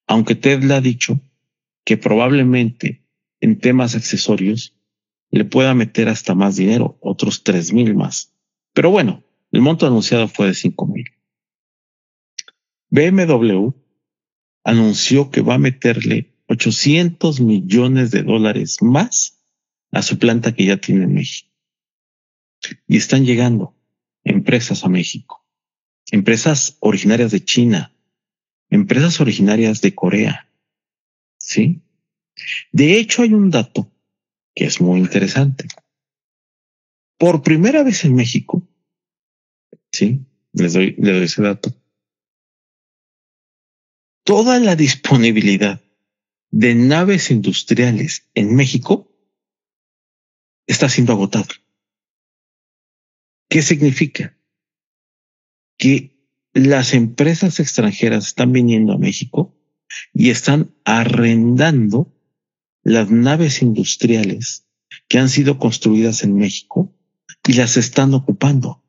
Aunque 0.07 0.37
Tesla 0.37 0.77
ha 0.77 0.81
dicho 0.81 1.21
que 1.85 1.99
probablemente 1.99 3.03
en 3.43 3.59
temas 3.59 3.95
accesorios 3.95 4.76
le 5.37 5.45
pueda 5.45 5.75
meter 5.75 6.09
hasta 6.09 6.35
más 6.35 6.57
dinero, 6.57 6.99
otros 7.01 7.45
3 7.45 7.73
mil 7.73 7.95
más. 7.95 8.35
Pero 8.73 8.91
bueno, 8.91 9.25
el 9.53 9.61
monto 9.63 9.87
anunciado 9.87 10.29
fue 10.29 10.49
de 10.49 10.55
5 10.55 10.87
mil. 10.87 11.07
BMW 12.91 13.71
anunció 14.65 15.31
que 15.31 15.43
va 15.43 15.55
a 15.55 15.59
meterle 15.59 16.35
800 16.49 17.41
millones 17.41 18.11
de 18.11 18.23
dólares 18.23 18.83
más 18.83 19.41
a 19.93 20.03
su 20.03 20.19
planta 20.19 20.55
que 20.55 20.67
ya 20.67 20.77
tiene 20.77 21.05
en 21.05 21.15
México. 21.15 21.51
Y 22.87 22.97
están 22.97 23.25
llegando 23.25 23.75
empresas 24.25 24.85
a 24.85 24.89
México, 24.89 25.45
empresas 26.11 26.77
originarias 26.81 27.31
de 27.31 27.45
China, 27.45 27.93
empresas 28.71 29.21
originarias 29.21 29.81
de 29.81 29.95
Corea. 29.95 30.51
¿Sí? 31.39 31.83
De 32.73 32.99
hecho, 32.99 33.23
hay 33.23 33.33
un 33.33 33.51
dato 33.51 33.93
que 34.57 34.65
es 34.65 34.81
muy 34.81 34.99
interesante. 34.99 35.69
Por 37.19 37.43
primera 37.43 37.83
vez 37.85 38.05
en 38.05 38.15
México, 38.17 38.67
sí, 39.93 40.27
les 40.53 40.73
doy, 40.73 40.97
les 40.99 41.15
doy 41.15 41.25
ese 41.25 41.43
dato. 41.43 41.73
Toda 44.25 44.59
la 44.59 44.75
disponibilidad 44.75 45.81
de 46.51 46.75
naves 46.75 47.31
industriales 47.31 48.29
en 48.35 48.57
México 48.57 49.13
está 50.67 50.89
siendo 50.89 51.13
agotado. 51.13 51.49
¿Qué 53.49 53.63
significa? 53.63 54.37
Que 55.79 56.17
las 56.55 56.95
empresas 56.95 57.61
extranjeras 57.61 58.29
están 58.29 58.53
viniendo 58.53 58.95
a 58.95 58.99
México 58.99 59.55
y 60.15 60.31
están 60.31 60.75
arrendando 60.85 62.16
las 62.87 63.11
naves 63.11 63.63
industriales 63.63 64.65
que 65.09 65.19
han 65.19 65.29
sido 65.29 65.59
construidas 65.59 66.23
en 66.23 66.37
México 66.37 66.95
y 67.45 67.55
las 67.55 67.77
están 67.77 68.15
ocupando. 68.15 68.81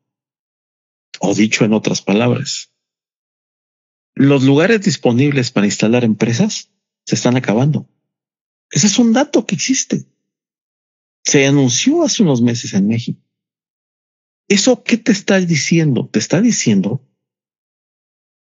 O 1.18 1.34
dicho 1.34 1.64
en 1.64 1.72
otras 1.72 2.00
palabras, 2.00 2.72
los 4.14 4.44
lugares 4.44 4.82
disponibles 4.82 5.50
para 5.50 5.66
instalar 5.66 6.04
empresas 6.04 6.70
se 7.06 7.16
están 7.16 7.36
acabando. 7.36 7.88
Ese 8.70 8.86
es 8.86 9.00
un 9.00 9.12
dato 9.12 9.46
que 9.46 9.56
existe. 9.56 10.06
Se 11.24 11.44
anunció 11.44 12.04
hace 12.04 12.22
unos 12.22 12.40
meses 12.40 12.74
en 12.74 12.86
México. 12.86 13.20
¿Eso 14.46 14.84
qué 14.84 14.96
te 14.96 15.10
está 15.10 15.40
diciendo? 15.40 16.06
Te 16.06 16.20
está 16.20 16.40
diciendo 16.40 17.04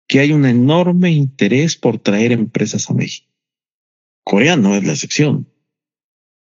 que 0.10 0.20
hay 0.20 0.34
un 0.34 0.46
enorme 0.46 1.12
interés 1.12 1.78
por 1.78 2.00
traer 2.00 2.34
empresas 2.34 2.90
a 2.90 2.94
México. 2.94 3.28
Corea 4.28 4.58
no 4.58 4.76
es 4.76 4.84
la 4.84 4.92
excepción. 4.92 5.48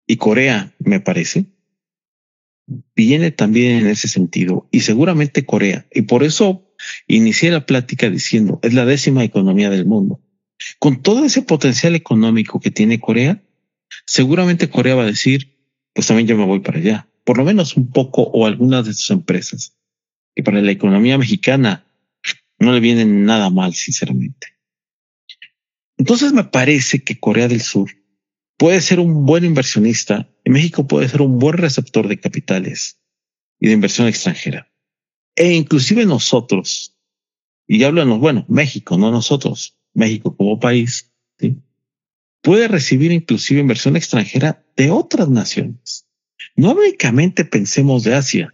Y 0.07 0.17
Corea, 0.17 0.73
me 0.79 0.99
parece, 0.99 1.45
viene 2.95 3.29
también 3.29 3.81
en 3.81 3.87
ese 3.87 4.07
sentido. 4.07 4.67
Y 4.71 4.79
seguramente 4.79 5.45
Corea. 5.45 5.85
Y 5.93 6.01
por 6.01 6.23
eso 6.23 6.73
inicié 7.05 7.51
la 7.51 7.67
plática 7.67 8.09
diciendo, 8.09 8.59
es 8.63 8.73
la 8.73 8.85
décima 8.85 9.23
economía 9.23 9.69
del 9.69 9.85
mundo. 9.85 10.19
Con 10.79 11.03
todo 11.03 11.25
ese 11.25 11.43
potencial 11.43 11.93
económico 11.93 12.59
que 12.59 12.71
tiene 12.71 12.99
Corea, 12.99 13.43
seguramente 14.07 14.67
Corea 14.67 14.95
va 14.95 15.03
a 15.03 15.13
decir, 15.13 15.55
pues 15.93 16.07
también 16.07 16.27
yo 16.27 16.35
me 16.37 16.45
voy 16.47 16.61
para 16.61 16.79
allá, 16.79 17.07
por 17.23 17.37
lo 17.37 17.43
menos 17.43 17.77
un 17.77 17.91
poco 17.91 18.23
o 18.23 18.47
algunas 18.47 18.83
de 18.87 18.95
sus 18.95 19.11
empresas. 19.11 19.77
Y 20.33 20.41
para 20.41 20.59
la 20.59 20.71
economía 20.71 21.19
mexicana 21.19 21.85
no 22.57 22.73
le 22.73 22.79
viene 22.79 23.05
nada 23.05 23.51
mal, 23.51 23.75
sinceramente. 23.75 24.54
Entonces 25.97 26.33
me 26.33 26.43
parece 26.43 27.03
que 27.03 27.19
Corea 27.19 27.47
del 27.47 27.61
Sur 27.61 27.91
puede 28.57 28.81
ser 28.81 28.99
un 28.99 29.25
buen 29.25 29.45
inversionista 29.45 30.29
y 30.43 30.49
México 30.49 30.87
puede 30.87 31.09
ser 31.09 31.21
un 31.21 31.39
buen 31.39 31.57
receptor 31.57 32.07
de 32.07 32.19
capitales 32.19 32.99
y 33.59 33.67
de 33.67 33.73
inversión 33.73 34.07
extranjera. 34.07 34.71
E 35.35 35.53
inclusive 35.53 36.05
nosotros, 36.05 36.97
y 37.67 37.83
háblanos, 37.83 38.19
bueno, 38.19 38.45
México, 38.47 38.97
no 38.97 39.11
nosotros, 39.11 39.77
México 39.93 40.35
como 40.35 40.59
país, 40.59 41.11
puede 42.41 42.67
recibir 42.67 43.11
inclusive 43.11 43.59
inversión 43.59 43.95
extranjera 43.95 44.63
de 44.75 44.91
otras 44.91 45.29
naciones. 45.29 46.07
No 46.55 46.73
únicamente 46.73 47.43
pensemos 47.43 48.03
de 48.03 48.13
Asia, 48.13 48.53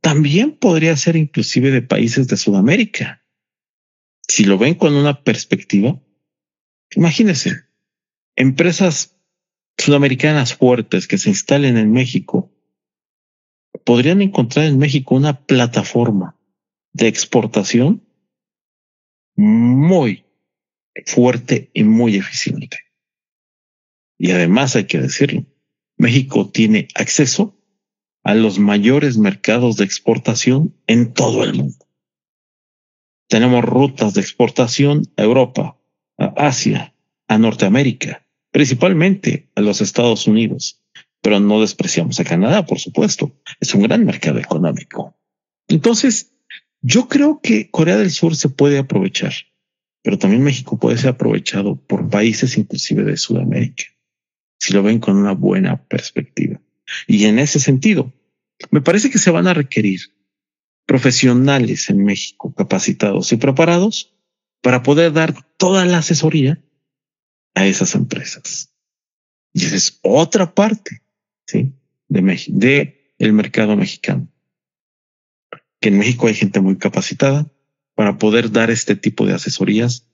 también 0.00 0.52
podría 0.52 0.96
ser 0.96 1.16
inclusive 1.16 1.70
de 1.70 1.82
países 1.82 2.28
de 2.28 2.36
Sudamérica. 2.36 3.22
Si 4.30 4.44
lo 4.44 4.58
ven 4.58 4.74
con 4.76 4.94
una 4.94 5.24
perspectiva, 5.24 6.00
imagínense, 6.94 7.64
empresas 8.36 9.18
sudamericanas 9.76 10.54
fuertes 10.54 11.08
que 11.08 11.18
se 11.18 11.30
instalen 11.30 11.76
en 11.76 11.90
México 11.90 12.48
podrían 13.84 14.22
encontrar 14.22 14.66
en 14.66 14.78
México 14.78 15.16
una 15.16 15.44
plataforma 15.46 16.38
de 16.92 17.08
exportación 17.08 18.06
muy 19.34 20.26
fuerte 21.06 21.72
y 21.74 21.82
muy 21.82 22.14
eficiente. 22.14 22.78
Y 24.16 24.30
además 24.30 24.76
hay 24.76 24.84
que 24.84 25.00
decirlo, 25.00 25.44
México 25.96 26.48
tiene 26.48 26.86
acceso 26.94 27.58
a 28.22 28.36
los 28.36 28.60
mayores 28.60 29.18
mercados 29.18 29.76
de 29.76 29.86
exportación 29.86 30.72
en 30.86 31.14
todo 31.14 31.42
el 31.42 31.54
mundo. 31.54 31.89
Tenemos 33.30 33.64
rutas 33.64 34.12
de 34.12 34.22
exportación 34.22 35.04
a 35.16 35.22
Europa, 35.22 35.78
a 36.18 36.48
Asia, 36.48 36.92
a 37.28 37.38
Norteamérica, 37.38 38.26
principalmente 38.50 39.48
a 39.54 39.60
los 39.60 39.80
Estados 39.80 40.26
Unidos, 40.26 40.82
pero 41.22 41.38
no 41.38 41.60
despreciamos 41.60 42.18
a 42.18 42.24
Canadá, 42.24 42.66
por 42.66 42.80
supuesto. 42.80 43.32
Es 43.60 43.72
un 43.72 43.82
gran 43.82 44.04
mercado 44.04 44.40
económico. 44.40 45.16
Entonces, 45.68 46.32
yo 46.82 47.06
creo 47.06 47.40
que 47.40 47.70
Corea 47.70 47.96
del 47.98 48.10
Sur 48.10 48.34
se 48.34 48.48
puede 48.48 48.78
aprovechar, 48.78 49.32
pero 50.02 50.18
también 50.18 50.42
México 50.42 50.80
puede 50.80 50.98
ser 50.98 51.10
aprovechado 51.10 51.76
por 51.76 52.10
países 52.10 52.58
inclusive 52.58 53.04
de 53.04 53.16
Sudamérica, 53.16 53.84
si 54.58 54.72
lo 54.72 54.82
ven 54.82 54.98
con 54.98 55.16
una 55.16 55.34
buena 55.34 55.84
perspectiva. 55.84 56.60
Y 57.06 57.26
en 57.26 57.38
ese 57.38 57.60
sentido, 57.60 58.12
me 58.72 58.80
parece 58.80 59.08
que 59.08 59.18
se 59.18 59.30
van 59.30 59.46
a 59.46 59.54
requerir 59.54 60.00
profesionales 60.90 61.88
en 61.88 62.02
México 62.02 62.52
capacitados 62.52 63.30
y 63.30 63.36
preparados 63.36 64.12
para 64.60 64.82
poder 64.82 65.12
dar 65.12 65.40
toda 65.56 65.84
la 65.84 65.98
asesoría 65.98 66.60
a 67.54 67.64
esas 67.64 67.94
empresas. 67.94 68.74
Y 69.52 69.66
esa 69.66 69.76
es 69.76 70.00
otra 70.02 70.52
parte, 70.52 71.00
¿sí? 71.46 71.72
De 72.08 72.22
México, 72.22 72.58
de 72.58 73.14
el 73.20 73.32
mercado 73.32 73.76
mexicano. 73.76 74.26
Que 75.80 75.90
en 75.90 75.98
México 75.98 76.26
hay 76.26 76.34
gente 76.34 76.58
muy 76.58 76.76
capacitada 76.76 77.46
para 77.94 78.18
poder 78.18 78.50
dar 78.50 78.72
este 78.72 78.96
tipo 78.96 79.26
de 79.26 79.34
asesorías 79.34 80.08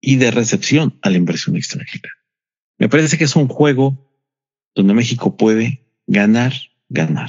y 0.00 0.16
de 0.16 0.30
recepción 0.30 0.98
a 1.02 1.10
la 1.10 1.18
inversión 1.18 1.56
extranjera. 1.56 2.08
Me 2.78 2.88
parece 2.88 3.18
que 3.18 3.24
es 3.24 3.36
un 3.36 3.48
juego 3.48 4.10
donde 4.74 4.94
México 4.94 5.36
puede 5.36 5.86
ganar, 6.06 6.54
ganar. 6.88 7.28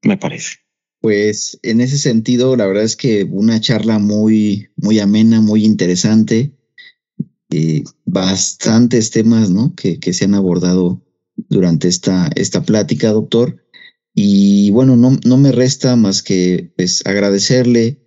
Me 0.00 0.16
parece. 0.16 0.63
Pues 1.04 1.58
en 1.62 1.82
ese 1.82 1.98
sentido, 1.98 2.56
la 2.56 2.66
verdad 2.66 2.84
es 2.84 2.96
que 2.96 3.24
una 3.24 3.60
charla 3.60 3.98
muy, 3.98 4.70
muy 4.74 5.00
amena, 5.00 5.42
muy 5.42 5.62
interesante. 5.62 6.56
Eh, 7.50 7.84
bastantes 8.06 9.10
temas 9.10 9.50
¿no? 9.50 9.74
que, 9.74 10.00
que, 10.00 10.14
se 10.14 10.24
han 10.24 10.32
abordado 10.32 11.04
durante 11.36 11.88
esta, 11.88 12.30
esta 12.36 12.62
plática, 12.62 13.12
doctor. 13.12 13.62
Y 14.14 14.70
bueno, 14.70 14.96
no, 14.96 15.18
no 15.26 15.36
me 15.36 15.52
resta 15.52 15.94
más 15.94 16.22
que 16.22 16.72
pues, 16.74 17.02
agradecerle 17.04 18.00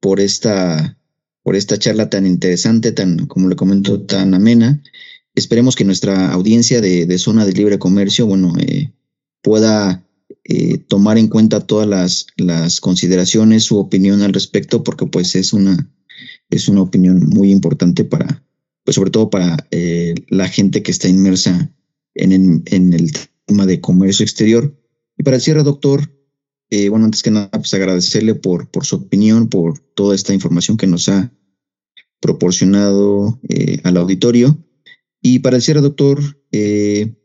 por 0.00 0.18
esta, 0.18 0.98
por 1.44 1.54
esta 1.54 1.78
charla 1.78 2.10
tan 2.10 2.26
interesante, 2.26 2.90
tan, 2.90 3.28
como 3.28 3.48
le 3.48 3.54
comento, 3.54 4.02
tan 4.02 4.34
amena. 4.34 4.82
Esperemos 5.36 5.76
que 5.76 5.84
nuestra 5.84 6.32
audiencia 6.32 6.80
de, 6.80 7.06
de 7.06 7.18
zona 7.18 7.46
de 7.46 7.52
libre 7.52 7.78
comercio, 7.78 8.26
bueno, 8.26 8.54
eh, 8.58 8.92
pueda 9.40 10.04
eh, 10.44 10.78
tomar 10.78 11.18
en 11.18 11.28
cuenta 11.28 11.60
todas 11.66 11.86
las, 11.86 12.26
las 12.36 12.80
consideraciones, 12.80 13.64
su 13.64 13.78
opinión 13.78 14.22
al 14.22 14.32
respecto, 14.32 14.82
porque 14.82 15.06
pues 15.06 15.34
es 15.34 15.52
una, 15.52 15.92
es 16.48 16.68
una 16.68 16.80
opinión 16.80 17.26
muy 17.28 17.50
importante 17.50 18.04
para, 18.04 18.42
pues 18.84 18.94
sobre 18.94 19.10
todo 19.10 19.28
para 19.28 19.66
eh, 19.70 20.14
la 20.28 20.48
gente 20.48 20.82
que 20.82 20.92
está 20.92 21.08
inmersa 21.08 21.74
en, 22.14 22.62
en, 22.64 22.92
el 22.94 23.12
tema 23.44 23.66
de 23.66 23.80
comercio 23.80 24.24
exterior. 24.24 24.74
Y 25.18 25.24
para 25.24 25.36
el 25.36 25.42
cierre, 25.42 25.62
doctor, 25.62 26.10
eh, 26.70 26.88
bueno, 26.88 27.04
antes 27.04 27.22
que 27.22 27.30
nada, 27.30 27.50
pues 27.50 27.74
agradecerle 27.74 28.34
por, 28.34 28.70
por 28.70 28.86
su 28.86 28.96
opinión, 28.96 29.48
por 29.48 29.78
toda 29.78 30.14
esta 30.14 30.32
información 30.32 30.78
que 30.78 30.86
nos 30.86 31.08
ha 31.10 31.32
proporcionado 32.18 33.38
al 33.84 33.96
auditorio. 33.96 34.58
Y 35.20 35.40
para 35.40 35.56
el 35.56 35.62
cierre, 35.62 35.80
doctor, 35.80 36.18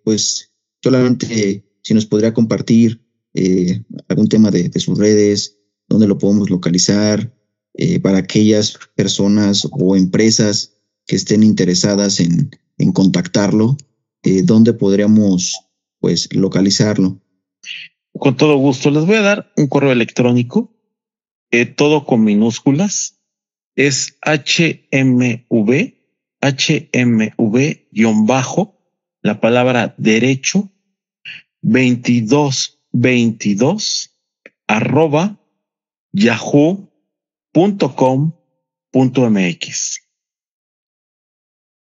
pues 0.03 0.51
solamente 0.81 1.65
si 1.81 1.93
nos 1.93 2.05
podría 2.05 2.33
compartir 2.33 3.04
eh, 3.37 3.83
algún 4.07 4.29
tema 4.29 4.49
de, 4.49 4.71
sus 4.79 4.97
redes, 4.97 5.59
dónde 5.89 6.07
lo 6.07 6.17
podemos 6.17 6.49
localizar, 6.49 7.33
eh, 7.73 7.99
para 7.99 8.19
aquellas 8.19 8.79
personas 8.95 9.67
o 9.71 9.97
empresas 9.97 10.77
que 11.05 11.17
estén 11.17 11.43
interesadas 11.43 12.21
en, 12.21 12.49
en 12.77 12.93
contactarlo, 12.93 13.75
eh, 14.23 14.41
dónde 14.43 14.71
podríamos 14.71 15.59
pues 15.99 16.33
localizarlo. 16.33 17.19
Con 18.13 18.37
todo 18.37 18.55
gusto. 18.55 18.89
Les 18.89 19.05
voy 19.05 19.17
a 19.17 19.21
dar 19.21 19.51
un 19.57 19.67
correo 19.67 19.91
electrónico, 19.91 20.71
todo 21.75 22.05
con 22.05 22.23
minúsculas. 22.23 23.19
Es 23.75 24.17
HMV, 24.21 25.93
HMV-bajo, 27.99 28.79
la 29.21 29.41
palabra 29.41 29.93
derecho, 29.97 30.71
22 31.61 32.74
22 32.95 34.15
arroba 34.67 35.37
yahoo.com.mx. 36.13 36.89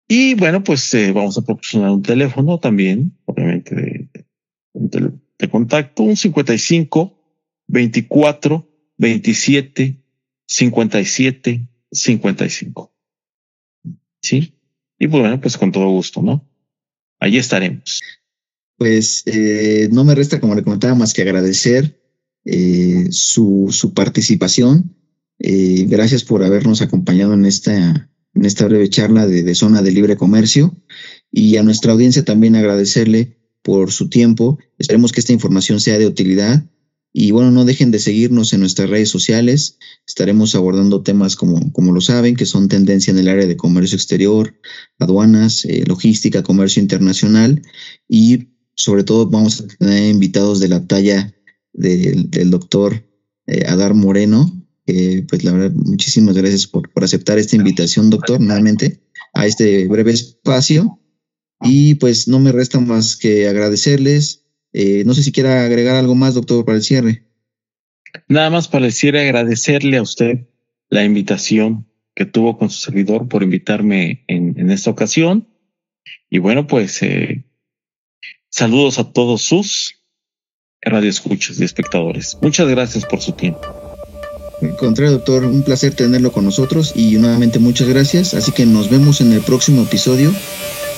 Y 0.08 0.34
bueno, 0.34 0.62
pues 0.62 0.94
eh, 0.94 1.12
vamos 1.12 1.36
a 1.36 1.42
proporcionar 1.42 1.90
un 1.90 2.02
teléfono 2.02 2.58
también, 2.58 3.18
obviamente 3.24 3.74
de, 3.74 4.08
de, 4.72 5.48
contacto, 5.50 6.04
un 6.04 6.16
55 6.16 7.16
24 7.66 8.68
27 8.96 10.04
57 10.46 11.68
55. 11.90 12.94
Sí. 14.22 14.54
Y 14.98 15.08
pues 15.08 15.20
bueno, 15.20 15.40
pues 15.40 15.58
con 15.58 15.72
todo 15.72 15.88
gusto, 15.88 16.22
¿no? 16.22 16.48
Allí 17.18 17.38
estaremos 17.38 18.00
pues 18.80 19.24
eh, 19.26 19.90
no 19.92 20.04
me 20.04 20.14
resta, 20.14 20.40
como 20.40 20.54
le 20.54 20.64
comentaba, 20.64 20.94
más 20.94 21.12
que 21.12 21.20
agradecer 21.20 22.00
eh, 22.46 23.08
su, 23.10 23.68
su, 23.70 23.92
participación. 23.92 24.96
Eh, 25.38 25.84
gracias 25.86 26.24
por 26.24 26.42
habernos 26.42 26.80
acompañado 26.80 27.34
en 27.34 27.44
esta, 27.44 28.10
en 28.34 28.44
esta 28.46 28.64
breve 28.64 28.88
charla 28.88 29.26
de, 29.26 29.54
zona 29.54 29.82
de 29.82 29.92
libre 29.92 30.16
comercio 30.16 30.74
y 31.30 31.58
a 31.58 31.62
nuestra 31.62 31.92
audiencia 31.92 32.24
también 32.24 32.56
agradecerle 32.56 33.36
por 33.60 33.92
su 33.92 34.08
tiempo. 34.08 34.58
Esperemos 34.78 35.12
que 35.12 35.20
esta 35.20 35.34
información 35.34 35.78
sea 35.78 35.98
de 35.98 36.06
utilidad 36.06 36.64
y 37.12 37.32
bueno, 37.32 37.50
no 37.50 37.66
dejen 37.66 37.90
de 37.90 37.98
seguirnos 37.98 38.54
en 38.54 38.60
nuestras 38.60 38.88
redes 38.88 39.10
sociales. 39.10 39.76
Estaremos 40.08 40.54
abordando 40.54 41.02
temas 41.02 41.36
como, 41.36 41.70
como 41.72 41.92
lo 41.92 42.00
saben, 42.00 42.34
que 42.34 42.46
son 42.46 42.68
tendencia 42.68 43.10
en 43.10 43.18
el 43.18 43.28
área 43.28 43.46
de 43.46 43.58
comercio 43.58 43.96
exterior, 43.96 44.54
aduanas, 44.98 45.66
logística, 45.86 46.42
comercio 46.42 46.80
internacional 46.80 47.60
y 48.08 48.48
sobre 48.74 49.04
todo 49.04 49.28
vamos 49.28 49.60
a 49.60 49.66
tener 49.66 50.10
invitados 50.10 50.60
de 50.60 50.68
la 50.68 50.86
talla 50.86 51.34
del 51.72 52.50
doctor 52.50 53.04
eh, 53.46 53.64
Adar 53.66 53.94
Moreno. 53.94 54.50
pues 54.84 55.44
la 55.44 55.52
verdad, 55.52 55.72
muchísimas 55.72 56.36
gracias 56.36 56.66
por, 56.66 56.88
aceptar 57.02 57.38
esta 57.38 57.56
invitación, 57.56 58.10
doctor, 58.10 58.40
nuevamente 58.40 59.00
a 59.34 59.46
este 59.46 59.86
breve 59.86 60.12
espacio. 60.12 60.98
Y 61.62 61.96
pues 61.96 62.26
no 62.26 62.38
me 62.38 62.52
resta 62.52 62.80
más 62.80 63.16
que 63.16 63.48
agradecerles. 63.48 64.46
Eh, 64.72 65.02
no 65.04 65.14
sé 65.14 65.22
si 65.22 65.32
quiera 65.32 65.64
agregar 65.64 65.96
algo 65.96 66.14
más, 66.14 66.34
doctor, 66.34 66.64
para 66.64 66.76
el 66.76 66.84
cierre. 66.84 67.26
Nada 68.28 68.50
más 68.50 68.68
para 68.68 68.86
el 68.86 68.92
cierre, 68.92 69.20
agradecerle 69.20 69.98
a 69.98 70.02
usted 70.02 70.48
la 70.88 71.04
invitación 71.04 71.86
que 72.14 72.24
tuvo 72.24 72.58
con 72.58 72.70
su 72.70 72.80
servidor 72.80 73.28
por 73.28 73.42
invitarme 73.42 74.24
en, 74.26 74.58
en 74.58 74.70
esta 74.70 74.90
ocasión. 74.90 75.48
Y 76.28 76.38
bueno, 76.38 76.66
pues 76.66 77.02
eh, 77.02 77.44
Saludos 78.50 78.98
a 78.98 79.04
todos 79.04 79.42
sus 79.42 79.94
radioescuchas 80.82 81.60
y 81.60 81.64
espectadores. 81.64 82.36
Muchas 82.42 82.68
gracias 82.68 83.04
por 83.04 83.20
su 83.20 83.32
tiempo. 83.32 83.60
Al 84.60 84.76
contrario, 84.76 85.12
doctor, 85.12 85.44
un 85.44 85.62
placer 85.62 85.94
tenerlo 85.94 86.32
con 86.32 86.44
nosotros 86.44 86.92
y 86.94 87.16
nuevamente 87.16 87.58
muchas 87.58 87.88
gracias. 87.88 88.34
Así 88.34 88.52
que 88.52 88.66
nos 88.66 88.90
vemos 88.90 89.20
en 89.20 89.32
el 89.32 89.40
próximo 89.40 89.82
episodio 89.82 90.34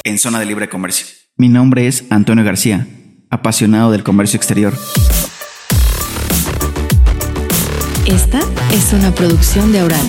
en 0.03 0.19
Zona 0.19 0.41
de 0.41 0.47
Libre 0.47 0.69
Comercio. 0.69 1.07
Mi 1.37 1.49
nombre 1.49 1.87
es 1.87 2.05
Antonio 2.11 2.43
García, 2.43 2.89
apasionado 3.31 3.91
del 3.93 4.03
comercio 4.03 4.37
exterior. 4.37 4.75
Esta 8.07 8.41
es 8.73 8.93
una 8.93 9.15
producción 9.15 9.73
de 9.73 9.83
Oral. 9.83 10.09